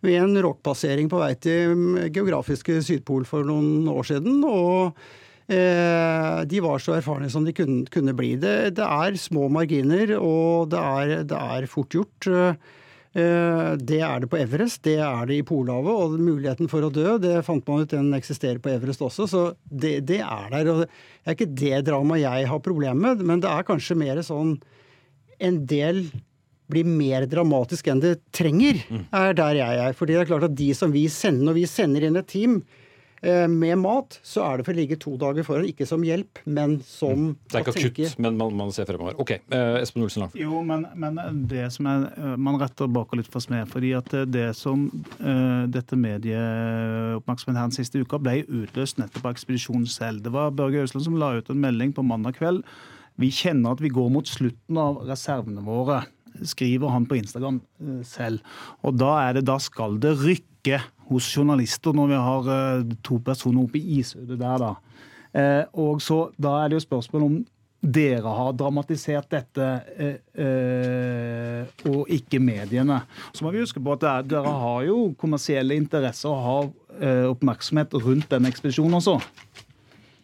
ved 0.03 0.19
en 0.19 0.37
rockpassering 0.43 1.09
på 1.11 1.21
vei 1.21 1.33
til 1.39 1.73
mm, 1.79 1.97
geografiske 2.13 2.81
Sydpol 2.83 3.23
for 3.27 3.47
noen 3.47 3.87
år 3.91 4.09
siden. 4.11 4.41
Og 4.43 4.97
eh, 5.47 6.43
de 6.49 6.63
var 6.63 6.83
så 6.83 6.97
erfarne 6.99 7.31
som 7.31 7.47
de 7.47 7.55
kunne, 7.55 7.85
kunne 7.93 8.15
bli. 8.17 8.35
Det, 8.41 8.73
det 8.79 8.87
er 8.87 9.19
små 9.19 9.47
marginer, 9.53 10.15
og 10.19 10.71
det 10.73 10.81
er, 10.83 11.13
det 11.29 11.43
er 11.57 11.69
fort 11.71 11.95
gjort. 11.95 12.29
Eh, 12.31 12.55
Det 13.13 13.99
er 14.01 14.23
det 14.23 14.29
på 14.31 14.39
Everest, 14.41 14.79
det 14.87 14.95
er 14.97 15.27
det 15.29 15.35
i 15.37 15.45
Polhavet. 15.45 15.93
Og 15.93 16.17
muligheten 16.17 16.67
for 16.71 16.81
å 16.81 16.89
dø, 16.89 17.19
det 17.21 17.43
fant 17.45 17.67
man 17.69 17.83
ut, 17.85 17.91
den 17.91 18.09
eksisterer 18.17 18.57
på 18.57 18.71
Everest 18.73 19.03
også. 19.05 19.27
Så 19.29 19.41
det, 19.69 19.99
det 20.09 20.19
er 20.25 20.47
der. 20.49 20.71
og 20.71 20.79
Det 20.83 20.89
er 21.29 21.37
ikke 21.37 21.51
det 21.53 21.83
dramaet 21.91 22.23
jeg 22.25 22.49
har 22.49 22.63
problemer 22.65 23.13
med, 23.13 23.21
men 23.29 23.43
det 23.43 23.51
er 23.53 23.67
kanskje 23.69 23.99
mer 23.99 24.23
sånn 24.25 24.57
En 25.43 25.65
del 25.67 26.05
blir 26.73 26.89
mer 26.89 27.25
dramatisk 27.29 27.87
enn 27.93 28.01
det 28.03 28.17
trenger, 28.35 28.83
er 29.13 29.33
der 29.37 29.59
jeg 29.63 29.83
er. 29.87 29.93
Fordi 29.97 30.17
det 30.17 30.23
er 30.25 30.31
klart 30.33 30.49
at 30.51 30.55
de 30.59 30.71
som 30.77 30.91
vi 30.93 31.07
sender, 31.07 31.45
når 31.51 31.61
vi 31.61 31.67
sender 31.69 32.07
inn 32.09 32.17
et 32.19 32.27
team 32.33 32.59
eh, 33.23 33.45
med 33.47 33.77
mat, 33.79 34.17
så 34.25 34.43
er 34.43 34.57
det 34.59 34.65
for 34.67 34.73
å 34.73 34.77
ligge 34.81 34.97
to 34.99 35.13
dager 35.21 35.45
foran. 35.47 35.63
Ikke 35.69 35.87
som 35.87 36.01
hjelp, 36.03 36.41
men 36.45 36.73
som 36.83 37.29
Det 37.47 37.55
er 37.55 37.63
ikke 37.63 37.71
akutt, 37.77 37.93
tenke- 37.95 38.19
men 38.25 38.35
man, 38.41 38.51
man 38.59 38.73
ser 38.75 38.83
fremover. 38.89 39.15
OK. 39.23 39.31
eh, 39.39 39.77
Espen 39.79 40.03
Olsen 40.03 40.25
Langfeldt. 40.25 40.41
Jo, 40.43 40.59
men, 40.67 40.83
men 40.99 41.21
det 41.47 41.69
som 41.71 41.87
er 41.87 42.09
eh, 42.17 42.33
Man 42.35 42.59
retter 42.59 42.91
bakover 42.91 43.21
litt 43.23 43.31
for 43.31 43.39
smed. 43.45 43.69
fordi 43.71 43.93
at 43.97 44.11
det- 44.11 44.25
det 44.35 44.49
som 44.59 44.89
eh, 45.23 45.63
dette 45.71 45.95
medieoppmerksomheten 45.95 47.59
her 47.61 47.69
den 47.69 47.77
siste 47.77 48.01
uka 48.03 48.19
ble 48.21 48.41
utløst 48.47 48.99
nettopp 48.99 49.25
av 49.29 49.35
ekspedisjonen 49.37 49.87
selv. 49.89 50.23
Det 50.25 50.31
var 50.33 50.51
Børge 50.55 50.83
Øsland 50.83 51.05
som 51.07 51.17
la 51.19 51.33
ut 51.37 51.49
en 51.53 51.61
melding 51.63 51.93
på 51.95 52.03
mandag 52.05 52.35
kveld. 52.39 52.63
Vi 53.21 53.29
kjenner 53.29 53.75
at 53.75 53.81
vi 53.83 53.91
går 53.93 54.09
mot 54.09 54.25
slutten 54.25 54.77
av 54.81 55.03
reservene 55.05 55.61
våre, 55.65 55.99
skriver 56.41 56.91
han 56.93 57.05
på 57.09 57.17
Instagram 57.19 57.61
eh, 57.61 58.01
selv. 58.07 58.43
Og 58.83 58.97
da 58.97 59.31
det 59.35 59.45
da 59.47 59.57
skal 59.61 59.97
det 60.01 60.15
rykke 60.21 60.81
hos 61.09 61.29
journalister 61.35 61.95
når 61.95 62.11
vi 62.11 62.21
har 62.27 62.51
eh, 62.57 62.93
to 63.05 63.19
personer 63.23 63.65
oppe 63.65 63.79
i 63.79 63.99
isødet 63.99 64.39
der, 64.39 64.63
da. 64.63 64.75
Eh, 65.33 65.63
og 65.73 66.01
så 66.01 66.27
Da 66.37 66.61
er 66.61 66.69
det 66.69 66.81
jo 66.81 66.87
spørsmål 66.87 67.27
om 67.27 67.41
dere 67.83 68.31
har 68.31 68.53
dramatisert 68.55 69.25
dette, 69.27 69.65
og 71.83 72.07
ikke 72.07 72.39
mediene. 72.39 73.01
Så 73.35 73.43
må 73.43 73.51
vi 73.51 73.59
huske 73.59 73.81
på 73.83 73.97
at 73.97 74.05
er, 74.07 74.21
dere 74.23 74.53
har 74.61 74.85
jo 74.87 75.09
kommersielle 75.19 75.75
interesser 75.75 76.31
og 76.31 76.45
har 76.45 77.27
oppmerksomhet 77.27 77.91
rundt 78.05 78.31
den 78.31 78.47
ekspedisjonen 78.47 79.01
også. 79.01 79.17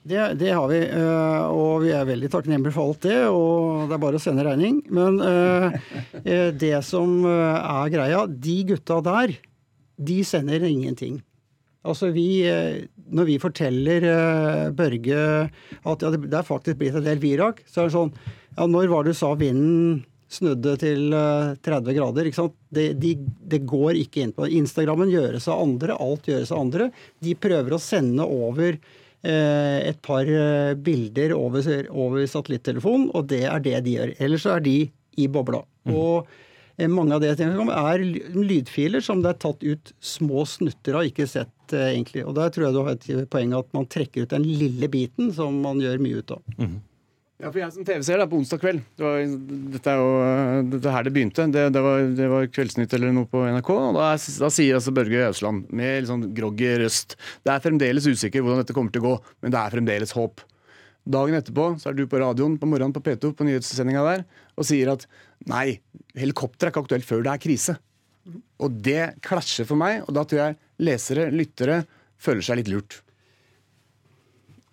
Det, 0.09 0.33
det 0.41 0.49
har 0.49 0.65
vi, 0.71 0.79
eh, 0.89 1.49
og 1.53 1.83
vi 1.83 1.91
er 1.93 2.07
veldig 2.07 2.31
takknemlige 2.33 2.73
for 2.73 2.89
alt 2.89 3.03
det. 3.05 3.19
Og 3.29 3.85
det 3.85 3.93
er 3.93 4.01
bare 4.01 4.17
å 4.17 4.23
sende 4.23 4.45
regning. 4.47 4.79
Men 4.89 5.19
eh, 5.21 5.75
eh, 6.23 6.47
det 6.49 6.79
som 6.87 7.21
er 7.29 7.91
greia, 7.93 8.23
de 8.25 8.55
gutta 8.71 8.99
der, 9.05 9.35
de 9.99 10.19
sender 10.25 10.65
ingenting. 10.65 11.19
Altså 11.85 12.09
vi, 12.11 12.43
Når 13.07 13.25
vi 13.29 13.37
forteller 13.39 14.03
Børge 14.75 15.19
at 15.87 16.01
ja, 16.03 16.09
det 16.11 16.35
er 16.35 16.47
faktisk 16.47 16.79
blitt 16.81 16.97
en 16.99 17.05
del 17.05 17.21
virak, 17.21 17.61
så 17.69 17.81
er 17.81 17.87
det 17.87 17.95
sånn 17.95 18.11
Ja, 18.57 18.65
når 18.67 18.89
var 18.91 19.05
det 19.05 19.13
du 19.13 19.19
sa 19.19 19.29
vinden 19.39 20.01
snudde 20.29 20.75
til 20.81 21.15
30 21.15 21.95
grader? 21.95 22.27
ikke 22.27 22.41
sant? 22.41 22.57
Det, 22.67 22.91
de, 22.99 23.13
det 23.53 23.61
går 23.69 24.01
ikke 24.01 24.25
inn 24.25 24.35
på 24.35 24.49
Instagrammen 24.59 25.13
gjøres 25.13 25.47
av 25.47 25.63
andre, 25.63 25.95
alt 25.95 26.27
gjøres 26.27 26.51
av 26.51 26.65
andre. 26.65 26.89
De 27.23 27.37
prøver 27.47 27.77
å 27.77 27.81
sende 27.81 28.27
over 28.27 28.75
et 29.19 29.97
par 30.05 30.29
bilder 30.79 31.33
over, 31.35 31.65
over 31.91 32.23
satellittelefonen, 32.23 33.09
og 33.11 33.25
det 33.27 33.41
er 33.51 33.59
det 33.65 33.73
de 33.83 33.97
gjør. 33.97 34.13
Ellers 34.23 34.45
så 34.45 34.53
er 34.55 34.63
de 34.63 34.75
i 35.19 35.25
bobla. 35.27 35.59
Mm. 35.83 35.95
Og 35.97 36.29
mange 36.87 37.15
av 37.15 37.23
det 37.23 37.33
er 37.35 38.03
lydfiler 38.37 39.03
som 39.03 39.23
det 39.23 39.33
er 39.33 39.41
tatt 39.43 39.63
ut 39.65 39.91
små 39.99 40.45
snutter 40.47 40.95
av, 40.95 41.07
ikke 41.09 41.27
sett 41.27 41.73
eh, 41.75 41.91
egentlig. 41.91 42.23
Og 42.23 42.37
der 42.37 42.53
tror 42.53 42.67
jeg 42.67 42.75
du 42.75 42.81
har 42.85 42.93
et 42.95 43.31
poeng 43.31 43.55
at 43.57 43.73
man 43.75 43.89
trekker 43.91 44.23
ut 44.23 44.35
den 44.35 44.47
lille 44.47 44.87
biten 44.91 45.33
som 45.35 45.59
man 45.65 45.81
gjør 45.83 45.99
mye 46.03 46.21
ut 46.21 46.35
av. 46.37 46.45
Mm. 46.55 46.77
Ja, 47.39 47.47
for 47.53 47.61
jeg 47.61 47.71
som 47.71 47.85
TV-seer 47.87 48.19
på 48.27 48.35
onsdag 48.35 48.59
kveld 48.59 48.79
det 48.99 49.05
var, 49.05 49.21
Dette 49.71 49.91
er 49.93 49.99
jo 50.01 50.63
dette 50.73 50.91
her 50.91 51.05
det 51.07 51.13
begynte. 51.15 51.45
Det, 51.47 51.61
det, 51.71 51.83
var, 51.85 52.01
det 52.17 52.27
var, 52.27 52.49
Kveldsnytt 52.51 52.95
eller 52.97 53.13
noe 53.15 53.29
på 53.31 53.45
NRK. 53.47 53.69
og 53.71 53.95
Da, 53.95 54.09
da 54.43 54.49
sier 54.51 54.75
altså 54.75 54.91
Børge 54.95 55.29
Øsland 55.29 55.69
med 55.71 56.01
litt 56.01 56.11
sånn 56.11 56.27
groggy 56.35 56.73
røst 56.83 57.15
Det 57.47 57.53
er 57.53 57.63
fremdeles 57.63 58.09
usikker 58.11 58.43
hvordan 58.43 58.59
dette 58.59 58.75
kommer 58.75 58.91
til 58.91 59.05
å 59.05 59.07
gå, 59.07 59.15
men 59.39 59.55
det 59.55 59.61
er 59.61 59.75
fremdeles 59.77 60.11
håp. 60.19 60.43
Dagen 61.07 61.39
etterpå 61.39 61.71
så 61.79 61.93
er 61.93 61.95
du 61.95 62.03
på 62.11 62.19
radioen 62.19 62.59
på 62.59 62.67
morgenen 62.67 62.93
på 62.97 63.05
P2 63.07 63.31
på 63.31 63.47
nyhetssendinga 63.47 64.03
der 64.09 64.27
og 64.59 64.67
sier 64.67 64.91
at 64.91 65.07
nei, 65.47 65.79
helikopter 66.19 66.67
er 66.67 66.73
ikke 66.73 66.83
aktuelt 66.83 67.07
før 67.07 67.23
det 67.23 67.37
er 67.37 67.43
krise. 67.47 67.79
Og 68.59 68.81
det 68.83 69.13
klasjer 69.23 69.63
for 69.69 69.79
meg, 69.79 70.03
og 70.03 70.11
da 70.17 70.27
tror 70.27 70.43
jeg 70.43 70.59
lesere, 70.83 71.31
lyttere, 71.31 71.85
føler 72.19 72.43
seg 72.43 72.59
litt 72.59 72.73
lurt. 72.75 72.99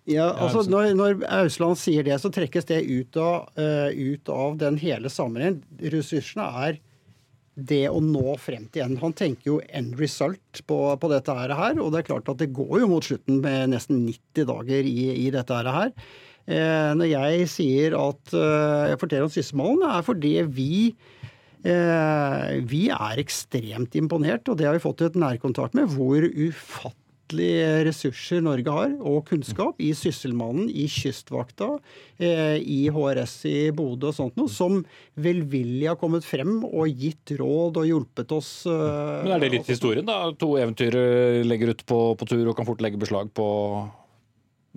Ja, 0.07 0.29
altså 0.31 0.63
Når, 0.71 0.93
når 0.95 1.23
Ausland 1.41 1.75
sier 1.79 2.05
det, 2.07 2.15
så 2.23 2.31
trekkes 2.31 2.69
det 2.69 2.79
ut 2.87 3.17
av, 3.19 3.49
uh, 3.59 3.89
ut 3.91 4.29
av 4.31 4.55
den 4.61 4.77
hele 4.79 5.11
sammenhengen. 5.11 5.59
Ressursene 5.91 6.45
er 6.67 6.77
det 7.57 7.87
å 7.89 7.99
nå 8.03 8.35
frem 8.39 8.67
til 8.71 8.85
en. 8.85 8.99
Han 9.01 9.15
tenker 9.17 9.49
jo 9.49 9.57
end 9.73 9.97
result 9.99 10.61
på, 10.69 10.77
på, 11.01 11.09
dette 11.11 11.33
her, 11.33 11.79
og 11.81 11.91
det 11.91 12.03
er 12.03 12.09
klart 12.11 12.29
at 12.29 12.39
det 12.39 12.53
går 12.55 12.83
jo 12.83 12.89
mot 12.91 13.03
slutten 13.03 13.41
med 13.43 13.73
nesten 13.73 14.03
90 14.05 14.47
dager 14.51 14.89
i, 14.89 14.97
i 15.25 15.27
dette 15.33 15.61
her. 15.65 15.91
Eh, 16.47 16.91
når 16.95 17.09
jeg 17.11 17.47
sier 17.51 17.97
at 17.99 18.35
eh, 18.37 18.83
jeg 18.93 18.99
forteller 19.01 19.27
om 19.27 19.33
Sysselmannen, 19.33 19.83
er 19.89 20.05
fordi 20.07 20.35
vi 20.47 20.71
eh, 21.67 22.53
vi 22.69 22.85
er 22.93 23.19
ekstremt 23.19 23.97
imponert, 23.99 24.47
og 24.47 24.61
det 24.61 24.69
har 24.69 24.77
vi 24.77 24.85
fått 24.85 25.03
et 25.09 25.19
nærkontakt 25.19 25.75
med, 25.75 25.91
hvor 25.97 26.29
ufattelige 27.27 27.85
ressurser 27.85 28.41
Norge 28.41 28.71
har, 28.71 28.93
og 29.01 29.25
kunnskap, 29.27 29.75
i 29.79 29.93
Sysselmannen, 29.93 30.69
i 30.69 30.87
Kystvakta, 30.87 31.79
i 32.19 32.89
HRS 32.89 33.45
i 33.45 33.71
Bodø 33.71 34.09
og 34.09 34.15
sånt 34.15 34.35
noe, 34.37 34.49
som 34.49 34.85
velvillig 35.15 35.87
har 35.87 35.97
kommet 35.97 36.23
frem 36.23 36.63
og 36.63 36.87
gitt 36.87 37.35
råd 37.37 37.77
og 37.77 37.85
hjulpet 37.87 38.31
oss. 38.31 38.65
Men 38.65 39.35
Er 39.35 39.39
det 39.39 39.51
litt 39.51 39.67
historien, 39.67 40.05
da? 40.05 40.31
To 40.37 40.57
eventyr 40.57 41.43
legger 41.45 41.73
ut 41.73 41.85
på, 41.85 42.15
på 42.15 42.25
tur 42.27 42.47
og 42.47 42.55
kan 42.55 42.65
fort 42.65 42.81
legge 42.81 42.97
beslag 42.97 43.31
på 43.33 43.47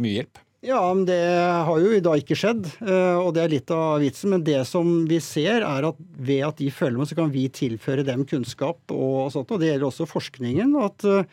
mye 0.01 0.21
hjelp? 0.21 0.39
Ja, 0.61 0.83
men 0.93 1.07
det 1.09 1.17
har 1.65 1.79
jo 1.81 2.01
da 2.05 2.19
ikke 2.21 2.37
skjedd, 2.37 2.67
eh, 2.85 3.17
og 3.17 3.33
det 3.33 3.47
er 3.47 3.53
litt 3.55 3.71
av 3.73 4.03
vitsen. 4.03 4.35
Men 4.35 4.43
det 4.45 4.59
som 4.69 5.07
vi 5.09 5.17
ser, 5.25 5.65
er 5.65 5.87
at 5.89 6.03
ved 6.21 6.45
at 6.45 6.61
de 6.61 6.69
følger 6.69 7.01
med, 7.01 7.09
så 7.09 7.17
kan 7.17 7.33
vi 7.33 7.47
tilføre 7.49 8.05
dem 8.05 8.27
kunnskap 8.29 8.93
og 8.93 9.33
sånt. 9.33 9.49
Og 9.49 9.63
det 9.63 9.71
gjelder 9.71 9.89
også 9.89 10.09
forskningen. 10.11 10.77
at 10.85 11.09
eh, 11.09 11.25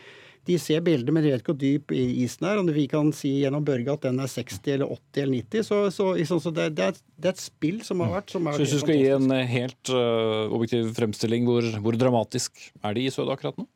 de 0.47 0.57
ser 0.61 0.83
bilder, 0.85 1.13
men 1.13 1.25
de 1.25 1.33
vet 1.33 1.43
ikke 1.43 1.53
hvor 1.53 1.59
dyp 1.61 1.93
isen 1.95 2.47
er. 2.47 2.61
Og 2.61 2.71
vi 2.75 2.87
kan 2.91 3.11
si 3.15 3.33
gjennom 3.43 3.65
Børge 3.67 3.93
at 3.93 4.07
den 4.07 4.21
er 4.23 4.31
60 4.31 4.73
eller 4.77 4.95
80 4.95 5.21
eller 5.23 5.35
90. 5.43 5.67
Så, 5.67 5.79
så, 5.93 6.39
så 6.47 6.53
det, 6.55 6.69
det, 6.77 6.89
er, 6.89 6.99
det, 7.17 7.29
er, 7.29 7.35
et 7.35 7.43
spill 7.43 7.79
som 7.85 8.03
har 8.05 8.15
vært 8.19 8.33
som 8.33 8.49
Så 8.53 8.63
hvis 8.63 8.75
du 8.77 8.83
skal 8.83 8.99
gi 8.99 9.13
en 9.13 9.37
helt 9.51 9.93
uh, 9.93 10.47
objektiv 10.55 10.91
fremstilling, 10.97 11.47
hvor, 11.47 11.67
hvor 11.83 11.99
dramatisk 11.99 12.69
er 12.81 12.97
de 12.97 13.07
i 13.07 13.13
Sød 13.13 13.31
akkurat 13.33 13.59
nå? 13.59 13.67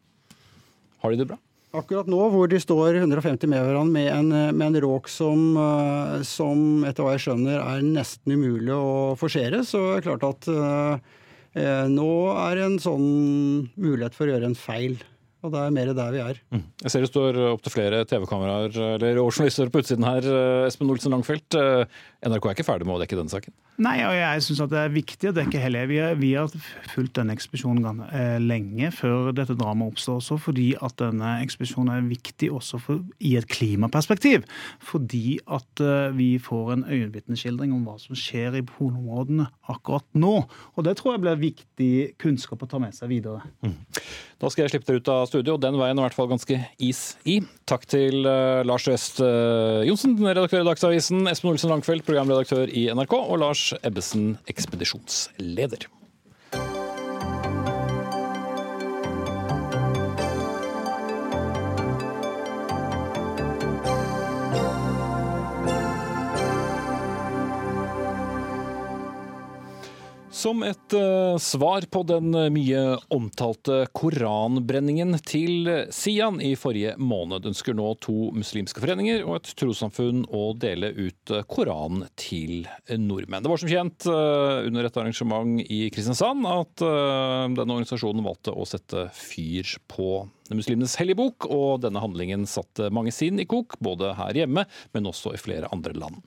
Har 1.02 1.14
de 1.14 1.24
det 1.24 1.32
bra? 1.32 1.40
Akkurat 1.72 2.10
nå 2.12 2.20
hvor 2.34 2.50
de 2.52 2.60
står 2.60 2.98
150 3.00 3.48
med 3.48 3.62
hverandre 3.64 3.96
med 3.96 4.10
en, 4.12 4.32
med 4.58 4.66
en 4.66 4.82
råk 4.84 5.08
som, 5.08 5.54
eh, 5.56 6.18
som, 6.28 6.84
etter 6.84 7.06
hva 7.06 7.14
jeg 7.16 7.24
skjønner 7.30 7.62
er 7.64 7.86
nesten 7.86 8.36
umulig 8.36 8.76
å 8.76 9.14
forsere, 9.20 9.64
så 9.64 9.86
er 9.94 10.02
det 10.02 10.10
klart 10.10 10.26
at 10.28 10.50
eh, 10.52 11.86
nå 11.88 12.12
er 12.34 12.60
det 12.60 12.66
en 12.66 12.78
sånn 12.84 13.08
mulighet 13.80 14.18
for 14.18 14.28
å 14.28 14.36
gjøre 14.36 14.52
en 14.52 14.60
feil. 14.60 15.00
Og 15.42 15.50
det 15.54 15.62
er 15.62 15.74
mer 15.74 15.90
der 15.98 16.12
vi 16.14 16.20
er. 16.22 16.40
Mm. 16.54 16.66
Jeg 16.84 16.94
ser 16.94 17.04
det 17.04 17.10
står 17.10 17.38
opptil 17.50 17.74
flere 17.74 18.04
TV-kameraer 18.06 18.76
eller 18.98 19.18
journalister 19.18 19.72
på 19.74 19.82
utsiden 19.82 20.06
her. 20.06 20.28
Eh, 20.28 20.68
Espen 20.68 20.92
Olsen 20.94 21.16
Langfelt, 21.16 21.58
eh, 21.58 22.02
NRK 22.22 22.46
er 22.46 22.54
ikke 22.54 22.66
ferdig 22.68 22.86
med 22.86 23.00
å 23.00 23.02
dekke 23.02 23.18
denne 23.18 23.34
saken? 23.34 23.54
Nei, 23.82 23.96
og 24.06 24.14
jeg 24.14 24.44
syns 24.46 24.60
det 24.70 24.78
er 24.78 24.92
viktig 24.94 25.32
å 25.32 25.34
dekke 25.34 25.62
hele. 25.64 25.80
Vi, 25.90 25.98
vi 26.20 26.30
har 26.38 26.52
fulgt 26.92 27.16
denne 27.18 27.34
ekspedisjonen 27.34 28.04
eh, 28.12 28.36
lenge 28.38 28.92
før 28.94 29.32
dette 29.34 29.56
dramaet 29.58 29.96
oppstår, 29.96 30.20
også 30.22 30.38
fordi 30.44 30.68
at 30.86 31.00
denne 31.02 31.32
ekspedisjonen 31.42 31.96
er 31.96 32.06
viktig 32.12 32.52
også 32.54 32.78
for, 32.84 33.02
i 33.26 33.34
et 33.40 33.50
klimaperspektiv. 33.50 34.46
Fordi 34.86 35.40
at 35.50 35.82
vi 36.14 36.36
får 36.42 36.76
en 36.76 36.86
øyenvitneskildring 36.86 37.74
om 37.74 37.88
hva 37.90 37.98
som 38.02 38.18
skjer 38.18 38.60
i 38.60 38.66
polområdene 38.70 39.48
akkurat 39.74 40.06
nå. 40.14 40.36
Og 40.76 40.86
det 40.86 41.00
tror 41.00 41.16
jeg 41.16 41.26
blir 41.26 41.42
viktig 41.42 41.92
kunnskap 42.22 42.62
å 42.62 42.70
ta 42.70 42.82
med 42.84 42.94
seg 42.98 43.10
videre. 43.16 43.42
Mm. 43.66 43.80
Da 44.42 44.50
skal 44.50 44.66
jeg 44.66 44.76
slippe 44.76 44.90
dere 44.90 45.02
ut 45.02 45.10
av 45.14 45.26
studio, 45.30 45.58
den 45.62 45.78
veien 45.78 45.98
er 45.98 46.02
i 46.02 46.06
hvert 46.08 46.18
fall 46.18 46.30
ganske 46.30 46.58
is 46.82 47.02
i. 47.30 47.40
Takk 47.70 47.86
til 47.90 48.26
uh, 48.26 48.62
Lars 48.66 48.88
Øst 48.90 49.22
Johnsen, 49.22 50.18
redaktør 50.22 50.64
i 50.64 50.68
Dagsavisen, 50.68 51.26
Espen 51.30 51.54
Olsen 51.54 51.70
Langfeldt, 51.72 52.11
programredaktør 52.12 52.68
i 52.76 52.90
NRK, 52.92 53.14
og 53.16 53.40
Lars 53.40 53.70
Ebbesen, 53.88 54.36
ekspedisjonsleder. 54.52 55.88
Som 70.42 70.64
et 70.66 70.94
uh, 70.98 71.38
svar 71.38 71.86
på 71.94 72.02
den 72.10 72.34
mye 72.50 72.80
omtalte 73.14 73.84
koranbrenningen 73.94 75.14
til 75.22 75.70
Sian 75.94 76.40
i 76.42 76.56
forrige 76.58 76.96
måned, 76.98 77.46
ønsker 77.52 77.78
nå 77.78 77.92
to 78.02 78.32
muslimske 78.34 78.82
foreninger 78.82 79.22
og 79.22 79.38
et 79.38 79.52
trossamfunn 79.62 80.24
å 80.34 80.48
dele 80.58 80.90
ut 80.98 81.36
Koranen 81.46 82.08
til 82.18 82.66
nordmenn. 82.90 83.46
Det 83.46 83.54
var 83.54 83.62
som 83.62 83.70
kjent 83.70 84.10
uh, 84.10 84.66
under 84.66 84.90
et 84.90 84.98
arrangement 84.98 85.62
i 85.62 85.84
Kristiansand 85.94 86.50
at 86.50 86.86
uh, 86.88 87.46
denne 87.46 87.78
organisasjonen 87.78 88.26
valgte 88.26 88.56
å 88.56 88.66
sette 88.66 89.12
fyr 89.14 89.78
på 89.94 90.24
muslimenes 90.58 90.98
hellige 91.00 91.20
bok, 91.20 91.48
og 91.52 91.82
denne 91.84 92.02
handlingen 92.04 92.48
satte 92.50 92.90
mange 92.94 93.14
sinn 93.16 93.40
i 93.42 93.48
kok, 93.50 93.78
både 93.84 94.14
her 94.18 94.42
hjemme, 94.44 94.66
men 94.96 95.10
også 95.10 95.36
i 95.36 95.42
flere 95.42 95.70
andre 95.74 95.96
land. 95.98 96.20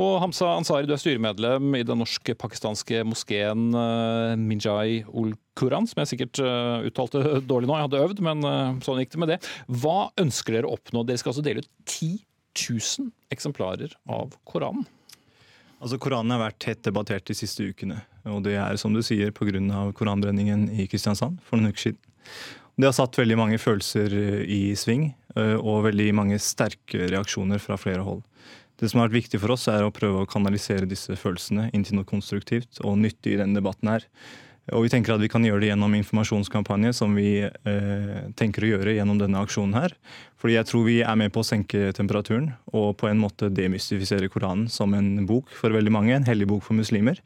Og 0.00 0.18
Hamza 0.22 0.52
Ansari, 0.54 0.88
du 0.88 0.94
er 0.96 1.02
styremedlem 1.02 1.78
i 1.78 1.84
den 1.86 2.00
norsk-pakistanske 2.02 3.02
moskeen 3.08 3.68
eh, 3.76 4.36
Minjai 4.40 5.02
ul 5.12 5.34
Quran, 5.56 5.88
som 5.88 6.02
jeg 6.02 6.10
sikkert 6.10 6.40
uh, 6.44 6.84
uttalte 6.84 7.38
dårlig 7.48 7.68
nå, 7.70 7.78
jeg 7.78 7.86
hadde 7.86 8.00
øvd, 8.04 8.18
men 8.26 8.44
uh, 8.44 8.74
sånn 8.84 9.00
gikk 9.00 9.14
det 9.14 9.20
med 9.22 9.30
det. 9.32 9.38
Hva 9.72 10.10
ønsker 10.20 10.58
dere 10.58 10.68
å 10.68 10.76
oppnå? 10.76 11.00
Dere 11.08 11.22
skal 11.22 11.32
altså 11.32 11.44
dele 11.46 11.64
ut 11.64 11.70
10 11.88 12.18
000 13.00 13.08
eksemplarer 13.32 13.96
av 14.12 14.36
Koranen. 14.44 14.84
Altså, 15.76 15.98
Koranen 16.00 16.32
har 16.32 16.40
vært 16.40 16.60
tett 16.64 16.84
debattert 16.86 17.26
de 17.28 17.36
siste 17.36 17.66
ukene. 17.68 18.00
Og 18.32 18.42
det 18.46 18.56
er 18.58 18.78
som 18.80 18.94
du 18.96 19.02
sier 19.04 19.32
pga. 19.34 19.60
koranbrenningen 19.94 20.70
i 20.72 20.86
Kristiansand 20.90 21.40
for 21.44 21.60
noen 21.60 21.72
uker 21.72 21.90
siden. 21.90 22.00
Det 22.76 22.88
har 22.88 22.96
satt 22.96 23.16
veldig 23.16 23.38
mange 23.40 23.58
følelser 23.60 24.12
eh, 24.12 24.40
i 24.52 24.62
sving, 24.76 25.08
eh, 25.36 25.54
og 25.56 25.86
veldig 25.88 26.10
mange 26.16 26.40
sterke 26.42 27.06
reaksjoner 27.08 27.62
fra 27.62 27.78
flere 27.80 28.04
hold. 28.04 28.20
Det 28.76 28.90
som 28.92 29.00
har 29.00 29.08
vært 29.08 29.22
viktig 29.22 29.40
for 29.40 29.54
oss, 29.54 29.64
er 29.72 29.86
å 29.86 29.94
prøve 29.94 30.22
å 30.22 30.28
kanalisere 30.28 30.88
disse 30.88 31.16
følelsene 31.16 31.70
inn 31.72 31.86
til 31.86 31.96
noe 31.96 32.08
konstruktivt 32.08 32.82
og 32.84 32.98
nyttig 33.00 33.32
i 33.32 33.40
denne 33.40 33.56
debatten 33.56 33.94
her. 33.94 34.04
Og 34.74 34.82
vi 34.82 34.90
tenker 34.90 35.14
at 35.14 35.22
vi 35.22 35.30
kan 35.30 35.44
gjøre 35.46 35.62
det 35.62 35.68
gjennom 35.70 35.92
informasjonskampanje, 35.94 36.90
som 36.98 37.12
vi 37.14 37.38
eh, 37.46 38.16
tenker 38.36 38.66
å 38.66 38.70
gjøre 38.72 38.96
gjennom 38.96 39.20
denne 39.20 39.42
aksjonen 39.46 39.76
her. 39.78 39.94
Fordi 40.42 40.56
jeg 40.56 40.68
tror 40.68 40.86
vi 40.88 40.96
er 41.06 41.18
med 41.20 41.30
på 41.32 41.44
å 41.44 41.46
senke 41.46 41.92
temperaturen 41.94 42.50
og 42.74 42.96
på 42.98 43.08
en 43.08 43.20
måte 43.22 43.48
demystifisere 43.54 44.28
Koranen 44.32 44.66
som 44.68 44.92
en 44.98 45.22
bok 45.28 45.54
for 45.54 45.72
veldig 45.72 45.94
mange, 45.94 46.16
en 46.16 46.26
hellig 46.26 46.50
bok 46.50 46.66
for 46.66 46.76
muslimer. 46.76 47.22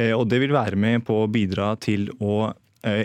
Eh, 0.00 0.14
og 0.16 0.30
det 0.32 0.40
vil 0.40 0.56
være 0.56 0.80
med 0.80 1.04
på 1.06 1.20
å 1.22 1.28
bidra 1.30 1.74
til 1.78 2.08
å 2.18 2.48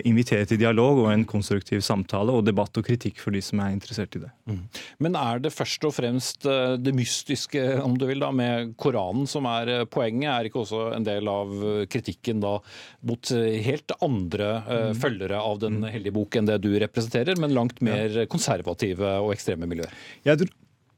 invitere 0.06 0.46
til 0.46 0.60
dialog 0.60 1.00
og 1.02 1.08
en 1.10 1.24
konstruktiv 1.26 1.80
samtale 1.82 2.32
og 2.34 2.44
debatt 2.46 2.76
og 2.78 2.86
kritikk 2.86 3.18
for 3.22 3.34
de 3.34 3.40
som 3.42 3.58
er 3.64 3.72
interessert 3.74 4.14
i 4.14 4.22
det. 4.22 4.30
Mm. 4.46 4.60
Men 5.02 5.18
er 5.18 5.42
det 5.42 5.54
først 5.54 5.86
og 5.88 5.96
fremst 5.96 6.46
eh, 6.46 6.76
det 6.78 6.94
mystiske 6.96 7.62
om 7.82 7.96
du 7.98 8.06
vil 8.08 8.22
da, 8.22 8.30
med 8.34 8.74
Koranen 8.80 9.26
som 9.30 9.48
er 9.50 9.72
eh, 9.72 9.84
poenget? 9.90 10.30
Er 10.30 10.48
ikke 10.48 10.62
også 10.62 10.86
en 10.94 11.06
del 11.06 11.30
av 11.30 11.52
kritikken 11.90 12.42
da 12.44 12.56
mot 13.04 13.32
helt 13.34 13.94
andre 14.04 14.50
mm. 14.64 15.00
følgere 15.00 15.40
av 15.42 15.58
Den 15.64 15.80
mm. 15.82 15.88
hellige 15.92 16.16
bok 16.16 16.38
enn 16.38 16.48
det 16.48 16.60
du 16.64 16.70
representerer, 16.80 17.38
men 17.40 17.56
langt 17.56 17.82
mer 17.84 18.24
konservative 18.30 19.16
og 19.24 19.34
ekstreme 19.34 19.68
miljøer? 19.70 19.92
Jeg 20.26 20.48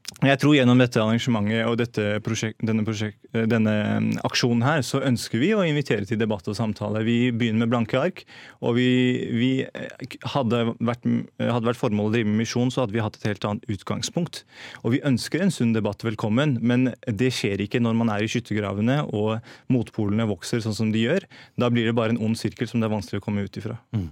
jeg 0.07 0.39
tror 0.41 0.55
gjennom 0.55 0.79
dette 0.79 0.97
arrangementet 0.97 1.67
og 1.67 1.75
dette 1.77 2.03
prosjekt, 2.25 2.61
denne, 2.65 2.81
prosjekt, 2.87 3.19
eh, 3.35 3.43
denne, 3.45 3.73
mm, 4.01 4.05
aksjonen 4.25 4.63
her, 4.65 4.79
så 4.81 5.01
ønsker 5.05 5.37
vi 5.37 5.51
å 5.53 5.65
invitere 5.67 6.07
til 6.07 6.17
debatt 6.17 6.47
og 6.47 6.55
samtale. 6.57 7.03
Vi 7.05 7.29
begynner 7.35 7.65
med 7.65 7.69
blanke 7.73 7.99
ark. 7.99 8.23
Og 8.65 8.79
vi, 8.79 8.87
vi 9.29 9.49
eh, 9.67 10.15
hadde, 10.33 10.73
vært, 10.79 11.05
eh, 11.05 11.51
hadde 11.51 11.69
vært 11.69 11.81
formålet 11.81 12.09
å 12.09 12.15
drive 12.15 12.29
med 12.31 12.41
misjon, 12.41 12.71
så 12.73 12.81
hadde 12.81 12.95
vi 12.95 13.03
hatt 13.03 13.19
et 13.19 13.27
helt 13.29 13.45
annet 13.45 13.67
utgangspunkt. 13.69 14.41
Og 14.81 14.95
vi 14.95 15.03
ønsker 15.05 15.43
en 15.43 15.53
sunn 15.53 15.75
debatt 15.75 16.01
velkommen, 16.07 16.57
men 16.63 16.93
det 17.05 17.29
skjer 17.35 17.61
ikke 17.67 17.83
når 17.83 17.99
man 17.99 18.13
er 18.15 18.23
i 18.23 18.31
skyttergravene 18.31 19.03
og 19.11 19.43
motpolene 19.69 20.25
vokser 20.31 20.63
sånn 20.65 20.77
som 20.79 20.95
de 20.95 21.03
gjør. 21.03 21.27
Da 21.61 21.69
blir 21.69 21.91
det 21.91 21.97
bare 21.99 22.15
en 22.15 22.23
ond 22.25 22.39
sirkel 22.39 22.71
som 22.71 22.81
det 22.81 22.89
er 22.89 22.95
vanskelig 22.95 23.21
å 23.21 23.27
komme 23.27 23.45
ut 23.45 23.61
ifra. 23.61 23.77
Mm. 23.93 24.09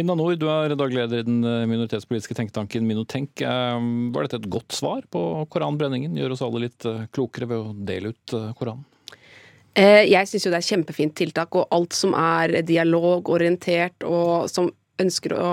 Linda 0.00 0.18
Nord, 0.18 0.40
du 0.40 0.48
er 0.50 0.74
daglig 0.74 1.04
leder 1.04 1.22
i 1.22 1.28
den 1.28 1.44
minoritetspolitiske 1.44 2.40
tenketanken 2.40 2.88
Minotenk. 2.88 3.44
Var 3.44 4.26
dette 4.26 4.42
et 4.42 4.50
godt 4.50 4.74
svar 4.74 5.06
på 5.12 5.25
koranbrenningen 5.52 6.16
gjør 6.18 6.36
oss 6.36 6.44
alle 6.46 6.66
litt 6.66 6.86
eh, 6.88 7.06
klokere 7.14 7.48
ved 7.50 7.58
å 7.62 7.74
dele 7.88 8.12
ut 8.14 8.36
eh, 8.36 8.52
Koranen? 8.58 8.84
Eh, 9.76 10.04
jeg 10.08 10.28
syns 10.28 10.46
jo 10.46 10.52
det 10.54 10.62
er 10.62 10.70
kjempefint 10.70 11.16
tiltak, 11.18 11.56
og 11.58 11.68
alt 11.74 11.96
som 11.96 12.16
er 12.16 12.60
dialogorientert 12.66 14.06
og 14.08 14.48
som 14.52 14.70
ønsker 15.02 15.36
å 15.36 15.50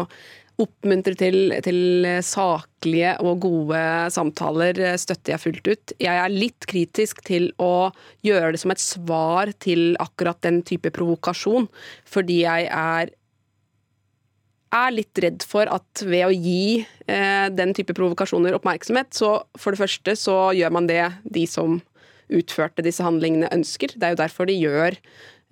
oppmuntre 0.63 1.15
til, 1.17 1.37
til, 1.65 2.05
saklige 2.23 3.15
og 3.25 3.39
gode 3.41 3.79
samtaler 4.13 4.77
støtter 5.01 5.33
jeg 5.33 5.41
fullt 5.41 5.69
ut. 5.71 5.93
Jeg 5.97 6.13
er 6.13 6.31
litt 6.31 6.67
kritisk 6.69 7.23
til 7.25 7.49
å 7.57 7.89
gjøre 8.23 8.53
det 8.53 8.61
som 8.61 8.71
et 8.71 8.83
svar 8.83 9.51
til 9.65 9.97
akkurat 10.03 10.39
den 10.45 10.61
type 10.67 10.93
provokasjon, 10.93 11.67
fordi 12.05 12.43
jeg 12.43 12.69
er 12.69 13.11
er 14.73 14.93
litt 14.95 15.19
redd 15.21 15.45
for 15.47 15.69
at 15.71 16.03
ved 16.03 16.27
å 16.27 16.33
gi 16.33 16.81
eh, 16.81 17.47
den 17.53 17.73
type 17.77 17.95
provokasjoner 17.97 18.55
oppmerksomhet, 18.57 19.13
så 19.15 19.35
for 19.59 19.73
det 19.73 19.83
første 19.83 20.15
så 20.19 20.37
gjør 20.57 20.73
man 20.75 20.89
det 20.89 21.05
de 21.23 21.45
som 21.49 21.79
utførte 22.33 22.85
disse 22.85 23.03
handlingene 23.05 23.51
ønsker. 23.53 23.93
Det 23.95 24.07
er 24.07 24.15
jo 24.15 24.21
derfor 24.23 24.49
de 24.49 24.57
gjør, 24.57 24.97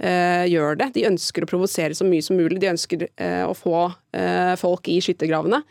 eh, 0.01 0.45
gjør 0.49 0.79
det. 0.79 0.93
De 0.95 1.07
ønsker 1.09 1.43
å 1.45 1.49
provosere 1.49 1.97
så 1.97 2.07
mye 2.07 2.25
som 2.25 2.39
mulig. 2.39 2.59
De 2.61 2.71
ønsker 2.71 3.07
eh, 3.09 3.43
å 3.45 3.53
få 3.57 3.91
eh, 4.13 4.55
folk 4.61 4.87
i 4.87 4.99
skyttergravene. 5.03 5.61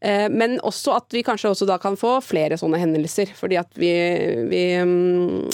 Eh, 0.00 0.26
men 0.32 0.56
også 0.64 0.94
at 0.96 1.12
vi 1.12 1.22
kanskje 1.26 1.52
også 1.52 1.68
da 1.68 1.76
kan 1.80 1.98
få 2.00 2.16
flere 2.24 2.58
sånne 2.60 2.80
hendelser, 2.80 3.32
fordi 3.36 3.58
at 3.60 3.80
vi, 3.80 3.92
vi 4.50 4.62
um, 4.80 5.48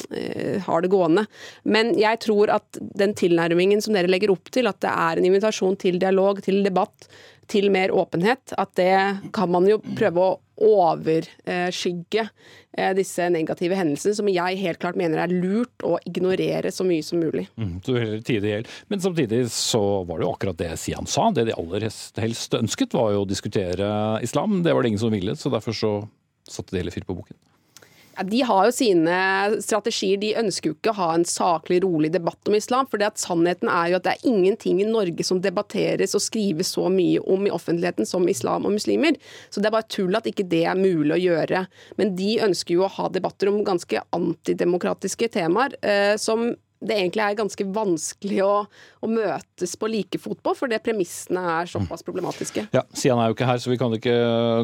har 0.66 0.84
det 0.84 0.92
gående. 0.92 1.26
Men 1.66 1.94
jeg 1.98 2.22
tror 2.22 2.54
at 2.54 2.80
den 2.98 3.16
tilnærmingen 3.18 3.82
som 3.82 3.96
dere 3.96 4.10
legger 4.10 4.34
opp 4.34 4.52
til, 4.54 4.70
at 4.70 4.78
det 4.84 4.92
er 4.92 5.18
en 5.18 5.28
invitasjon 5.30 5.78
til 5.82 5.98
dialog, 6.02 6.42
til 6.46 6.62
debatt, 6.66 7.08
til 7.50 7.70
mer 7.74 7.92
åpenhet, 7.94 8.54
at 8.58 8.72
det 8.78 8.94
kan 9.34 9.50
man 9.52 9.68
jo 9.70 9.78
prøve 9.98 10.22
å 10.22 10.34
overskygge 10.62 12.22
eh, 12.76 12.92
disse 12.96 13.28
negative 13.32 13.78
hendelsene, 13.78 14.16
som 14.18 14.30
jeg 14.30 14.60
helt 14.62 14.80
klart 14.82 14.98
mener 15.00 15.22
er 15.22 15.32
lurt 15.32 15.84
å 15.86 15.96
ignorere 16.08 16.72
så 16.72 16.86
mye 16.86 17.04
som 17.04 17.20
mulig. 17.22 17.46
Mm, 17.56 17.78
Men 18.92 19.04
samtidig 19.04 19.42
så 19.52 19.82
var 20.08 20.18
det 20.18 20.28
jo 20.28 20.32
akkurat 20.34 20.60
det 20.60 20.72
Sian 20.80 21.08
sa. 21.10 21.30
Det 21.30 21.48
de 21.50 21.56
aller 21.56 21.88
helst 22.22 22.56
ønsket, 22.56 22.96
var 22.96 23.12
jo 23.14 23.24
å 23.24 23.28
diskutere 23.28 23.90
islam. 24.24 24.62
Det 24.64 24.74
var 24.74 24.82
det 24.82 24.94
ingen 24.94 25.04
som 25.06 25.14
ville, 25.14 25.36
så 25.36 25.52
derfor 25.52 25.76
så 25.76 25.92
satte 26.48 26.74
de 26.74 26.84
hele 26.84 26.94
fyr 26.94 27.06
på 27.06 27.16
boken. 27.18 27.36
De 28.24 28.40
har 28.42 28.66
jo 28.68 28.72
sine 28.72 29.16
strategier. 29.60 30.16
De 30.20 30.32
ønsker 30.40 30.70
jo 30.70 30.76
ikke 30.76 30.92
å 30.94 30.98
ha 31.00 31.08
en 31.14 31.26
saklig, 31.28 31.82
rolig 31.84 32.12
debatt 32.14 32.48
om 32.48 32.56
islam. 32.56 32.88
For 32.90 33.02
sannheten 33.20 33.70
er 33.72 33.90
jo 33.92 33.98
at 33.98 34.06
det 34.06 34.14
er 34.14 34.28
ingenting 34.30 34.80
i 34.80 34.88
Norge 34.88 35.26
som 35.26 35.42
debatteres 35.44 36.16
og 36.16 36.24
skrives 36.24 36.72
så 36.76 36.88
mye 36.92 37.20
om 37.20 37.46
i 37.46 37.52
offentligheten 37.54 38.08
som 38.08 38.28
islam 38.28 38.68
og 38.68 38.76
muslimer. 38.78 39.18
Så 39.50 39.60
det 39.60 39.70
er 39.70 39.76
bare 39.76 39.90
tull 39.92 40.16
at 40.16 40.28
ikke 40.28 40.48
det 40.48 40.64
er 40.70 40.78
mulig 40.78 41.16
å 41.16 41.22
gjøre. 41.22 41.66
Men 42.00 42.14
de 42.18 42.38
ønsker 42.46 42.78
jo 42.78 42.86
å 42.86 42.92
ha 42.96 43.10
debatter 43.12 43.52
om 43.52 43.64
ganske 43.66 44.04
antidemokratiske 44.16 45.30
temaer, 45.36 45.76
eh, 45.82 46.14
som 46.20 46.54
det 46.84 46.96
egentlig 46.98 47.22
er 47.24 47.36
ganske 47.38 47.64
vanskelig 47.72 48.40
å, 48.44 48.54
å 49.00 49.08
møtes 49.08 49.72
på 49.80 49.88
like 49.88 50.18
fot 50.20 50.38
på, 50.44 50.52
fordi 50.58 50.78
premissene 50.84 51.40
er 51.56 51.70
såpass 51.70 52.04
problematiske. 52.06 52.66
Ja, 52.76 52.82
Sian 52.92 53.20
er 53.22 53.30
jo 53.30 53.36
ikke 53.36 53.48
her, 53.48 53.60
så 53.62 53.72
vi 53.72 53.78
kan 53.80 53.94
ikke 53.96 54.16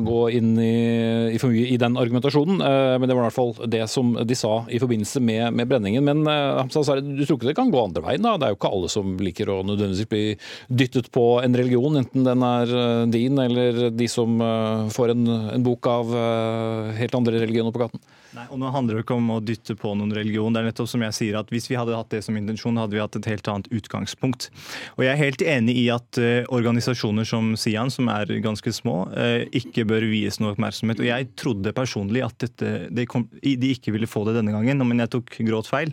gå 0.04 0.20
inn 0.36 0.52
i, 0.60 0.74
i 1.32 1.40
for 1.40 1.52
mye 1.52 1.70
i 1.72 1.78
den 1.80 1.96
argumentasjonen. 2.00 2.60
Eh, 2.60 2.96
men 3.00 3.08
det 3.08 3.16
var 3.16 3.24
i 3.24 3.30
hvert 3.30 3.38
fall 3.38 3.54
det 3.72 3.82
som 3.90 4.12
de 4.28 4.38
sa 4.38 4.54
i 4.68 4.80
forbindelse 4.82 5.22
med, 5.24 5.56
med 5.56 5.70
brenningen. 5.70 6.04
Men 6.04 6.24
eh, 6.28 6.60
Hamza 6.60 6.98
du 7.00 7.24
tror 7.24 7.38
ikke 7.38 7.50
det 7.50 7.56
kan 7.58 7.72
gå 7.72 7.80
andre 7.80 8.04
veien? 8.04 8.24
da? 8.24 8.36
Det 8.36 8.48
er 8.48 8.54
jo 8.54 8.60
ikke 8.60 8.72
alle 8.76 8.92
som 8.92 9.16
liker 9.22 9.52
å 9.52 9.60
nødvendigvis 9.66 10.12
bli 10.12 10.24
dyttet 10.68 11.08
på 11.14 11.26
en 11.42 11.56
religion, 11.56 11.96
enten 12.02 12.28
den 12.28 12.44
er 12.46 12.76
eh, 12.82 13.04
din 13.12 13.40
eller 13.40 13.86
de 13.92 14.10
som 14.10 14.40
får 14.92 15.12
en, 15.14 15.28
en 15.56 15.64
bok 15.64 15.86
av 15.88 16.10
helt 16.96 17.14
andre 17.16 17.40
religioner 17.40 17.72
på 17.74 17.80
gaten? 17.82 18.00
Nei, 18.32 18.46
og 18.48 18.56
Nå 18.62 18.70
handler 18.72 18.96
det 18.96 19.02
ikke 19.04 19.16
om 19.18 19.26
å 19.34 19.40
dytte 19.44 19.74
på 19.76 19.90
noen 19.98 20.12
religion. 20.16 20.52
det 20.54 20.62
er 20.62 20.68
nettopp 20.70 20.88
som 20.88 21.02
jeg 21.04 21.16
sier 21.16 21.36
at 21.36 21.50
Hvis 21.52 21.68
vi 21.68 21.76
hadde 21.76 21.96
hatt 21.96 22.12
det 22.14 22.22
som 22.24 22.36
intensjon, 22.38 22.78
hadde 22.80 22.96
vi 22.96 23.02
hatt 23.02 23.18
et 23.18 23.28
helt 23.28 23.48
annet 23.52 23.68
utgangspunkt. 23.68 24.48
Og 24.96 25.04
Jeg 25.04 25.12
er 25.12 25.20
helt 25.20 25.42
enig 25.44 25.74
i 25.76 25.86
at 25.92 26.20
uh, 26.20 26.48
organisasjoner 26.48 27.28
som 27.28 27.52
Sian, 27.60 27.92
som 27.92 28.08
er 28.08 28.32
ganske 28.44 28.72
små, 28.72 28.96
uh, 29.12 29.44
ikke 29.52 29.84
bør 29.88 30.08
vies 30.08 30.40
noe 30.40 30.54
oppmerksomhet. 30.54 31.02
Og 31.02 31.10
Jeg 31.10 31.28
trodde 31.36 31.74
personlig 31.76 32.24
at 32.24 32.38
dette, 32.40 32.72
de, 32.88 33.06
kom, 33.06 33.26
de, 33.42 33.74
ikke 33.74 33.92
ville 33.92 34.08
få 34.08 34.24
det 34.28 34.38
denne 34.38 34.54
gangen, 34.54 34.80
men 34.80 35.04
jeg 35.04 35.12
tok 35.12 35.36
gråt 35.44 35.68
feil. 35.68 35.92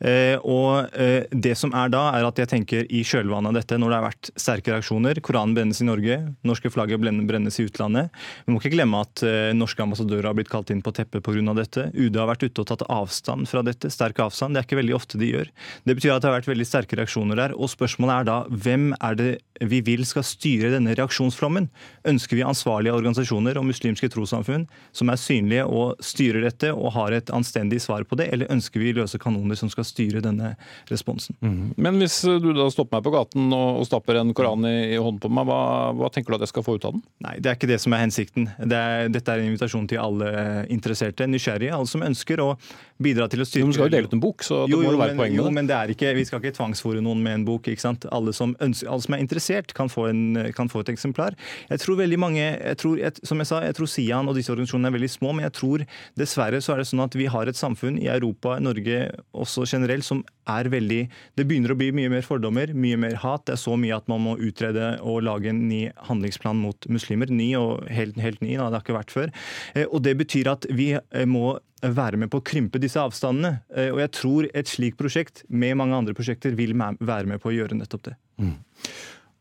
Uh, 0.00 0.40
og 0.44 0.96
Det 1.32 1.54
som 1.56 1.72
er 1.76 1.92
da, 1.92 2.06
er 2.16 2.24
at 2.24 2.40
jeg 2.40 2.48
tenker 2.48 2.88
i 2.88 3.02
kjølvannet 3.04 3.52
av 3.52 3.60
dette, 3.60 3.76
når 3.80 3.92
det 3.92 3.98
har 3.98 4.06
vært 4.06 4.32
sterke 4.38 4.72
reaksjoner 4.72 5.20
Koranen 5.24 5.54
brennes 5.56 5.80
i 5.82 5.88
Norge, 5.88 6.18
norske 6.46 6.72
flagget 6.72 7.00
brennes 7.00 7.60
i 7.60 7.66
utlandet. 7.68 8.12
Vi 8.46 8.54
må 8.54 8.60
ikke 8.60 8.74
glemme 8.76 9.02
at 9.04 9.24
norske 9.56 9.82
ambassadører 9.82 10.30
har 10.30 10.36
blitt 10.36 10.52
kalt 10.52 10.72
inn 10.72 10.84
på 10.84 10.94
teppet 10.96 11.24
pga. 11.24 11.54
dette 11.56 11.65
dette. 11.66 11.88
UD 11.92 12.16
har 12.20 12.30
vært 12.30 12.46
ute 12.46 12.62
og 12.62 12.70
tatt 12.70 12.86
avstand 12.88 13.50
fra 13.50 13.62
dette. 13.66 13.90
Sterk 13.92 14.22
avstand. 14.24 14.54
Det 14.56 14.62
er 14.62 14.68
ikke 14.68 14.80
veldig 14.80 14.96
ofte 14.96 15.20
de 15.20 15.32
gjør. 15.32 15.52
Det 15.84 15.98
betyr 15.98 16.14
at 16.14 16.24
det 16.24 16.30
har 16.30 16.38
vært 16.38 16.50
veldig 16.50 16.68
sterke 16.68 16.98
reaksjoner 17.00 17.42
der. 17.42 17.56
Og 17.58 17.70
spørsmålet 17.72 18.22
er 18.22 18.30
da 18.30 18.38
hvem 18.50 18.92
er 18.96 19.18
det 19.18 19.30
vi 19.64 19.80
vil 19.80 20.04
skal 20.08 20.24
styre 20.26 20.72
denne 20.74 20.94
reaksjonsflommen? 20.96 21.68
Ønsker 22.08 22.38
vi 22.38 22.44
ansvarlige 22.46 22.94
organisasjoner 22.96 23.58
og 23.58 23.68
muslimske 23.70 24.10
trossamfunn 24.12 24.66
som 24.96 25.10
er 25.12 25.20
synlige 25.20 25.66
og 25.66 26.02
styrer 26.04 26.44
dette 26.44 26.72
og 26.74 26.92
har 26.96 27.16
et 27.16 27.32
anstendig 27.34 27.80
svar 27.84 28.04
på 28.08 28.18
det, 28.20 28.28
eller 28.32 28.52
ønsker 28.52 28.82
vi 28.82 28.94
løse 28.96 29.20
kanoner 29.22 29.58
som 29.58 29.70
skal 29.72 29.86
styre 29.88 30.22
denne 30.24 30.54
responsen? 30.90 31.38
Mm. 31.40 31.72
Men 31.80 32.00
hvis 32.02 32.20
du 32.24 32.50
da 32.56 32.68
stopper 32.72 32.98
meg 32.98 33.06
på 33.06 33.14
gaten 33.16 33.48
og, 33.56 33.84
stapper 33.86 34.20
en 34.20 34.34
koran 34.36 34.66
i, 34.66 34.76
i 34.96 35.00
hånden 35.00 35.20
på 35.22 35.30
meg, 35.32 35.48
hva, 35.48 35.60
hva, 35.96 36.10
tenker 36.12 36.32
du 36.32 36.38
at 36.38 36.46
jeg 36.46 36.54
skal 36.54 36.66
få 36.66 36.76
ut 36.76 36.88
av 36.88 36.96
den? 36.96 37.04
Nei, 37.24 37.36
det 37.40 37.50
er 37.50 37.58
ikke 37.58 37.70
det 37.70 37.80
som 37.82 37.94
er 37.94 38.02
hensikten. 38.02 38.48
Det 38.58 38.76
er, 38.76 39.10
dette 39.12 39.32
er 39.32 39.42
en 39.42 39.50
invitasjon 39.50 39.86
til 39.90 40.02
alle 40.02 40.30
interesserte, 40.72 41.28
nysgjerrige, 41.30 41.55
alle 41.64 41.88
som 41.88 42.04
ønsker 42.04 42.40
å 42.42 42.52
bidra 43.02 43.26
til 43.28 43.42
å 43.42 43.46
styrke 43.46 43.68
Du 43.70 43.76
skal 43.76 43.88
jo 43.88 43.94
dele 43.96 44.08
ut 44.08 44.16
en 44.16 44.22
bok, 44.22 44.44
så 44.46 44.62
det 44.66 44.74
jo, 44.74 44.80
må 44.84 44.92
jo 44.94 45.00
være 45.00 45.16
poenget. 45.18 45.40
Jo, 45.40 45.50
men 45.52 45.68
det 45.68 45.76
er 45.76 45.92
ikke, 45.92 46.12
vi 46.16 46.24
skal 46.28 46.40
ikke 46.42 46.56
tvangsfòre 46.56 47.02
noen 47.04 47.22
med 47.24 47.40
en 47.40 47.46
bok. 47.48 47.66
Alle 47.66 48.34
som, 48.36 48.54
ønsker, 48.62 48.90
alle 48.92 49.04
som 49.04 49.16
er 49.16 49.24
interessert, 49.24 49.74
kan 49.76 49.90
få, 49.92 50.06
en, 50.12 50.22
kan 50.56 50.70
få, 50.72 50.84
et 50.84 50.92
eksemplar. 50.94 51.36
Jeg 51.70 51.82
tror 51.82 52.00
veldig 52.00 52.20
mange, 52.20 52.44
jeg 52.44 52.80
tror, 52.80 53.00
jeg, 53.00 53.18
Som 53.26 53.42
jeg 53.42 53.50
sa, 53.50 53.60
jeg 53.64 53.76
tror 53.78 53.90
Sian 53.90 54.30
og 54.30 54.36
disse 54.38 54.52
organisasjonene 54.52 54.92
er 54.92 54.96
veldig 54.98 55.12
små, 55.12 55.34
men 55.36 55.48
jeg 55.48 55.56
tror 55.58 55.84
dessverre 56.18 56.62
så 56.64 56.74
er 56.74 56.82
det 56.82 56.88
sånn 56.92 57.04
at 57.04 57.16
vi 57.18 57.28
har 57.32 57.48
et 57.48 57.58
samfunn 57.58 58.00
i 58.00 58.10
Europa, 58.12 58.58
Norge 58.62 59.06
også 59.36 59.66
generelt, 59.68 60.06
som 60.06 60.24
er 60.46 60.70
veldig 60.72 61.00
Det 61.36 61.46
begynner 61.46 61.72
å 61.72 61.78
bli 61.78 61.90
mye 61.94 62.10
mer 62.12 62.24
fordommer, 62.26 62.72
mye 62.74 62.98
mer 63.00 63.18
hat. 63.22 63.46
Det 63.46 63.56
er 63.56 63.62
så 63.62 63.76
mye 63.80 63.96
at 63.96 64.08
man 64.10 64.22
må 64.24 64.36
utrede 64.38 64.96
og 65.02 65.24
lage 65.26 65.50
en 65.50 65.66
ny 65.68 65.86
handlingsplan 66.08 66.58
mot 66.60 66.88
muslimer. 66.92 67.30
Ny 67.30 67.50
og 67.58 67.86
helt, 67.92 68.18
helt 68.22 68.42
ny, 68.44 68.56
da, 68.56 68.68
det 68.70 68.80
har 68.80 68.86
ikke 68.86 68.98
vært 68.98 69.14
før. 69.14 69.34
Eh, 69.74 69.86
og 69.86 70.02
Det 70.06 70.16
betyr 70.18 70.52
at 70.52 70.68
vi 70.70 70.92
eh, 70.96 71.26
må 71.26 71.58
være 71.82 72.18
med 72.20 72.30
på 72.32 72.40
å 72.40 72.46
krympe 72.46 72.80
disse 72.82 73.00
avstandene. 73.02 73.60
Eh, 73.74 73.90
og 73.94 74.00
jeg 74.04 74.14
tror 74.16 74.48
et 74.52 74.70
slikt 74.70 74.98
prosjekt 75.00 75.44
med 75.48 75.76
mange 75.80 75.98
andre 75.98 76.16
prosjekter 76.16 76.56
vil 76.58 76.74
være 76.76 77.28
med 77.30 77.42
på 77.42 77.52
å 77.52 77.56
gjøre 77.56 77.78
nettopp 77.78 78.08
det. 78.10 78.16
Mm. 78.42 78.56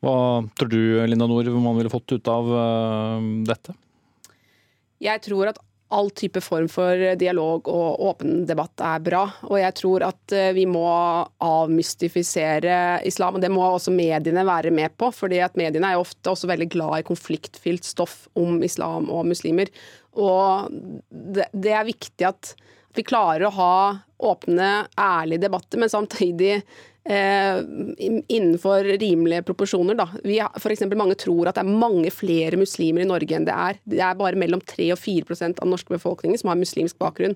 Hva 0.06 0.18
tror 0.60 0.70
du 0.70 0.82
Linda 1.08 1.26
Nord, 1.30 1.48
man 1.64 1.80
ville 1.80 1.90
fått 1.90 2.12
ut 2.14 2.28
av 2.30 2.52
dette? 3.48 3.74
Jeg 5.02 5.22
tror 5.26 5.50
at 5.50 5.60
all 5.96 6.12
type 6.12 6.42
form 6.44 6.68
for 6.72 7.00
dialog 7.20 7.70
og 7.72 8.02
åpen 8.10 8.44
debatt 8.50 8.82
er 8.84 9.04
bra. 9.06 9.24
Og 9.48 9.58
jeg 9.62 9.76
tror 9.80 10.06
at 10.10 10.36
eh, 10.36 10.52
vi 10.58 10.66
må 10.70 10.86
avmystifisere 11.44 12.78
islam. 13.08 13.38
Og 13.38 13.46
det 13.46 13.52
må 13.54 13.64
også 13.66 13.94
mediene 13.96 14.46
være 14.48 14.74
med 14.76 14.96
på. 15.00 15.12
fordi 15.16 15.40
at 15.46 15.56
mediene 15.60 15.92
er 15.92 15.98
jo 15.98 16.06
ofte 16.06 16.34
også 16.34 16.50
veldig 16.52 16.70
glad 16.74 17.00
i 17.00 17.08
konfliktfylt 17.08 17.88
stoff 17.88 18.26
om 18.36 18.62
islam 18.66 19.10
og 19.14 19.28
muslimer. 19.30 19.72
Og 20.16 20.72
det, 21.10 21.50
det 21.54 21.76
er 21.76 21.88
viktig 21.88 22.28
at 22.28 22.56
vi 22.96 23.04
klarer 23.04 23.48
å 23.48 23.56
ha 23.56 23.78
åpne, 24.24 24.88
ærlige 24.96 25.44
debatter, 25.44 25.80
men 25.82 25.92
samtidig 25.92 26.62
eh, 27.06 27.60
innenfor 28.34 28.84
rimelige 29.00 29.44
proporsjoner. 29.48 29.96
Da. 30.00 30.08
Vi, 30.24 30.40
har- 30.40 30.60
for 30.60 30.74
eksempel, 30.74 30.98
mange 30.98 31.16
tror 31.22 31.48
at 31.52 31.56
det 31.60 31.64
er 31.66 31.80
mange 31.86 32.12
flere 32.12 32.58
muslimer 32.58 33.02
i 33.06 33.10
Norge 33.10 33.36
enn 33.38 33.46
det 33.48 33.54
er. 33.56 33.80
Det 33.86 34.02
er 34.02 34.18
bare 34.20 34.40
mellom 34.40 34.62
3 34.66 34.90
og 34.96 35.00
4% 35.02 35.60
av 35.60 35.64
den 35.66 35.74
norske 35.76 35.94
befolkningen 35.94 36.38
som 36.42 36.50
har 36.52 36.60
muslimsk 36.60 36.98
bakgrunn. 37.02 37.36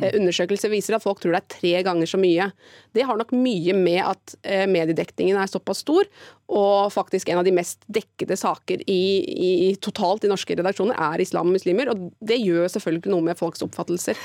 Eh, 0.00 0.14
undersøkelser 0.18 0.72
viser 0.72 0.96
at 0.96 1.04
folk 1.04 1.20
tror 1.22 1.36
det 1.36 1.42
er 1.44 1.52
tre 1.58 1.74
ganger 1.86 2.10
så 2.10 2.20
mye. 2.20 2.50
Det 2.96 3.04
har 3.06 3.16
nok 3.20 3.32
mye 3.36 3.74
med 3.76 4.00
at 4.06 4.36
eh, 4.42 4.66
mediedekningen 4.70 5.38
er 5.40 5.50
såpass 5.52 5.84
stor, 5.84 6.08
og 6.50 6.90
faktisk 6.90 7.28
en 7.30 7.38
av 7.38 7.44
de 7.46 7.52
mest 7.54 7.84
dekkede 7.86 8.34
saker 8.40 8.80
i, 8.90 9.00
i, 9.30 9.50
totalt 9.78 10.24
i 10.26 10.30
norske 10.32 10.56
redaksjoner 10.58 10.98
er 10.98 11.22
islam 11.22 11.46
og 11.52 11.54
muslimer. 11.60 11.92
Og 11.92 12.08
det 12.18 12.40
gjør 12.42 12.66
selvfølgelig 12.72 13.12
noe 13.14 13.28
med 13.30 13.38
folks 13.38 13.62
oppfattelser. 13.62 14.18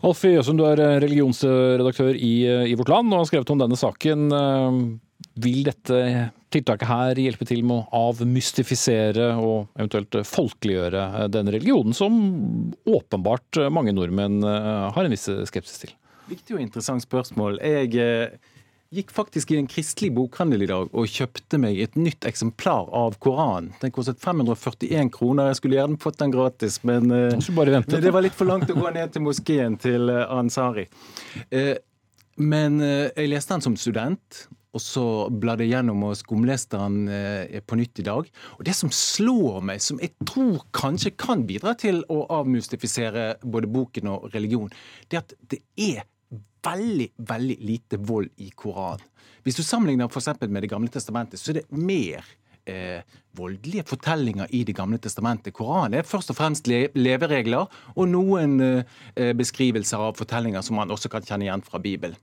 Alf 0.00 0.22
Jøsund, 0.24 0.56
du 0.56 0.64
er 0.64 0.80
eh, 0.80 0.98
religionsredaktør 1.02 2.16
i, 2.16 2.34
eh, 2.48 2.66
i 2.72 2.76
Vårt 2.78 2.88
Land 2.88 3.12
og 3.12 3.20
har 3.20 3.26
skrevet 3.28 3.50
om 3.52 3.60
denne 3.60 3.76
saken. 3.76 4.28
Eh, 4.32 4.78
Vil 5.40 5.60
dette 5.66 5.96
tiltaket 6.52 6.88
her 6.88 7.18
hjelpe 7.20 7.44
til 7.46 7.60
med 7.68 7.82
å 7.82 8.08
avmystifisere 8.08 9.28
og 9.36 9.68
eventuelt 9.76 10.16
folkeliggjøre 10.26 11.28
denne 11.32 11.52
religionen, 11.54 11.94
som 11.94 12.16
åpenbart 12.88 13.60
mange 13.72 13.92
nordmenn 13.94 14.40
har 14.42 15.04
en 15.04 15.12
viss 15.12 15.28
skepsis 15.48 15.84
til? 15.84 15.92
Viktig 16.32 16.56
og 16.56 16.64
interessant 16.64 17.04
spørsmål. 17.04 17.60
Jeg 17.60 18.40
gikk 18.90 19.12
faktisk 19.14 19.52
i 19.54 19.58
en 19.60 19.68
kristelig 19.70 20.10
bokhandel 20.16 20.64
i 20.64 20.68
dag 20.70 20.88
og 20.90 21.10
kjøpte 21.10 21.60
meg 21.62 21.78
et 21.78 21.96
nytt 21.98 22.26
eksemplar 22.26 22.88
av 22.96 23.16
Koranen. 23.22 23.70
Den 23.82 23.94
kostet 23.94 24.18
541 24.22 25.12
kroner. 25.14 25.50
Jeg 25.52 25.60
skulle 25.60 25.78
gjerne 25.78 26.00
fått 26.02 26.18
den 26.18 26.34
gratis, 26.34 26.80
men 26.82 27.10
eh, 27.14 27.36
men 27.38 28.02
det 28.02 28.14
var 28.14 28.26
litt 28.26 28.34
for 28.34 28.50
langt 28.50 28.70
å 28.70 28.78
gå 28.78 28.90
ned 28.94 29.14
til 29.14 29.22
moskeen 29.28 29.78
til 29.80 30.10
eh, 30.10 30.24
Ansari. 30.34 30.88
Eh, 31.54 31.76
men 32.40 32.80
jeg 32.80 33.28
leste 33.28 33.52
den 33.52 33.62
som 33.68 33.76
student. 33.76 34.46
Og 34.70 34.78
så 34.78 35.02
bladde 35.34 35.64
jeg 35.66 35.74
gjennom 35.74 36.04
og 36.06 36.14
skumleste 36.14 36.78
den 36.78 37.64
på 37.66 37.76
nytt 37.76 37.98
i 37.98 38.04
dag. 38.06 38.28
Og 38.54 38.62
det 38.64 38.72
som 38.78 38.92
slår 38.94 39.58
meg, 39.66 39.82
som 39.82 39.98
jeg 39.98 40.14
tror 40.22 40.62
kanskje 40.70 41.10
kan 41.18 41.42
bidra 41.48 41.74
til 41.76 41.98
å 42.06 42.22
avmystifisere 42.38 43.32
både 43.42 43.70
boken 43.74 44.12
og 44.14 44.30
religion, 44.30 44.70
det 45.10 45.18
er 45.18 45.26
at 45.26 45.34
det 45.50 45.60
er 45.74 46.06
veldig, 46.64 47.08
veldig 47.16 47.56
lite 47.64 48.00
vold 48.04 48.30
i 48.36 48.50
Koranen. 48.56 49.06
Hvis 49.44 49.56
du 49.56 49.62
sammenligner 49.64 50.08
for 50.08 50.48
med 50.48 50.62
Det 50.62 50.70
gamle 50.70 50.88
testamentet, 50.88 51.40
så 51.40 51.50
er 51.50 51.54
det 51.60 51.70
mer 51.70 52.24
eh, 52.66 53.02
voldelige 53.32 53.84
fortellinger 53.86 54.46
i 54.50 54.64
Det 54.64 54.74
gamle 54.76 54.98
testamentet. 54.98 55.54
Koranen 55.54 55.94
er 55.94 56.02
først 56.02 56.30
og 56.30 56.36
fremst 56.36 56.66
le 56.66 56.88
leveregler 56.94 57.66
og 57.96 58.08
noen 58.08 58.60
eh, 58.60 59.32
beskrivelser 59.34 59.98
av 59.98 60.18
fortellinger 60.18 60.62
som 60.62 60.76
man 60.76 60.90
også 60.90 61.08
kan 61.08 61.22
kjenne 61.22 61.48
igjen 61.48 61.62
fra 61.62 61.78
Bibelen. 61.78 62.16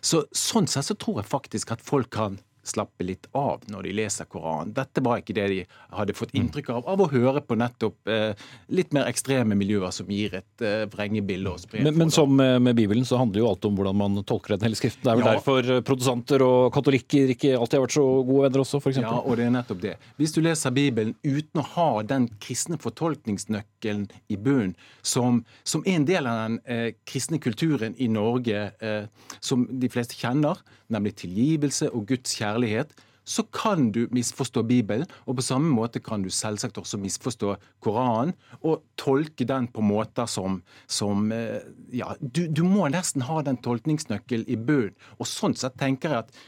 Så, 0.00 0.24
sånn 0.32 0.66
sett 0.66 0.84
så 0.84 0.94
tror 0.94 1.22
jeg 1.22 1.30
faktisk 1.30 1.72
at 1.72 1.84
folk 1.84 2.10
kan 2.10 2.40
slappe 2.64 3.04
litt 3.06 3.28
av 3.36 3.64
når 3.70 3.88
de 3.88 3.92
leser 4.00 4.28
Koranen. 4.30 4.72
Dette 4.76 5.02
var 5.04 5.20
ikke 5.20 5.36
det 5.36 5.46
de 5.52 5.60
hadde 5.94 6.16
fått 6.16 6.34
inntrykk 6.36 6.70
av 6.74 6.88
av 6.88 7.02
å 7.04 7.08
høre 7.12 7.42
på 7.44 7.56
nettopp 7.58 8.08
eh, 8.10 8.32
litt 8.74 8.92
mer 8.96 9.08
ekstreme 9.10 9.56
miljøer 9.58 9.92
som 9.94 10.08
gir 10.10 10.34
et 10.40 10.64
eh, 10.64 10.84
vrengebilde 10.92 11.54
Men, 11.76 11.94
men 11.98 12.10
som 12.14 12.32
med, 12.36 12.62
med 12.62 12.76
Bibelen 12.76 13.04
så 13.04 13.18
handler 13.20 13.42
jo 13.42 13.48
alt 13.50 13.64
om 13.68 13.76
hvordan 13.76 13.96
man 13.96 14.18
tolker 14.24 14.56
Den 14.56 14.66
hele 14.68 14.78
skriften. 14.78 15.04
Det 15.04 15.12
er 15.12 15.20
vel 15.20 15.24
Ja. 15.24 15.34
derfor 15.38 15.82
produsenter 15.86 16.42
og 16.44 16.72
katolikker 16.74 17.32
ikke 17.34 17.54
alltid 17.58 17.78
har 17.78 17.86
vært 17.86 17.96
så 17.96 18.04
gode 18.24 18.46
venner 18.48 18.62
også, 18.64 18.80
f.eks. 18.82 19.00
Ja, 19.02 19.14
og 19.20 19.36
det 19.38 19.46
er 19.46 19.54
nettopp 19.54 19.80
det. 19.82 19.94
Hvis 20.20 20.34
du 20.34 20.40
leser 20.44 20.74
Bibelen 20.74 21.14
uten 21.24 21.60
å 21.62 21.66
ha 21.74 21.88
den 22.02 22.28
kristne 22.42 22.78
fortolkningsnøkkelen 22.80 24.08
i 24.32 24.36
bunnen, 24.36 24.74
som, 25.02 25.42
som 25.64 25.82
en 25.86 26.06
del 26.08 26.26
av 26.30 26.40
den 26.44 26.58
eh, 26.64 26.86
kristne 27.08 27.40
kulturen 27.42 27.94
i 27.98 28.08
Norge, 28.08 28.70
eh, 28.80 29.06
som 29.40 29.66
de 29.70 29.90
fleste 29.92 30.16
kjenner, 30.18 30.60
nemlig 30.94 31.16
tilgivelse 31.22 31.90
og 31.90 32.06
Guds 32.10 32.38
kjærlighet, 32.38 32.94
så 33.24 33.42
kan 33.56 33.88
du 33.92 34.04
misforstå 34.12 34.62
Bibelen, 34.68 35.08
og 35.24 35.38
på 35.38 35.44
samme 35.44 35.70
måte 35.72 36.00
kan 36.04 36.22
du 36.22 36.28
selvsagt 36.32 36.78
også 36.80 37.00
misforstå 37.00 37.54
Koranen 37.84 38.34
og 38.60 38.84
tolke 39.00 39.46
den 39.48 39.68
på 39.72 39.84
måter 39.84 40.28
som, 40.28 40.60
som 40.86 41.32
eh, 41.32 41.64
Ja, 41.94 42.12
du, 42.20 42.46
du 42.52 42.64
må 42.68 42.88
nesten 42.92 43.24
ha 43.24 43.40
den 43.42 43.60
tolkningsnøkkelen 43.64 44.48
i 44.50 44.58
bunnen. 44.60 44.92
Og 45.18 45.28
sånn 45.30 45.56
sett 45.56 45.78
tenker 45.80 46.12
jeg 46.12 46.26
at 46.26 46.38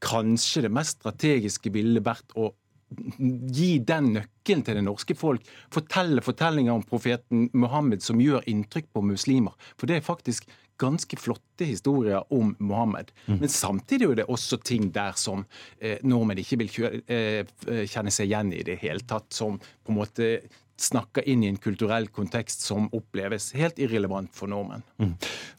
kanskje 0.00 0.64
det 0.66 0.72
mest 0.72 1.00
strategiske 1.00 1.72
ville 1.74 2.02
vært 2.04 2.38
å 2.38 2.52
gi 2.90 3.78
den 3.86 4.14
nøkkelen 4.16 4.64
til 4.66 4.78
det 4.78 4.84
norske 4.86 5.14
folk. 5.18 5.44
Fortelle 5.74 6.22
fortellinger 6.24 6.74
om 6.74 6.86
profeten 6.86 7.48
Muhammed 7.54 8.02
som 8.02 8.22
gjør 8.22 8.46
inntrykk 8.50 8.90
på 8.94 9.04
muslimer. 9.06 9.54
For 9.78 9.90
det 9.90 10.00
er 10.00 10.06
faktisk 10.06 10.48
ganske 10.80 11.18
flotte 11.20 11.68
historier 11.68 12.24
om 12.32 12.54
Mohammed. 12.58 13.12
Men 13.26 13.52
samtidig 13.52 14.08
er 14.08 14.22
det 14.22 14.30
også 14.32 14.60
ting 14.64 14.90
der 14.94 15.14
som 15.20 15.44
eh, 15.78 16.00
nordmenn 16.02 16.40
ikke 16.42 16.60
vil 16.62 16.72
kjø 16.72 16.90
eh, 17.06 17.84
kjenne 17.90 18.14
seg 18.14 18.30
igjen 18.30 18.54
i 18.56 18.64
det 18.66 18.80
hele 18.82 19.04
tatt. 19.04 19.28
Som 19.36 19.60
på 19.60 19.92
en 19.92 20.00
måte 20.00 20.32
snakker 20.80 21.28
inn 21.28 21.44
i 21.44 21.48
en 21.50 21.58
kulturell 21.60 22.08
kontekst 22.08 22.64
som 22.64 22.88
oppleves 22.96 23.50
helt 23.58 23.78
irrelevant 23.82 24.32
for 24.36 24.50
nordmenn. 24.50 24.82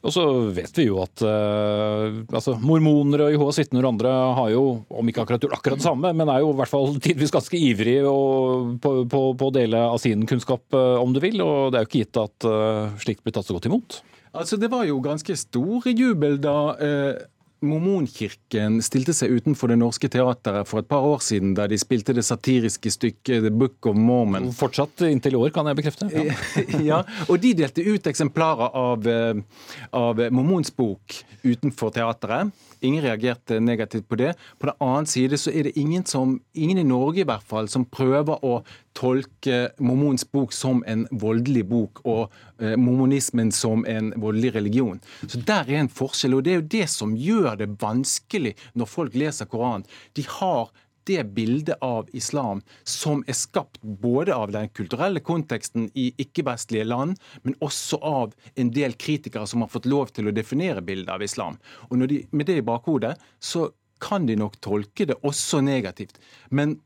Og 0.02 0.14
så 0.14 0.24
vet 0.54 0.78
vi 0.78 0.88
jo 0.88 0.98
at 1.02 1.22
eh, 1.26 2.18
altså, 2.32 2.56
mormoner 2.62 3.26
og 3.26 3.34
Jehovas 3.34 3.60
vitner 3.62 3.86
og 3.86 3.94
andre 3.94 4.12
har 4.38 4.52
jo, 4.54 4.64
om 4.90 5.10
ikke 5.10 5.24
akkurat 5.24 5.46
gjort 5.46 5.58
akkurat 5.58 5.82
det 5.82 5.86
samme, 5.86 6.12
men 6.18 6.32
er 6.32 6.42
jo 6.42 6.52
i 6.52 6.58
hvert 6.58 6.72
fall 6.72 6.98
tidvis 7.06 7.34
ganske 7.34 7.60
ivrig 7.60 8.00
og, 8.08 8.78
på, 8.82 8.94
på, 9.10 9.22
på 9.38 9.50
å 9.50 9.54
dele 9.54 9.84
av 9.92 10.00
sin 10.02 10.26
kunnskap, 10.28 10.66
eh, 10.74 10.96
om 11.02 11.14
du 11.14 11.22
vil. 11.22 11.38
Og 11.44 11.70
det 11.70 11.80
er 11.80 11.86
jo 11.86 11.92
ikke 11.92 12.04
gitt 12.04 12.22
at 12.22 12.48
eh, 12.50 12.98
slikt 13.04 13.22
blir 13.22 13.36
tatt 13.36 13.48
så 13.48 13.58
godt 13.58 13.70
imot. 13.70 14.02
Altså, 14.32 14.56
Det 14.56 14.70
var 14.70 14.84
jo 14.88 15.00
ganske 15.04 15.36
stor 15.36 15.88
jubel 15.92 16.38
da 16.40 16.56
eh, 16.80 17.22
Mormonkirken 17.62 18.80
stilte 18.82 19.14
seg 19.14 19.36
utenfor 19.38 19.70
Det 19.70 19.76
Norske 19.78 20.08
Teatret 20.10 20.66
for 20.66 20.82
et 20.82 20.88
par 20.90 21.04
år 21.06 21.20
siden, 21.22 21.52
da 21.54 21.68
de 21.70 21.78
spilte 21.78 22.14
det 22.16 22.24
satiriske 22.26 22.90
stykket 22.90 23.44
The 23.44 23.52
Book 23.54 23.86
of 23.86 23.98
Mormon. 23.98 24.50
Fortsatt 24.56 25.04
inntil 25.06 25.36
i 25.36 25.38
år, 25.38 25.52
kan 25.54 25.70
jeg 25.70 25.78
bekrefte. 25.78 26.08
Ja. 26.10 26.34
ja, 26.90 27.00
og 27.28 27.38
de 27.42 27.54
delte 27.62 27.84
ut 27.86 28.08
eksemplarer 28.10 28.74
av, 28.74 29.06
eh, 29.06 29.68
av 29.94 30.24
Mormons 30.34 30.74
bok 30.74 31.22
utenfor 31.44 31.94
teatret. 31.94 32.50
Ingen 32.82 33.04
reagerte 33.04 33.60
negativt 33.62 34.08
på 34.10 34.18
det. 34.18 34.32
På 34.58 34.72
den 34.72 34.82
annen 34.82 35.06
side 35.06 35.38
så 35.38 35.54
er 35.54 35.68
det 35.68 35.76
ingen, 35.78 36.02
som, 36.06 36.40
ingen 36.54 36.82
i 36.82 36.86
Norge 36.86 37.22
i 37.22 37.28
hvert 37.28 37.46
fall 37.46 37.70
som 37.70 37.86
prøver 37.86 38.42
å 38.42 38.58
tolke 38.98 39.72
Mormons 39.78 40.24
bok 40.32 40.52
som 40.52 40.82
en 40.86 41.06
voldelig 41.10 41.64
bok, 41.70 42.02
og 42.08 42.32
eh, 42.60 42.76
mormonismen 42.76 43.52
som 43.54 43.86
en 43.88 44.12
voldelig 44.20 44.54
religion. 44.56 45.00
Så 45.26 45.40
der 45.46 45.68
er 45.68 45.82
en 45.82 45.92
forskjell, 45.92 46.36
og 46.38 46.46
det 46.46 46.54
er 46.54 46.60
jo 46.60 46.70
det 46.76 46.86
som 46.92 47.16
gjør 47.16 47.58
det 47.62 47.72
vanskelig 47.82 48.56
når 48.78 48.90
folk 48.90 49.18
leser 49.18 49.50
Koranen. 49.50 49.86
De 50.16 50.24
har 50.38 50.72
det 51.04 51.24
bildet 51.34 51.76
av 51.82 52.08
islam 52.12 52.62
som 52.86 53.24
er 53.26 53.34
skapt 53.34 53.80
både 53.82 54.34
av 54.34 54.52
den 54.54 54.68
kulturelle 54.70 55.20
konteksten 55.24 55.88
i 55.98 56.12
ikke-vestlige 56.22 56.86
land, 56.86 57.18
men 57.42 57.56
også 57.64 57.98
av 58.06 58.36
en 58.54 58.70
del 58.74 58.94
kritikere 58.94 59.48
som 59.50 59.64
har 59.64 59.72
fått 59.72 59.88
lov 59.90 60.12
til 60.14 60.28
å 60.28 60.34
definere 60.36 60.84
bildet 60.84 61.10
av 61.10 61.24
islam. 61.24 61.58
Og 61.90 62.06
de, 62.06 62.22
Med 62.30 62.46
det 62.46 62.60
i 62.60 62.66
bakhodet 62.66 63.16
så 63.40 63.70
kan 64.02 64.26
de 64.26 64.36
nok 64.38 64.58
tolke 64.60 65.06
det 65.06 65.18
også 65.22 65.60
negativt. 65.62 66.18
Men 66.50 66.78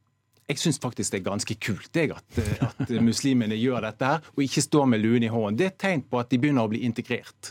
jeg 0.46 0.60
syns 0.62 0.78
faktisk 0.82 1.12
det 1.12 1.18
er 1.20 1.26
ganske 1.26 1.56
kult 1.58 1.98
jeg, 1.98 2.12
at, 2.14 2.36
at 2.62 2.90
muslimene 3.02 3.56
gjør 3.58 3.82
dette 3.88 4.10
her, 4.12 4.28
og 4.36 4.44
ikke 4.44 4.62
står 4.62 4.86
med 4.92 5.02
luen 5.02 5.26
i 5.26 5.30
hånden. 5.32 5.58
Det 5.58 5.66
er 5.66 5.72
et 5.72 5.80
tegn 5.82 6.04
på 6.06 6.20
at 6.20 6.30
de 6.30 6.38
begynner 6.42 6.68
å 6.68 6.70
bli 6.70 6.84
integrert. 6.86 7.50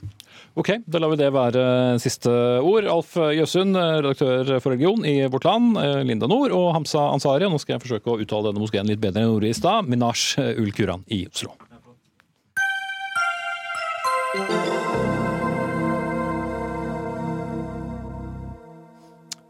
Ok, 0.60 0.72
da 0.88 1.00
lar 1.00 1.12
vi 1.12 1.20
det 1.20 1.30
være 1.36 1.66
siste 2.04 2.32
ord. 2.64 2.88
Alf 2.92 3.16
Jøsund, 3.16 3.76
redaktør 3.76 4.56
for 4.64 4.72
religion 4.72 5.04
i 5.08 5.18
Vårt 5.32 5.48
Land, 5.48 5.76
Linda 6.08 6.30
Nord 6.32 6.56
og 6.56 6.72
Hamza 6.76 7.10
Ansari. 7.12 7.48
Nå 7.52 7.60
skal 7.60 7.78
jeg 7.78 7.86
forsøke 7.86 8.12
å 8.16 8.20
uttale 8.24 8.52
denne 8.52 8.64
moskeen 8.64 8.88
litt 8.88 9.04
bedre 9.04 9.24
enn 9.24 9.30
jeg 9.30 9.36
gjorde 9.36 9.52
i 9.52 9.60
stad. 9.60 9.92
Minash 9.92 10.40
ul 10.40 10.72
Kuran 10.76 11.08
i 11.12 11.26
Oslo. 11.28 11.56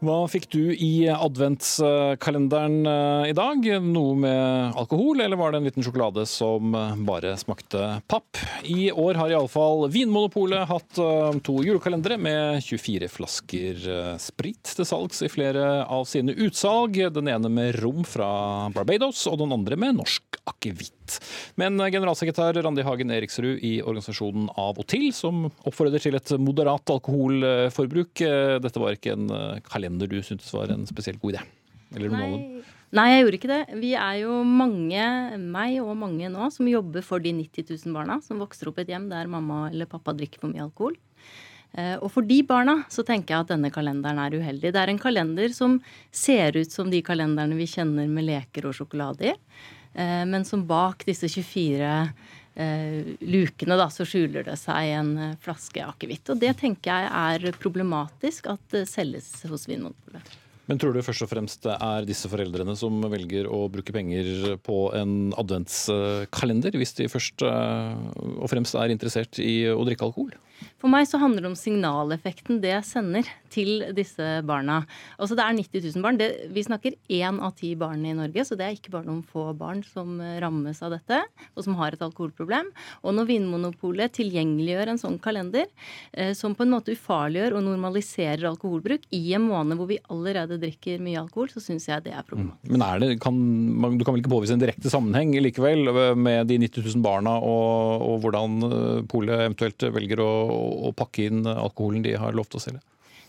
Hva 0.04 0.26
fikk 0.28 0.50
du 0.52 0.74
i 0.76 1.06
adventskalenderen 1.08 2.84
eh, 2.84 3.30
i 3.30 3.34
dag? 3.36 3.64
Noe 3.80 4.16
med 4.20 4.76
alkohol, 4.76 5.22
eller 5.24 5.40
var 5.40 5.54
det 5.54 5.62
en 5.62 5.68
liten 5.70 5.86
sjokolade 5.86 6.26
som 6.28 6.74
eh, 6.76 6.98
bare 7.08 7.32
smakte 7.40 8.02
papp? 8.04 8.36
I 8.68 8.90
år 8.92 9.16
har 9.16 9.32
iallfall 9.32 9.86
Vinmonopolet 9.94 10.68
hatt 10.68 11.00
eh, 11.00 11.38
to 11.46 11.62
julekalendere 11.64 12.18
med 12.20 12.60
24 12.66 13.08
flasker 13.08 13.88
sprit 14.20 14.74
til 14.76 14.88
salgs 14.88 15.22
i 15.24 15.32
flere 15.32 15.86
av 15.88 16.04
sine 16.10 16.36
utsalg. 16.44 17.00
Den 17.16 17.32
ene 17.32 17.48
med 17.48 17.80
rom 17.80 18.04
fra 18.04 18.28
Barbados, 18.76 19.24
og 19.30 19.40
den 19.40 19.56
andre 19.56 19.80
med 19.80 19.96
norsk 20.02 20.42
akevitt. 20.44 21.16
Men 21.56 21.78
generalsekretær 21.80 22.58
Randi 22.66 22.84
Hagen 22.84 23.14
Eriksrud 23.14 23.62
i 23.64 23.78
organisasjonen 23.80 24.50
Av 24.58 24.76
og 24.76 24.88
til, 24.90 25.08
som 25.14 25.46
oppfordrer 25.64 26.02
til 26.02 26.18
et 26.18 26.32
moderat 26.42 26.90
alkoholforbruk, 26.92 28.24
dette 28.60 28.82
var 28.82 28.98
ikke 28.98 29.14
en 29.14 29.30
kalender 29.64 29.85
du 29.88 30.22
syntes 30.22 30.52
var 30.54 30.72
en 30.74 30.86
spesielt 30.88 31.20
god 31.22 31.36
idé? 31.36 31.44
Av? 31.96 32.64
Nei, 32.96 33.06
jeg 33.12 33.22
gjorde 33.22 33.38
ikke 33.38 33.50
det. 33.50 33.62
Vi 33.82 33.92
er 33.98 34.20
jo 34.24 34.40
mange, 34.46 35.02
meg 35.38 35.78
og 35.82 35.94
mange 35.98 36.30
nå, 36.32 36.48
som 36.54 36.68
jobber 36.70 37.04
for 37.06 37.22
de 37.22 37.32
90 37.34 37.70
000 37.86 37.94
barna 37.94 38.18
som 38.24 38.42
vokser 38.42 38.70
opp 38.70 38.80
i 38.80 38.84
et 38.86 38.92
hjem 38.94 39.08
der 39.10 39.30
mamma 39.30 39.68
eller 39.70 39.90
pappa 39.90 40.14
drikker 40.16 40.42
for 40.42 40.50
mye 40.50 40.64
alkohol. 40.66 40.96
Eh, 41.76 41.96
og 42.00 42.08
for 42.14 42.26
de 42.26 42.40
barna 42.46 42.78
så 42.92 43.04
tenker 43.06 43.34
jeg 43.34 43.46
at 43.46 43.52
denne 43.52 43.72
kalenderen 43.74 44.20
er 44.22 44.38
uheldig. 44.38 44.72
Det 44.72 44.82
er 44.82 44.92
en 44.92 45.02
kalender 45.02 45.52
som 45.54 45.78
ser 46.14 46.56
ut 46.56 46.72
som 46.72 46.90
de 46.92 47.02
kalenderne 47.04 47.58
vi 47.58 47.68
kjenner 47.70 48.08
med 48.10 48.28
leker 48.28 48.68
og 48.70 48.76
sjokolade 48.78 49.32
i, 49.32 49.34
eh, 49.94 50.24
men 50.28 50.46
som 50.48 50.64
bak 50.66 51.04
disse 51.08 51.28
24 51.28 51.90
eh, 51.90 52.14
lukene 52.56 53.76
da, 53.76 53.90
så 53.92 54.06
skjuler 54.08 54.46
det 54.46 54.56
seg 54.60 54.94
en 54.96 55.12
flaske 55.42 55.82
akevitt. 55.84 56.32
Og 56.32 56.40
det 56.40 56.54
tenker 56.62 56.88
jeg 56.88 57.12
er 57.12 57.60
problematisk 57.60 58.48
at 58.52 58.62
det 58.72 58.86
selges 58.88 59.28
hos 59.50 59.68
Vinmonopolet. 59.68 60.34
Men 60.66 60.80
tror 60.82 60.96
du 60.96 61.02
først 61.04 61.22
og 61.22 61.30
fremst 61.30 61.62
det 61.62 61.76
er 61.78 62.06
disse 62.08 62.28
foreldrene 62.30 62.74
som 62.78 62.98
velger 63.12 63.46
å 63.46 63.66
bruke 63.70 63.94
penger 63.94 64.56
på 64.66 64.78
en 64.98 65.30
adventskalender, 65.38 66.74
hvis 66.74 66.96
de 66.98 67.06
først 67.10 67.44
og 67.46 68.48
fremst 68.50 68.74
er 68.74 68.94
interessert 68.94 69.38
i 69.42 69.68
å 69.70 69.84
drikke 69.86 70.08
alkohol? 70.08 70.34
For 70.80 70.92
meg 70.92 71.06
så 71.08 71.20
handler 71.20 71.44
det 71.44 71.50
om 71.50 71.58
signaleffekten 71.58 72.60
det 72.62 72.76
sender 72.86 73.28
til 73.52 73.84
disse 73.96 74.24
barna. 74.46 74.82
Altså 75.20 75.36
Det 75.38 75.44
er 75.44 75.56
90 75.56 75.86
000 75.96 76.04
barn. 76.04 76.18
Det, 76.20 76.28
vi 76.52 76.64
snakker 76.66 76.96
én 77.12 77.40
av 77.42 77.54
ti 77.58 77.72
barn 77.78 78.04
i 78.06 78.14
Norge, 78.16 78.44
så 78.44 78.58
det 78.58 78.66
er 78.66 78.76
ikke 78.76 78.92
bare 78.94 79.08
noen 79.08 79.24
få 79.26 79.48
barn 79.56 79.82
som 79.86 80.18
rammes 80.42 80.82
av 80.84 80.94
dette, 80.96 81.22
og 81.54 81.64
som 81.64 81.76
har 81.80 81.96
et 81.96 82.04
alkoholproblem. 82.04 82.70
Og 83.04 83.16
når 83.16 83.28
Vinmonopolet 83.30 84.14
tilgjengeliggjør 84.16 84.92
en 84.92 85.00
sånn 85.00 85.18
kalender, 85.22 85.68
eh, 86.12 86.32
som 86.36 86.54
på 86.56 86.66
en 86.66 86.74
måte 86.74 86.94
ufarliggjør 86.96 87.58
og 87.58 87.66
normaliserer 87.66 88.46
alkoholbruk 88.50 89.06
i 89.16 89.22
en 89.36 89.46
måned 89.48 89.78
hvor 89.78 89.90
vi 89.90 90.00
allerede 90.12 90.60
drikker 90.62 91.02
mye 91.02 91.20
alkohol, 91.22 91.50
så 91.52 91.62
syns 91.64 91.88
jeg 91.88 92.06
det 92.06 92.14
er 92.14 92.26
problematisk. 92.26 92.72
Men 92.72 92.84
er 92.86 93.02
det, 93.02 93.10
kan, 93.22 93.36
du 93.96 94.04
kan 94.04 94.14
vel 94.14 94.22
ikke 94.22 94.34
påvise 94.34 94.56
en 94.56 94.62
direkte 94.62 94.92
sammenheng 94.92 95.34
likevel 95.40 95.92
med 96.16 96.50
de 96.50 96.60
90 96.66 96.86
000 96.96 97.04
barna 97.04 97.36
og, 97.40 98.06
og 98.06 98.20
hvordan 98.24 98.58
eh, 98.70 99.02
polet 99.10 99.46
eventuelt 99.46 99.88
velger 99.96 100.22
å 100.24 100.30
å 100.50 100.92
pakke 100.96 101.30
inn 101.30 101.46
alkoholen 101.46 102.04
de 102.06 102.16
har 102.20 102.36
lov 102.36 102.50
til 102.50 102.60
å 102.60 102.66
selge? 102.68 102.84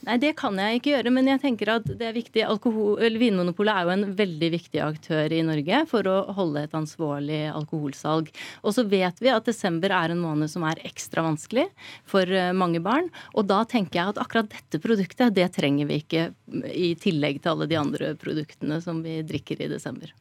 Nei, 0.05 0.18
det 0.22 0.36
kan 0.38 0.55
jeg 0.61 0.78
ikke 0.78 0.91
gjøre, 0.93 1.11
men 1.13 1.28
jeg 1.32 1.41
tenker 1.41 1.72
at 1.74 1.88
det 1.99 2.05
er 2.05 2.15
viktig. 2.15 2.43
Alkohol, 2.45 3.01
Vinmonopolet 3.18 3.74
er 3.74 3.88
jo 3.88 3.93
en 3.95 4.05
veldig 4.20 4.49
viktig 4.53 4.82
aktør 4.84 5.34
i 5.34 5.41
Norge 5.45 5.82
for 5.89 6.09
å 6.09 6.18
holde 6.38 6.63
et 6.68 6.76
ansvarlig 6.78 7.41
alkoholsalg. 7.49 8.30
Og 8.61 8.76
så 8.78 8.86
vet 8.88 9.18
vi 9.24 9.34
at 9.34 9.49
desember 9.49 9.93
er 9.95 10.13
en 10.13 10.22
måned 10.22 10.51
som 10.53 10.65
er 10.70 10.84
ekstra 10.88 11.26
vanskelig 11.26 11.65
for 12.07 12.30
eh, 12.30 12.53
mange 12.55 12.82
barn. 12.84 13.09
Og 13.34 13.49
da 13.49 13.63
tenker 13.68 13.99
jeg 13.99 14.13
at 14.13 14.22
akkurat 14.22 14.51
dette 14.53 14.82
produktet, 14.84 15.34
det 15.36 15.49
trenger 15.57 15.89
vi 15.89 15.99
ikke 16.03 16.30
i 16.72 16.93
tillegg 17.01 17.41
til 17.41 17.55
alle 17.55 17.70
de 17.70 17.82
andre 17.82 18.13
produktene 18.22 18.80
som 18.86 19.01
vi 19.03 19.20
drikker 19.28 19.65
i 19.65 19.72
desember. 19.74 20.13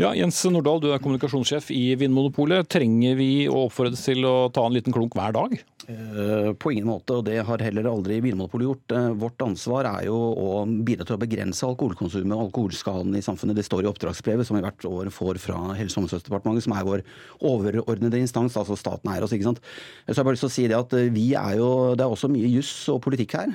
Ja, 0.00 0.14
Jens 0.16 0.38
Nordahl, 0.48 0.80
du 0.82 0.90
er 0.94 1.02
kommunikasjonssjef 1.02 1.70
i 1.74 1.94
Vinmonopolet. 2.00 2.68
Trenger 2.72 3.18
vi 3.18 3.32
å 3.50 3.66
oppfordres 3.66 4.06
til 4.06 4.24
å 4.28 4.48
ta 4.54 4.64
en 4.66 4.76
liten 4.76 4.94
klunk 4.94 5.16
hver 5.18 5.34
dag? 5.36 5.58
Eh, 5.90 6.52
på 6.54 6.72
ingen 6.72 6.86
måte, 6.86 7.16
og 7.18 7.24
det 7.26 7.40
har 7.46 7.62
heller 7.64 7.88
aldri 7.90 8.20
Vinmonopolet 8.22 8.66
gjort. 8.68 8.92
Eh, 8.94 9.08
vårt 9.18 9.42
ansvar 9.42 9.88
er 9.88 10.06
jo 10.06 10.16
å 10.16 10.62
bidra 10.86 11.06
til 11.08 11.16
å 11.16 11.20
begrense 11.20 11.66
alkoholkonsumet 11.66 12.36
og 12.36 12.44
alkoholskaden 12.46 13.16
i 13.18 13.22
samfunnet. 13.24 13.58
Det 13.58 13.66
står 13.66 13.84
i 13.84 13.90
oppdragsbrevet 13.90 14.46
som 14.46 14.58
vi 14.58 14.62
hvert 14.62 14.86
år 14.86 15.10
får 15.14 15.40
fra 15.42 15.58
Helse- 15.78 15.98
og 15.98 16.06
omsorgsdepartementet, 16.06 16.66
som 16.66 16.76
er 16.76 16.86
vår 16.86 17.04
overordnede 17.40 18.20
instans, 18.20 18.56
altså 18.60 18.78
staten 18.78 19.10
eier 19.10 19.24
oss. 19.24 19.34
ikke 19.34 19.48
sant? 19.48 19.60
Så 20.06 20.14
jeg 20.14 20.20
har 20.20 20.28
bare 20.28 20.38
lyst 20.38 20.46
til 20.46 20.52
å 20.52 20.56
si 20.56 20.68
Det 20.70 20.78
at 20.78 20.92
eh, 20.94 21.10
vi 21.10 21.34
er 21.34 21.56
jo, 21.58 21.70
det 21.96 22.04
er 22.04 22.14
også 22.14 22.30
mye 22.30 22.52
juss 22.54 22.88
og 22.88 23.02
politikk 23.02 23.34
her. 23.40 23.48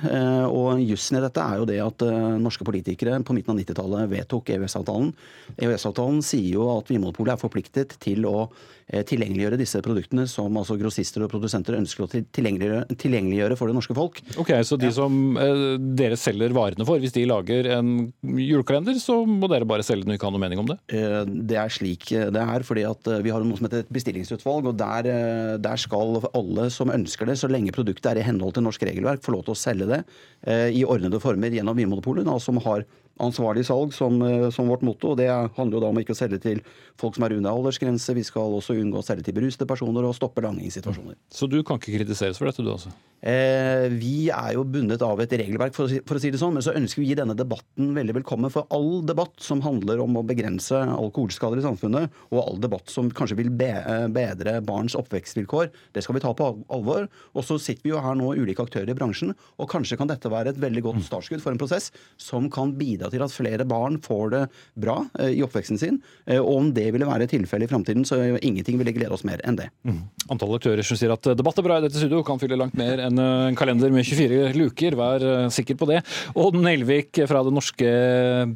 Og 0.50 0.80
jussen 0.82 1.16
i 1.16 1.24
dette 1.24 1.40
er 1.40 1.56
jo 1.58 1.68
det 1.68 1.80
at 1.80 2.02
norske 2.40 2.64
politikere 2.64 3.22
på 3.24 3.32
midten 3.32 3.54
av 3.54 3.60
90-tallet 3.60 4.10
vedtok 4.10 4.50
EØS-avtalen. 4.52 5.12
EØS-avtalen 5.56 6.05
sier 6.24 6.56
jo 6.56 6.70
at 6.76 6.90
Vinmonopolet 6.90 7.36
er 7.36 7.42
forpliktet 7.42 7.98
til 8.02 8.26
å 8.28 8.48
tilgjengeliggjøre 8.86 9.56
disse 9.58 9.80
produktene 9.82 10.28
som 10.30 10.54
altså 10.60 10.76
grossister 10.78 11.24
og 11.24 11.30
produsenter 11.32 11.74
ønsker 11.74 12.04
å 12.04 12.06
tilgjengeliggjøre, 12.06 12.84
tilgjengeliggjøre 12.94 13.56
for 13.58 13.66
det 13.66 13.74
norske 13.74 13.96
folk. 13.98 14.20
Ok, 14.38 14.52
Så 14.62 14.78
de 14.78 14.92
som 14.94 15.16
eh, 15.42 15.62
dere 15.98 16.18
selger 16.20 16.54
varene 16.54 16.86
for, 16.86 17.02
hvis 17.02 17.16
de 17.16 17.24
lager 17.26 17.66
en 17.74 18.12
julekalender, 18.22 18.94
så 19.02 19.18
må 19.26 19.50
dere 19.50 19.66
bare 19.66 19.82
selge 19.86 20.06
den 20.06 20.14
og 20.14 20.20
ikke 20.20 20.28
ha 20.30 20.34
noe 20.36 20.44
mening 20.44 20.62
om 20.62 20.70
det? 20.70 20.78
Eh, 20.94 21.18
det 21.26 21.58
er 21.58 21.74
slik 21.74 22.12
det 22.14 22.42
er, 22.42 22.66
fordi 22.66 22.84
at 22.86 23.10
eh, 23.10 23.24
vi 23.26 23.32
har 23.34 23.42
noe 23.42 23.58
som 23.58 23.66
heter 23.66 23.82
et 23.82 23.92
bestillingsutvalg. 23.96 24.70
og 24.70 24.78
der, 24.78 25.10
eh, 25.10 25.56
der, 25.62 25.82
skal 25.82 26.22
alle 26.30 26.68
som 26.70 26.92
ønsker 26.94 27.26
det, 27.26 27.38
så 27.40 27.50
lenge 27.50 27.74
produktet 27.74 28.12
er 28.12 28.22
i 28.22 28.26
henhold 28.26 28.54
til 28.56 28.66
norsk 28.66 28.86
regelverk, 28.86 29.24
få 29.24 29.34
lov 29.34 29.46
til 29.46 29.56
å 29.56 29.58
selge 29.58 29.90
det 29.90 30.02
eh, 30.46 30.70
i 30.78 30.86
ordnede 30.86 31.20
former 31.22 31.52
gjennom 31.52 31.76
Vinmonopolet, 31.76 32.30
som 32.42 32.62
har 32.64 32.86
ansvarlig 33.22 33.64
salg 33.66 33.94
som, 33.96 34.20
eh, 34.22 34.50
som, 34.50 34.68
vårt 34.68 34.82
motto. 34.82 35.10
og 35.10 35.16
Det 35.16 35.28
handler 35.28 35.78
jo 35.78 35.80
da 35.80 35.90
om 35.90 35.98
ikke 36.00 36.14
å 36.14 36.18
selge 36.18 36.40
til 36.42 36.62
folk 37.00 37.16
som 37.16 37.24
er 37.24 37.36
under 37.36 37.50
aldersgrense. 37.50 38.14
Vi 38.14 38.24
skal 38.26 38.56
også 38.56 38.76
unngå 38.76 39.00
å 39.00 39.06
selge 39.06 39.24
til 39.24 39.36
berusede 39.36 39.68
personer 39.68 40.04
og 40.04 40.16
stoppe 40.16 40.44
langingssituasjoner. 40.44 41.16
Så 41.30 41.48
du 41.48 41.62
kan 41.62 41.80
ikke 41.80 41.96
kritiseres 41.98 42.38
for 42.38 42.50
dette, 42.50 42.64
du 42.64 42.72
altså? 42.72 42.92
Eh, 43.26 43.88
vi 43.96 44.28
er 44.28 44.52
jo 44.54 44.62
bundet 44.68 45.00
av 45.02 45.18
et 45.22 45.32
regelverk, 45.32 45.74
for 45.74 45.86
å, 45.86 45.90
si, 45.90 46.02
for 46.06 46.18
å, 46.18 46.20
si, 46.22 46.30
det 46.30 46.38
sånn, 46.38 46.52
men 46.54 46.64
så 46.64 46.74
ønsker 46.76 47.00
vi 47.00 47.08
å 47.08 47.10
gi 47.10 47.18
denne 47.18 47.34
debatten 47.34 47.94
veldig 47.96 48.18
velkommen. 48.20 48.52
For 48.52 48.68
all 48.74 49.00
debatt 49.08 49.40
som 49.42 49.62
handler 49.64 50.02
om 50.04 50.20
å 50.20 50.24
begrense 50.26 50.76
alkoholskader 50.76 51.62
i 51.62 51.64
samfunnet, 51.64 52.12
og 52.30 52.42
all 52.42 52.60
debatt 52.62 52.92
som 52.92 53.08
kanskje 53.10 53.38
vil 53.40 53.50
be, 53.50 53.72
eh, 53.72 54.06
bedre 54.12 54.60
barns 54.60 54.94
oppvekstvilkår, 54.98 55.72
det 55.96 56.04
skal 56.04 56.18
vi 56.18 56.22
ta 56.22 56.34
på 56.36 56.52
alvor. 56.68 57.08
Og 57.34 57.42
så 57.48 57.58
sitter 57.58 57.82
vi 57.82 57.94
jo 57.94 58.04
her 58.04 58.14
nå 58.14 58.34
ulike 58.36 58.62
aktører 58.62 58.92
i 58.92 58.98
bransjen, 58.98 59.34
og 59.58 59.70
kanskje 59.70 59.98
kan 59.98 60.12
dette 60.12 60.30
være 60.30 60.52
et 60.52 60.60
veldig 60.60 60.84
godt 60.84 61.02
startskudd 61.08 61.42
for 61.42 61.50
en 61.52 61.58
prosess 61.58 61.90
som 62.20 62.50
kan 62.50 62.76
bidra 62.76 63.05
til 63.12 63.24
at 63.24 63.34
flere 63.34 63.66
barn 63.68 63.98
får 64.02 64.32
det 64.34 64.42
bra 64.86 64.98
eh, 65.20 65.34
i 65.38 65.42
oppveksten 65.46 65.80
sin. 65.80 66.00
Eh, 66.26 66.40
og 66.40 66.52
om 66.56 66.70
det 66.76 66.88
ville 66.94 67.08
være 67.08 67.28
tilfellet 67.30 67.68
i 67.68 67.72
framtiden, 67.72 68.06
så 68.08 68.20
ingenting 68.36 68.80
ville 68.80 68.94
glede 68.96 69.14
oss 69.16 69.26
mer 69.26 69.42
enn 69.46 69.58
det. 69.58 69.68
Mm. 69.86 70.02
Antall 70.32 70.56
aktører 70.58 70.86
som 70.86 70.98
sier 70.98 71.14
at 71.14 71.30
debatt 71.38 71.60
er 71.60 71.66
bra 71.66 71.78
i 71.80 71.86
dette 71.86 72.00
studio, 72.00 72.22
kan 72.26 72.40
fylle 72.42 72.58
langt 72.58 72.76
mer 72.78 73.02
enn 73.06 73.20
en 73.20 73.58
kalender 73.58 73.92
med 73.94 74.06
24 74.06 74.52
luker, 74.56 74.96
vær 74.98 75.24
eh, 75.26 75.46
sikker 75.54 75.78
på 75.78 75.90
det. 75.90 76.02
Odd 76.38 76.58
Nelvik 76.60 77.22
fra 77.30 77.44
Det 77.46 77.54
Norske 77.54 77.92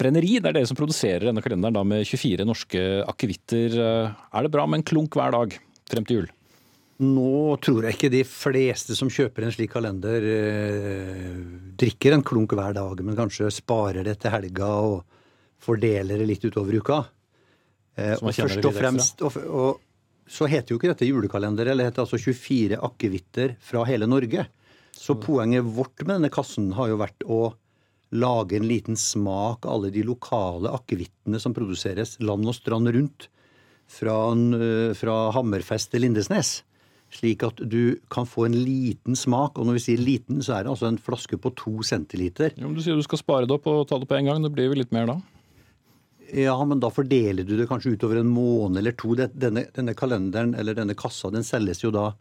Brenneri, 0.00 0.38
det 0.38 0.52
er 0.52 0.60
dere 0.60 0.70
som 0.70 0.78
produserer 0.78 1.28
denne 1.30 1.44
kalenderen 1.44 1.78
da, 1.78 1.86
med 1.86 2.06
24 2.08 2.48
norske 2.48 2.84
akevitter. 3.10 3.80
Eh, 3.86 4.20
er 4.34 4.46
det 4.46 4.52
bra 4.54 4.66
med 4.66 4.82
en 4.82 4.90
klunk 4.92 5.18
hver 5.18 5.34
dag 5.36 5.56
frem 5.90 6.06
til 6.06 6.22
jul? 6.22 6.30
Nå 7.00 7.56
tror 7.64 7.86
jeg 7.86 7.96
ikke 7.96 8.10
de 8.12 8.24
fleste 8.28 8.96
som 8.96 9.08
kjøper 9.08 9.46
en 9.46 9.54
slik 9.54 9.72
kalender, 9.72 10.20
eh, 10.20 11.38
drikker 11.80 12.12
en 12.12 12.24
klunk 12.26 12.52
hver 12.52 12.74
dag, 12.76 13.00
men 13.00 13.16
kanskje 13.16 13.48
sparer 13.54 14.04
det 14.04 14.18
til 14.20 14.34
helga 14.34 14.68
og 14.84 14.98
fordeler 15.64 16.20
det 16.20 16.28
litt 16.28 16.44
utover 16.44 16.76
uka. 16.76 16.98
Eh, 17.96 18.18
og 18.20 18.34
først 18.36 18.68
og 18.68 18.76
fremst, 18.76 19.24
og, 19.24 19.38
og, 19.48 19.80
så 20.30 20.46
heter 20.50 20.74
jo 20.74 20.80
ikke 20.80 20.92
dette 20.92 21.08
julekalender, 21.08 21.72
eller 21.72 21.86
det 21.86 21.94
heter 21.94 22.04
altså 22.04 22.20
24 22.20 22.78
akevitter 22.90 23.56
fra 23.64 23.86
hele 23.88 24.08
Norge. 24.08 24.44
Så 24.92 25.16
poenget 25.16 25.64
vårt 25.64 26.04
med 26.04 26.18
denne 26.18 26.32
kassen 26.32 26.68
har 26.76 26.92
jo 26.92 27.00
vært 27.00 27.24
å 27.24 27.42
lage 28.10 28.58
en 28.58 28.68
liten 28.68 28.98
smak 28.98 29.64
av 29.64 29.78
alle 29.78 29.90
de 29.94 30.02
lokale 30.04 30.72
akevittene 30.74 31.40
som 31.40 31.54
produseres 31.56 32.18
land 32.20 32.44
og 32.44 32.56
strand 32.58 32.92
rundt. 32.92 33.30
Fra, 33.90 34.30
eh, 34.30 34.92
fra 34.94 35.32
Hammerfest 35.34 35.90
til 35.90 36.04
Lindesnes. 36.04 36.60
Slik 37.10 37.42
at 37.42 37.58
du 37.66 37.98
kan 38.12 38.28
få 38.28 38.46
en 38.46 38.54
liten 38.54 39.18
smak. 39.18 39.58
Og 39.58 39.66
når 39.66 39.78
vi 39.80 39.84
sier 39.88 40.02
liten, 40.02 40.38
så 40.46 40.56
er 40.56 40.64
det 40.64 40.72
altså 40.74 40.86
en 40.90 41.00
flaske 41.02 41.38
på 41.42 41.52
to 41.58 41.80
centiliter. 41.86 42.54
Jo, 42.54 42.68
men 42.68 42.78
du 42.78 42.84
sier 42.84 42.98
du 42.98 43.06
skal 43.06 43.22
spare 43.22 43.50
det 43.50 43.56
opp 43.56 43.66
og 43.70 43.86
ta 43.90 43.98
det 43.98 44.08
på 44.10 44.18
en 44.18 44.30
gang. 44.30 44.42
Det 44.44 44.52
blir 44.54 44.70
vel 44.70 44.84
litt 44.84 44.94
mer 44.94 45.10
da? 45.10 45.18
Ja, 46.30 46.54
men 46.62 46.78
da 46.82 46.92
fordeler 46.94 47.42
du 47.46 47.56
det 47.58 47.66
kanskje 47.66 47.96
utover 47.96 48.20
en 48.20 48.30
måned 48.30 48.78
eller 48.78 48.94
to. 48.94 49.16
Denne, 49.18 49.66
denne 49.74 49.96
kalenderen 49.98 50.54
eller 50.54 50.78
denne 50.78 50.94
kassa 50.98 51.32
den 51.34 51.46
selges 51.46 51.82
jo 51.82 51.90
da 51.94 52.12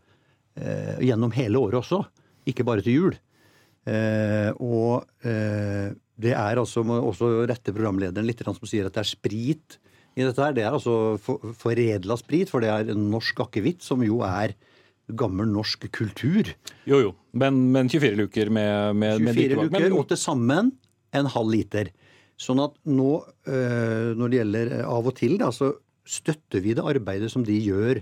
eh, 0.58 0.98
gjennom 1.06 1.36
hele 1.38 1.62
året 1.62 1.84
også 1.84 2.02
ikke 2.50 2.66
bare 2.68 2.86
til 2.86 2.98
jul. 2.98 3.20
Eh, 3.90 4.50
og 4.60 5.06
eh, 5.26 5.92
det 6.20 6.34
er 6.36 6.60
altså 6.60 6.84
også 6.84 7.32
rette 7.50 7.74
programlederen 7.76 8.28
litt 8.28 8.42
som 8.44 8.68
sier 8.68 8.90
at 8.90 8.96
det 8.96 9.04
er 9.04 9.12
sprit 9.12 9.78
i 10.18 10.26
dette 10.26 10.42
her. 10.44 10.56
Det 10.56 10.66
er 10.66 10.76
altså 10.76 11.18
for, 11.22 11.54
foredla 11.58 12.18
sprit, 12.20 12.52
for 12.52 12.64
det 12.64 12.74
er 12.74 12.92
norsk 12.98 13.46
akevitt, 13.46 13.86
som 13.86 14.04
jo 14.06 14.22
er 14.26 14.56
gammel 15.18 15.50
norsk 15.50 15.88
kultur. 15.96 16.52
Jo, 16.90 17.02
jo. 17.08 17.14
Men, 17.40 17.62
men 17.74 17.90
24 17.92 18.18
luker 18.20 18.52
med, 18.54 18.96
med 19.00 19.22
24 19.24 19.26
med 19.26 19.66
luker, 19.66 19.88
men... 19.88 19.98
og 19.98 20.08
til 20.12 20.22
sammen 20.22 20.72
en 21.18 21.30
halv 21.34 21.54
liter. 21.54 21.92
Sånn 22.40 22.62
at 22.64 22.76
nå, 22.88 23.12
øh, 23.52 24.12
når 24.16 24.32
det 24.32 24.40
gjelder 24.40 24.76
av 24.88 25.10
og 25.10 25.16
til, 25.18 25.36
da, 25.42 25.50
så 25.52 25.74
støtter 26.10 26.64
vi 26.64 26.76
det 26.78 26.86
arbeidet 26.86 27.32
som 27.34 27.44
de 27.46 27.58
gjør 27.58 28.02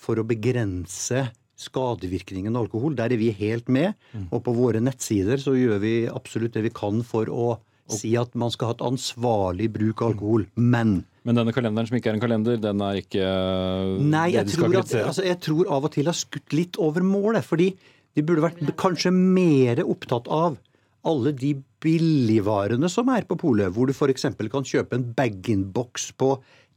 for 0.00 0.20
å 0.20 0.26
begrense 0.26 1.28
skadevirkningen 1.60 2.54
av 2.56 2.66
alkohol. 2.66 2.94
Der 2.96 3.12
er 3.12 3.20
vi 3.20 3.30
helt 3.36 3.68
med. 3.72 3.96
Mm. 4.12 4.28
Og 4.30 4.44
på 4.46 4.54
våre 4.56 4.80
nettsider 4.82 5.40
så 5.40 5.54
gjør 5.56 5.80
vi 5.82 5.94
absolutt 6.10 6.56
det 6.56 6.64
vi 6.68 6.74
kan 6.74 7.02
for 7.06 7.28
å 7.32 7.50
si 7.94 8.12
at 8.18 8.34
man 8.38 8.52
skal 8.54 8.70
ha 8.70 8.76
et 8.76 8.84
ansvarlig 8.86 9.70
bruk 9.74 10.02
av 10.02 10.14
alkohol. 10.14 10.46
Men 10.56 11.00
Men 11.26 11.36
denne 11.36 11.52
kalenderen 11.52 11.88
som 11.88 11.98
ikke 11.98 12.12
er 12.12 12.18
en 12.18 12.22
kalender, 12.22 12.60
den 12.60 12.80
er 12.80 13.00
ikke 13.02 13.30
Nei, 14.00 14.30
jeg, 14.34 14.48
tror, 14.54 14.76
at, 14.80 14.94
altså, 15.04 15.24
jeg 15.26 15.40
tror 15.44 15.72
av 15.76 15.88
og 15.88 15.94
til 15.94 16.08
har 16.08 16.16
skutt 16.16 16.56
litt 16.56 16.80
over 16.80 17.04
målet. 17.04 17.44
Fordi 17.44 17.70
de 18.16 18.24
burde 18.26 18.46
vært 18.46 18.76
kanskje 18.80 19.12
mer 19.14 19.84
opptatt 19.84 20.30
av 20.32 20.58
alle 21.06 21.32
de 21.32 21.54
billigvarene 21.80 22.88
som 22.92 23.08
er 23.12 23.24
på 23.28 23.38
polet, 23.40 23.72
hvor 23.72 23.88
du 23.88 23.94
f.eks. 23.94 24.26
kan 24.52 24.66
kjøpe 24.66 24.96
en 24.96 25.10
bag-in-box 25.16 26.10
på 26.20 26.34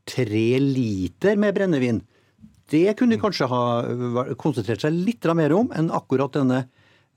tre 0.08 0.48
liter 0.60 1.40
med 1.40 1.56
brennevin 1.56 2.04
det 2.74 2.96
kunne 2.98 3.16
de 3.16 3.22
kanskje 3.22 3.50
ha 3.50 3.64
konsentrert 4.40 4.84
seg 4.84 4.96
litt 4.96 5.28
mer 5.38 5.54
om 5.56 5.72
enn 5.76 5.92
akkurat 5.94 6.34
denne 6.38 6.64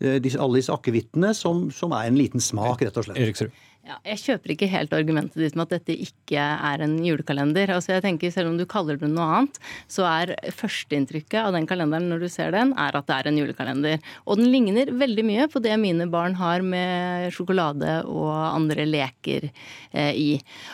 eh, 0.00 0.18
alle 0.18 0.58
disse 0.58 0.74
akevittene 0.74 1.32
som, 1.36 1.68
som 1.74 1.94
er 1.96 2.10
en 2.10 2.18
liten 2.18 2.42
smak, 2.42 2.82
rett 2.82 2.98
og 2.98 3.08
slett. 3.08 3.20
Eriksrud. 3.22 3.54
Ja, 3.86 4.00
jeg 4.02 4.18
kjøper 4.18 4.50
ikke 4.50 4.66
helt 4.66 4.94
argumentet 4.96 5.38
ditt 5.38 5.54
med 5.54 5.68
at 5.68 5.76
dette 5.76 5.94
ikke 6.02 6.42
er 6.42 6.82
en 6.82 6.96
julekalender. 7.06 7.70
Altså 7.70 7.92
jeg 7.92 8.02
tenker 8.02 8.32
Selv 8.34 8.50
om 8.50 8.56
du 8.58 8.64
kaller 8.66 8.98
det 8.98 9.06
noe 9.12 9.26
annet, 9.36 9.60
så 9.86 10.02
er 10.10 10.32
førsteinntrykket 10.50 11.38
av 11.38 11.54
den 11.54 11.68
kalenderen 11.70 12.08
når 12.10 12.24
du 12.24 12.26
ser 12.32 12.50
den, 12.50 12.72
er 12.74 12.98
at 12.98 13.06
det 13.06 13.14
er 13.14 13.28
en 13.30 13.38
julekalender. 13.38 14.02
Og 14.26 14.40
den 14.40 14.50
ligner 14.50 14.90
veldig 14.90 15.24
mye 15.28 15.46
på 15.52 15.62
det 15.62 15.76
mine 15.78 16.08
barn 16.10 16.34
har 16.40 16.64
med 16.66 17.28
sjokolade 17.36 18.00
og 18.10 18.32
andre 18.34 18.88
leker 18.88 19.46
eh, 19.46 20.10
i. 20.18 20.26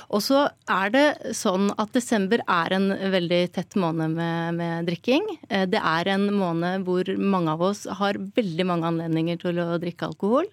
Og 0.08 0.24
så 0.24 0.46
er 0.72 0.94
det 0.96 1.36
sånn 1.36 1.68
at 1.76 1.92
desember 1.92 2.40
er 2.48 2.76
en 2.78 2.88
veldig 3.12 3.42
tett 3.52 3.76
måned 3.76 4.16
med, 4.16 4.56
med 4.56 4.88
drikking. 4.88 5.28
Eh, 5.50 5.66
det 5.68 5.84
er 5.84 6.14
en 6.14 6.30
måned 6.32 6.88
hvor 6.88 7.12
mange 7.20 7.58
av 7.58 7.68
oss 7.68 7.84
har 8.00 8.16
veldig 8.40 8.68
mange 8.72 8.88
anledninger 8.88 9.44
til 9.44 9.60
å 9.60 9.76
drikke 9.84 10.08
alkohol, 10.08 10.48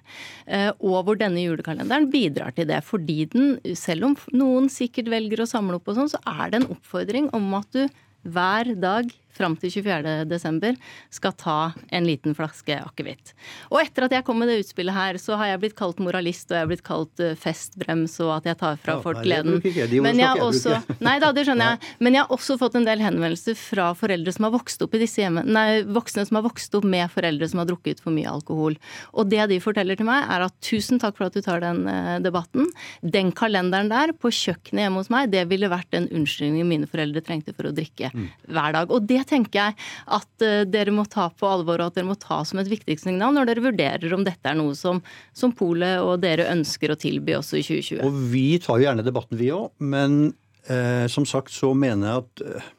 eh, 0.52 0.74
og 0.76 1.08
hvor 1.08 1.24
denne 1.24 1.48
julekalenderen 1.48 2.12
bidrar 2.12 2.49
til 2.58 2.70
det. 2.70 2.82
Fordi 2.86 3.24
den, 3.32 3.58
selv 3.78 4.10
om 4.10 4.18
noen 4.36 4.70
sikkert 4.74 5.12
velger 5.12 5.44
å 5.44 5.50
samle 5.50 5.80
opp 5.80 5.90
og 5.92 6.00
sånn, 6.00 6.12
så 6.12 6.22
er 6.28 6.52
det 6.52 6.62
en 6.62 6.72
oppfordring 6.76 7.32
om 7.38 7.52
at 7.60 7.70
du 7.76 7.84
hver 8.30 8.74
dag 8.80 9.12
fram 9.40 9.56
til 9.60 9.72
24.12. 9.80 10.78
skal 11.16 11.36
ta 11.40 11.58
en 11.96 12.08
liten 12.08 12.36
flaske 12.38 12.76
akevitt. 12.80 13.34
Og 13.72 13.82
etter 13.82 14.08
at 14.08 14.16
jeg 14.18 14.26
kom 14.28 14.40
med 14.42 14.52
det 14.52 14.60
utspillet 14.64 14.96
her, 14.96 15.20
så 15.22 15.38
har 15.40 15.54
jeg 15.54 15.64
blitt 15.64 15.78
kalt 15.80 16.02
moralist, 16.04 16.50
og 16.52 16.58
jeg 16.58 16.66
har 16.66 16.72
blitt 16.72 16.86
kalt 16.86 17.24
uh, 17.24 17.34
festbrems, 17.40 18.18
og 18.26 18.36
at 18.40 18.50
jeg 18.52 18.60
tar 18.60 18.80
fra 18.82 18.98
Ja, 18.98 19.04
folk 19.04 19.24
gleden. 19.24 19.60
Men 20.04 20.20
jeg 20.20 20.28
har 20.28 20.44
også, 20.44 20.80
nei 21.04 21.18
da, 21.24 21.32
det 21.36 21.46
skjønner 21.48 21.72
jeg. 21.74 21.96
Men 22.04 22.18
jeg 22.18 22.26
har 22.26 22.36
også 22.36 22.60
fått 22.62 22.78
en 22.80 22.88
del 22.88 23.04
henvendelser 23.04 23.58
fra 23.60 23.92
foreldre 23.98 24.34
som 24.36 24.50
har 24.50 24.56
vokst 24.58 24.84
opp 24.86 24.98
i 24.98 25.04
disse 25.04 25.24
hjemmene, 25.24 25.48
nei, 25.56 25.82
voksne 25.88 26.26
som 26.28 26.40
har 26.40 26.46
vokst 26.48 26.76
opp 26.78 26.88
med 26.90 27.10
foreldre 27.14 27.50
som 27.50 27.64
har 27.64 27.70
drukket 27.70 28.04
for 28.04 28.16
mye 28.16 28.30
alkohol. 28.30 28.78
Og 29.16 29.30
det 29.32 29.50
de 29.52 29.60
forteller 29.64 30.00
til 30.00 30.10
meg, 30.10 30.26
er 30.30 30.46
at 30.48 30.56
tusen 30.66 31.02
takk 31.02 31.18
for 31.18 31.30
at 31.30 31.38
du 31.38 31.44
tar 31.46 31.64
den 31.64 31.86
eh, 31.90 32.18
debatten. 32.24 32.70
Den 33.02 33.32
kalenderen 33.36 33.92
der 33.92 34.14
på 34.18 34.32
kjøkkenet 34.34 34.86
hjemme 34.86 35.04
hos 35.04 35.12
meg, 35.14 35.32
det 35.34 35.46
ville 35.52 35.72
vært 35.72 35.92
den 35.96 36.10
unnskyldningen 36.12 36.70
mine 36.70 36.90
foreldre 36.90 37.24
trengte 37.26 37.56
for 37.56 37.70
å 37.70 37.74
drikke 37.76 38.12
hver 38.14 38.76
dag. 38.76 38.92
Og 38.94 39.08
det 39.10 39.24
tenker 39.30 39.62
jeg 39.62 39.78
at 40.18 40.46
eh, 40.46 40.66
dere 40.70 40.94
må 40.96 41.06
ta 41.10 41.30
på 41.32 41.48
alvor, 41.50 41.82
og 41.82 41.92
at 41.92 42.00
dere 42.00 42.10
må 42.10 42.18
ta 42.20 42.42
som 42.48 42.62
et 42.62 42.72
viktig 42.72 42.98
signal 43.02 43.36
når 43.36 43.52
dere 43.52 43.66
vurderer 43.70 44.16
om 44.16 44.26
dette 44.28 44.50
er 44.50 44.58
noe 44.60 44.76
som, 44.78 45.02
som 45.36 45.54
Polet 45.56 46.02
og 46.04 46.20
dere 46.24 46.50
ønsker 46.52 46.94
å 46.94 47.00
tilby 47.00 47.38
også 47.38 47.60
i 47.60 47.66
2020. 47.66 48.04
Og 48.06 48.20
vi 48.34 48.46
tar 48.64 48.80
jo 48.80 48.88
gjerne 48.88 49.06
debatten, 49.06 49.40
vi 49.40 49.52
òg. 49.56 49.72
Men 49.80 50.20
eh, 50.68 51.06
som 51.12 51.28
sagt 51.30 51.54
så 51.56 51.74
mener 51.78 52.10
jeg 52.10 52.24
at 52.26 52.46
eh, 52.46 52.72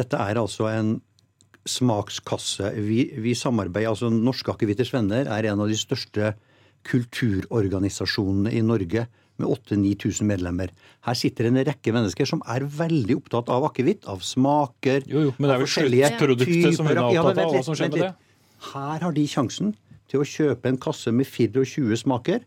dette 0.00 0.20
er 0.20 0.40
altså 0.42 0.68
en 0.70 0.96
smakskasse. 1.66 2.70
Vi, 2.78 3.00
vi 3.22 3.34
samarbeider, 3.34 3.90
altså 3.90 4.10
Norske 4.12 4.52
Akevitters 4.52 4.92
Venner 4.94 5.26
er 5.26 5.50
en 5.50 5.62
av 5.64 5.70
de 5.70 5.78
største 5.78 6.34
kulturorganisasjonene 6.86 8.52
i 8.54 8.62
Norge. 8.62 9.06
Med 9.36 9.50
8000-9000 9.52 10.24
medlemmer. 10.24 10.70
Her 11.04 11.16
sitter 11.18 11.50
en 11.50 11.58
rekke 11.60 11.92
mennesker 11.92 12.28
som 12.28 12.40
er 12.48 12.64
veldig 12.64 13.18
opptatt 13.18 13.50
av 13.52 13.66
akevitt, 13.68 14.06
av 14.08 14.22
smaker 14.24 15.04
Jo, 15.04 15.26
jo, 15.28 15.34
men 15.36 15.50
det 15.50 15.56
er 15.56 15.64
vel 15.64 15.72
sluttproduktet 15.74 16.78
som 16.78 16.88
hun 16.88 16.94
er 16.94 17.02
opptatt 17.04 17.42
av. 17.44 17.52
Hva 17.52 17.64
som 17.66 17.76
skjer 17.76 17.92
med 17.92 18.00
det? 18.06 18.12
Her 18.72 19.04
har 19.04 19.16
de 19.16 19.26
sjansen 19.28 19.74
til 20.10 20.22
å 20.22 20.28
kjøpe 20.28 20.70
en 20.70 20.78
kasse 20.80 21.12
med 21.12 21.28
24 21.28 22.00
smaker. 22.04 22.44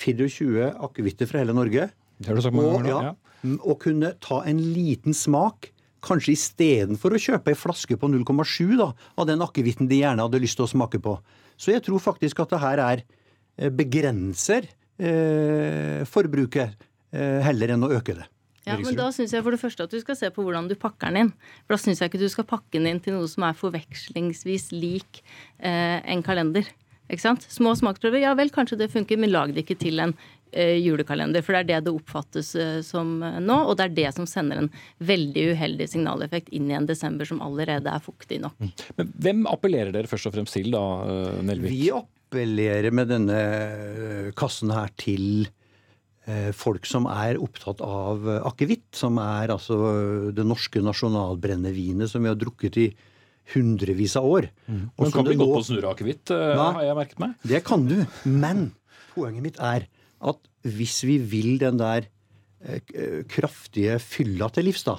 24 0.00 0.70
akevitter 0.86 1.28
fra 1.28 1.42
hele 1.42 1.54
Norge. 1.56 1.90
Det 2.20 2.30
har 2.30 2.38
du 2.38 2.44
sagt 2.44 2.56
mange 2.56 2.72
og, 2.72 2.80
ganger 2.80 2.94
nå, 2.94 3.02
ja, 3.04 3.12
ja. 3.12 3.58
og 3.60 3.78
kunne 3.84 4.14
ta 4.22 4.42
en 4.48 4.60
liten 4.74 5.16
smak, 5.16 5.70
kanskje 6.04 6.34
istedenfor 6.34 7.12
å 7.12 7.20
kjøpe 7.20 7.52
ei 7.52 7.58
flaske 7.58 7.96
på 8.00 8.08
0,7 8.08 8.76
da, 8.80 8.90
av 9.20 9.28
den 9.28 9.44
akevitten 9.44 9.88
de 9.90 10.00
gjerne 10.00 10.24
hadde 10.24 10.40
lyst 10.40 10.56
til 10.60 10.66
å 10.66 10.72
smake 10.72 11.00
på. 11.04 11.18
Så 11.60 11.74
jeg 11.74 11.84
tror 11.84 12.00
faktisk 12.00 12.40
at 12.40 12.52
det 12.54 12.60
her 12.62 12.80
er 12.84 13.02
eh, 13.04 13.68
begrenser 13.68 14.68
eh, 15.00 16.02
forbruket 16.08 16.76
eh, 17.12 17.40
heller 17.46 17.74
enn 17.74 17.88
å 17.88 17.92
øke 17.96 18.18
det. 18.18 18.28
Ja, 18.68 18.76
men 18.76 18.96
Da 18.98 19.08
syns 19.14 19.32
jeg 19.32 19.42
for 19.42 19.54
det 19.54 19.60
første 19.62 19.86
at 19.86 19.94
du 19.94 20.00
skal 20.02 20.18
se 20.18 20.28
på 20.34 20.44
hvordan 20.44 20.68
du 20.68 20.76
pakker 20.78 21.10
den 21.10 21.24
inn. 21.24 21.32
For 21.64 21.74
Da 21.74 21.80
syns 21.80 22.02
jeg 22.02 22.12
ikke 22.12 22.20
du 22.20 22.28
skal 22.32 22.48
pakke 22.48 22.76
den 22.76 22.90
inn 22.90 23.00
til 23.02 23.16
noe 23.16 23.30
som 23.30 23.46
er 23.48 23.56
forvekslingsvis 23.58 24.70
lik 24.76 25.22
eh, 25.58 25.98
en 26.04 26.24
kalender. 26.26 26.68
Ikke 27.10 27.24
sant? 27.24 27.46
Små 27.50 27.72
smaksprøver, 27.78 28.22
ja 28.22 28.34
vel, 28.38 28.52
kanskje 28.54 28.78
det 28.84 28.92
funker, 28.92 29.18
men 29.18 29.32
lag 29.32 29.50
det 29.54 29.64
ikke 29.64 29.78
til 29.80 29.98
en 30.02 30.12
eh, 30.52 30.76
julekalender. 30.78 31.42
For 31.42 31.56
det 31.56 31.62
er 31.64 31.68
det 31.72 31.80
det 31.88 31.94
oppfattes 31.96 32.52
eh, 32.54 32.78
som 32.86 33.16
eh, 33.26 33.40
nå, 33.42 33.56
og 33.64 33.74
det 33.80 33.88
er 33.88 33.96
det 33.96 34.12
som 34.14 34.28
sender 34.30 34.62
en 34.62 34.70
veldig 35.02 35.48
uheldig 35.56 35.88
signaleffekt 35.90 36.52
inn 36.54 36.70
i 36.70 36.78
en 36.78 36.86
desember 36.86 37.26
som 37.26 37.42
allerede 37.42 37.90
er 37.90 38.04
fuktig 38.04 38.38
nok. 38.44 38.54
Men 39.00 39.12
hvem 39.26 39.42
appellerer 39.50 39.94
dere 39.96 40.10
først 40.10 40.30
og 40.30 40.36
fremst 40.36 40.54
til, 40.54 40.70
da, 40.76 40.84
Nelvik? 41.42 41.74
Vi 41.74 41.90
appellerer 42.30 42.94
med 42.94 43.10
denne 43.10 43.38
eh, 43.38 44.28
kassen 44.38 44.70
her 44.70 44.90
til 45.00 45.48
eh, 46.30 46.50
folk 46.54 46.86
som 46.86 47.08
er 47.10 47.40
opptatt 47.42 47.82
av 47.82 48.22
eh, 48.28 48.42
akevitt, 48.46 48.86
som 48.94 49.18
er 49.18 49.50
altså 49.50 50.30
det 50.34 50.46
norske 50.46 50.82
nasjonalbrennevinet 50.84 52.10
som 52.10 52.22
vi 52.22 52.30
har 52.30 52.38
drukket 52.38 52.78
i 52.78 52.88
hundrevis 53.50 54.14
av 54.20 54.28
år. 54.30 54.46
Mm. 54.70 54.84
Men 54.94 55.14
kan 55.16 55.26
bli 55.26 55.38
godt 55.40 55.56
på 55.56 55.58
å 55.58 55.66
snurre 55.66 55.92
Nei. 56.30 56.70
har 56.78 56.86
jeg 56.86 56.98
merket 57.00 57.22
meg. 57.24 57.34
Det 57.42 57.64
kan 57.66 57.86
du. 57.88 57.98
Men 58.30 58.68
poenget 59.16 59.46
mitt 59.48 59.58
er 59.58 59.88
at 60.20 60.50
hvis 60.70 61.00
vi 61.08 61.18
vil 61.18 61.54
den 61.58 61.80
der 61.80 62.06
kraftige 63.32 63.94
fylla 64.04 64.50
til 64.52 64.66
livs, 64.68 64.82
da, 64.84 64.98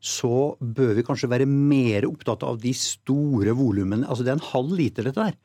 så 0.00 0.56
bør 0.56 0.94
vi 0.96 1.04
kanskje 1.04 1.28
være 1.28 1.44
mer 1.44 2.06
opptatt 2.08 2.46
av 2.48 2.56
de 2.62 2.72
store 2.72 3.52
volumene. 3.54 4.08
Altså 4.08 4.24
det 4.24 4.32
er 4.32 4.38
en 4.38 4.48
halv 4.54 4.72
liter, 4.80 5.04
dette 5.04 5.26
her. 5.28 5.36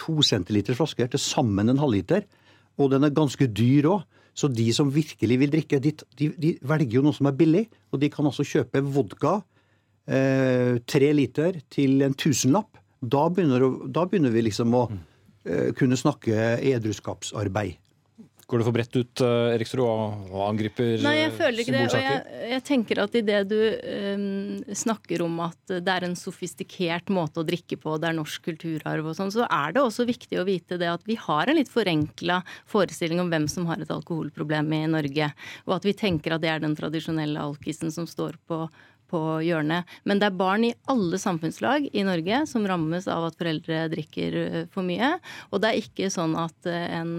To 0.00 0.20
centiliters 0.26 0.78
flasker, 0.80 1.10
til 1.12 1.22
sammen 1.22 1.72
en 1.72 1.80
halvliter. 1.80 2.26
Og 2.80 2.90
den 2.92 3.04
er 3.04 3.14
ganske 3.14 3.48
dyr 3.50 3.90
òg. 3.90 4.06
Så 4.34 4.48
de 4.48 4.68
som 4.72 4.92
virkelig 4.94 5.36
vil 5.40 5.50
drikke, 5.52 5.80
de, 5.82 5.92
de, 6.16 6.30
de 6.38 6.52
velger 6.64 7.00
jo 7.00 7.02
noe 7.04 7.16
som 7.16 7.28
er 7.28 7.36
billig. 7.36 7.64
Og 7.92 8.00
de 8.00 8.08
kan 8.12 8.28
altså 8.28 8.46
kjøpe 8.46 8.82
vodka 8.94 9.40
eh, 10.06 10.78
tre 10.88 11.12
liter 11.16 11.60
til 11.72 12.00
en 12.06 12.16
tusenlapp. 12.16 12.78
Da 13.00 13.26
begynner, 13.32 13.66
da 13.90 14.06
begynner 14.08 14.32
vi 14.32 14.46
liksom 14.46 14.76
å 14.76 14.86
eh, 14.88 15.70
kunne 15.76 15.98
snakke 15.98 16.56
edruskapsarbeid. 16.72 17.76
Går 18.50 18.58
det 18.58 18.66
for 18.66 18.74
bredt 18.74 18.96
ut, 18.98 19.20
eh, 19.22 19.52
Eriksrud, 19.54 19.84
og, 19.84 20.32
angriper 20.42 20.98
Nei, 21.04 21.12
jeg 21.20 21.28
eh, 21.28 21.36
føler 21.38 21.62
ikke 21.62 21.74
det. 21.76 21.82
Og 21.86 22.02
jeg, 22.02 22.48
jeg 22.50 22.64
tenker 22.66 23.00
at 23.04 23.14
i 23.14 23.22
det 23.22 23.38
du 23.46 23.58
um, 23.60 24.56
snakker 24.74 25.22
om 25.22 25.36
at 25.44 25.74
det 25.76 25.94
er 25.94 26.08
en 26.08 26.16
sofistikert 26.18 27.12
måte 27.14 27.44
å 27.44 27.46
drikke 27.46 27.78
på, 27.78 27.94
det 28.02 28.10
er 28.10 28.18
norsk 28.18 28.48
kulturarv 28.48 29.12
og 29.12 29.14
sånn, 29.18 29.30
så 29.30 29.46
er 29.46 29.76
det 29.76 29.84
også 29.84 30.08
viktig 30.08 30.40
å 30.42 30.46
vite 30.48 30.80
det 30.82 30.90
at 30.90 31.06
vi 31.06 31.14
har 31.20 31.46
en 31.46 31.60
litt 31.60 31.70
forenkla 31.70 32.40
forestilling 32.70 33.22
om 33.22 33.30
hvem 33.30 33.46
som 33.50 33.70
har 33.70 33.78
et 33.78 33.94
alkoholproblem 33.94 34.74
i 34.80 34.84
Norge. 34.98 35.30
Og 35.68 35.78
at 35.78 35.86
vi 35.86 35.94
tenker 36.02 36.34
at 36.34 36.42
det 36.42 36.50
er 36.50 36.64
den 36.64 36.74
tradisjonelle 36.78 37.50
alkisen 37.52 37.94
som 37.94 38.10
står 38.10 38.40
på 38.50 38.64
på 39.10 39.20
hjørnet. 39.42 39.88
Men 40.06 40.20
det 40.20 40.28
er 40.28 40.36
barn 40.38 40.62
i 40.68 40.74
alle 40.86 41.18
samfunnslag 41.18 41.88
i 41.90 42.04
Norge 42.06 42.44
som 42.46 42.62
rammes 42.70 43.08
av 43.10 43.24
at 43.26 43.40
foreldre 43.40 43.88
drikker 43.90 44.36
øh, 44.38 44.60
for 44.70 44.86
mye. 44.86 45.16
Og 45.50 45.58
det 45.64 45.72
er 45.72 45.80
ikke 45.82 46.12
sånn 46.14 46.36
at 46.38 46.68
en 46.70 47.16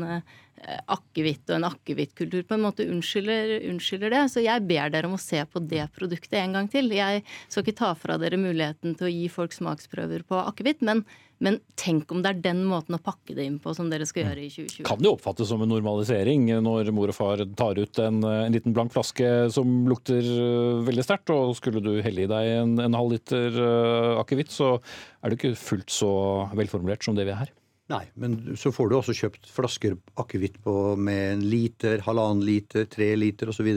akevitt 0.91 1.49
og 1.49 1.57
en 1.57 1.67
akevittkultur 1.71 2.45
på 2.47 2.57
en 2.57 2.63
måte 2.65 2.85
unnskylder, 2.89 3.57
unnskylder 3.71 4.13
det. 4.13 4.21
Så 4.33 4.43
jeg 4.43 4.65
ber 4.69 4.91
dere 4.93 5.09
om 5.09 5.17
å 5.17 5.21
se 5.21 5.41
på 5.49 5.61
det 5.65 5.87
produktet 5.95 6.37
en 6.41 6.57
gang 6.57 6.69
til. 6.71 6.91
Jeg 6.93 7.23
skal 7.47 7.65
ikke 7.65 7.79
ta 7.81 7.91
fra 7.97 8.19
dere 8.21 8.39
muligheten 8.41 8.95
til 8.97 9.09
å 9.09 9.11
gi 9.11 9.27
folk 9.31 9.55
smaksprøver 9.55 10.25
på 10.27 10.39
akevitt, 10.41 10.83
men, 10.85 11.03
men 11.41 11.59
tenk 11.79 12.11
om 12.13 12.21
det 12.23 12.33
er 12.33 12.43
den 12.45 12.63
måten 12.69 12.97
å 12.97 13.01
pakke 13.01 13.35
det 13.37 13.47
inn 13.47 13.57
på 13.61 13.73
som 13.77 13.89
dere 13.91 14.07
skal 14.09 14.27
gjøre 14.27 14.43
i 14.45 14.51
2020. 14.53 14.85
Kan 14.89 15.01
det 15.01 15.11
oppfattes 15.11 15.49
som 15.51 15.63
en 15.65 15.73
normalisering 15.73 16.49
når 16.63 16.91
mor 16.95 17.13
og 17.13 17.17
far 17.17 17.45
tar 17.57 17.81
ut 17.81 18.01
en, 18.03 18.21
en 18.27 18.53
liten 18.53 18.75
blank 18.77 18.93
flaske 18.93 19.31
som 19.53 19.87
lukter 19.89 20.21
øh, 20.21 20.83
veldig 20.87 21.07
sterkt, 21.07 21.33
og 21.33 21.55
skulle 21.57 21.83
du 21.83 21.95
helle 22.05 22.27
i 22.27 22.29
deg 22.31 22.51
en, 22.59 22.77
en 22.85 22.99
halv 22.99 23.17
liter 23.17 23.57
øh, 23.57 24.21
akevitt, 24.21 24.53
så 24.53 24.75
er 25.21 25.31
det 25.31 25.39
ikke 25.39 25.57
fullt 25.57 25.93
så 25.93 26.13
velformulert 26.57 27.05
som 27.05 27.17
det 27.17 27.25
vi 27.29 27.33
er 27.33 27.43
her. 27.45 27.55
Nei, 27.91 28.05
men 28.15 28.37
så 28.59 28.71
får 28.71 28.89
du 28.89 28.97
også 28.97 29.15
kjøpt 29.17 29.49
flasker 29.51 29.97
akevitt 30.21 30.57
på 30.63 30.95
med 30.95 31.21
en 31.33 31.43
liter, 31.51 32.03
halvannen 32.05 32.43
liter, 32.47 32.87
tre 32.91 33.09
liter 33.19 33.51
osv. 33.51 33.67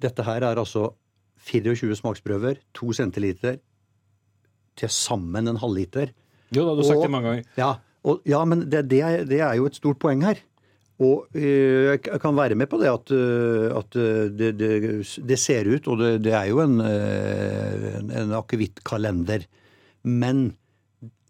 Dette 0.00 0.24
her 0.24 0.46
er 0.48 0.60
altså 0.60 0.86
24 1.50 1.98
smaksprøver, 2.00 2.60
to 2.76 2.94
centiliter, 2.96 3.58
til 4.78 4.92
sammen 4.92 5.50
en 5.50 5.60
halvliter. 5.60 6.14
Jo 6.54 6.64
da, 6.64 6.74
du 6.74 6.82
har 6.82 6.88
sagt 6.88 7.04
det 7.04 7.12
mange 7.12 7.28
ganger. 7.28 7.50
Ja, 7.60 7.72
og, 8.08 8.22
ja 8.28 8.40
men 8.48 8.64
det, 8.72 8.86
det, 8.88 9.02
er, 9.04 9.26
det 9.28 9.42
er 9.44 9.58
jo 9.58 9.68
et 9.68 9.76
stort 9.76 10.00
poeng 10.00 10.24
her. 10.24 10.40
Og 11.00 11.26
øh, 11.32 11.96
jeg 11.96 12.20
kan 12.20 12.36
være 12.36 12.56
med 12.60 12.68
på 12.68 12.76
det 12.80 12.88
at, 12.90 13.12
øh, 13.16 13.68
at 13.76 13.96
øh, 13.96 14.32
det, 14.36 14.50
det, 15.28 15.38
ser 15.40 15.68
ut, 15.68 15.88
og 15.88 16.00
det, 16.00 16.10
det 16.24 16.34
er 16.36 16.48
jo 16.52 16.60
en, 16.60 16.80
en, 16.80 18.10
en 18.12 18.34
akevittkalender. 18.36 19.46
Men 20.04 20.50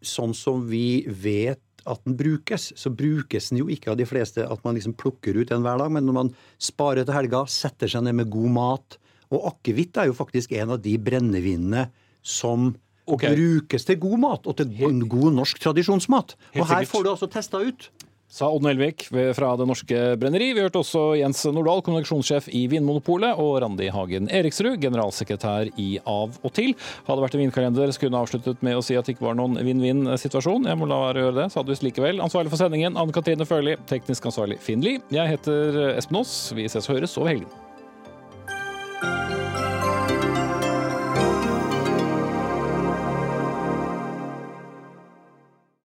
sånn 0.02 0.34
som 0.34 0.64
vi 0.70 1.04
vet 1.06 1.62
at 1.88 2.02
den 2.04 2.16
brukes, 2.18 2.70
så 2.76 2.92
brukes 2.92 3.50
den 3.50 3.62
jo 3.62 3.68
ikke 3.72 3.92
av 3.92 4.00
de 4.00 4.06
fleste 4.08 4.44
at 4.44 4.64
man 4.66 4.76
liksom 4.76 4.96
plukker 5.00 5.38
ut 5.38 5.52
en 5.54 5.64
hver 5.64 5.80
dag, 5.80 5.92
men 5.94 6.06
når 6.08 6.16
man 6.16 6.34
sparer 6.60 7.06
til 7.06 7.16
helga, 7.16 7.44
setter 7.50 7.90
seg 7.90 8.04
ned 8.06 8.18
med 8.20 8.32
god 8.32 8.52
mat 8.56 9.00
Og 9.30 9.44
akevitt 9.52 9.98
er 10.00 10.08
jo 10.10 10.14
faktisk 10.18 10.52
en 10.58 10.74
av 10.74 10.80
de 10.82 10.96
brennevinene 10.98 11.84
som 12.26 12.72
okay. 13.06 13.34
brukes 13.36 13.86
til 13.86 13.98
god 14.02 14.18
mat, 14.24 14.46
og 14.50 14.56
til 14.58 14.72
god 15.06 15.36
norsk 15.36 15.60
tradisjonsmat. 15.62 16.34
Og 16.58 16.66
her 16.66 16.88
får 16.90 17.04
du 17.06 17.10
altså 17.12 17.28
testa 17.30 17.60
ut. 17.62 17.90
Sa 18.30 18.46
Odd 18.46 18.62
Nelvik 18.62 19.08
fra 19.34 19.56
Det 19.58 19.66
Norske 19.66 20.00
Brenneri. 20.20 20.52
Vi 20.54 20.62
hørte 20.62 20.78
også 20.84 21.00
Jens 21.18 21.42
Nordahl, 21.50 21.80
kommunikasjonssjef 21.82 22.46
i 22.54 22.60
Vinmonopolet, 22.70 23.34
og 23.42 23.56
Randi 23.64 23.88
Hagen 23.90 24.28
Eriksrud, 24.30 24.76
generalsekretær 24.78 25.72
i 25.82 25.88
Av 26.06 26.36
og 26.38 26.52
til. 26.54 26.76
Hadde 27.08 27.24
vært 27.24 27.34
en 27.34 27.42
vinkalender, 27.42 27.90
skulle 27.96 28.14
hun 28.14 28.20
avsluttet 28.20 28.62
med 28.62 28.78
å 28.78 28.84
si 28.86 28.94
at 28.94 29.08
det 29.08 29.16
ikke 29.16 29.26
var 29.26 29.38
noen 29.40 29.58
vinn-vinn-situasjon. 29.66 30.68
Jeg 30.70 30.78
må 30.78 30.86
la 30.86 31.00
være 31.08 31.18
å 31.18 31.24
gjøre 31.26 31.38
det, 31.40 31.48
sa 31.50 31.64
du 31.66 31.74
visst 31.74 31.86
likevel. 31.86 32.22
Ansvarlig 32.22 32.54
for 32.54 32.62
sendingen, 32.62 32.94
Anne 32.94 33.16
Katrine 33.16 33.48
Førli. 33.50 33.74
Teknisk 33.90 34.30
ansvarlig, 34.30 34.60
Finn 34.62 34.86
Lie. 34.86 35.02
Jeg 35.10 35.34
heter 35.34 35.96
Espen 35.96 36.22
Aas. 36.22 36.36
Vi 36.54 36.70
ses 36.70 36.86
og 36.86 37.00
høres 37.00 37.18
over 37.18 37.34
helgen. 37.34 37.50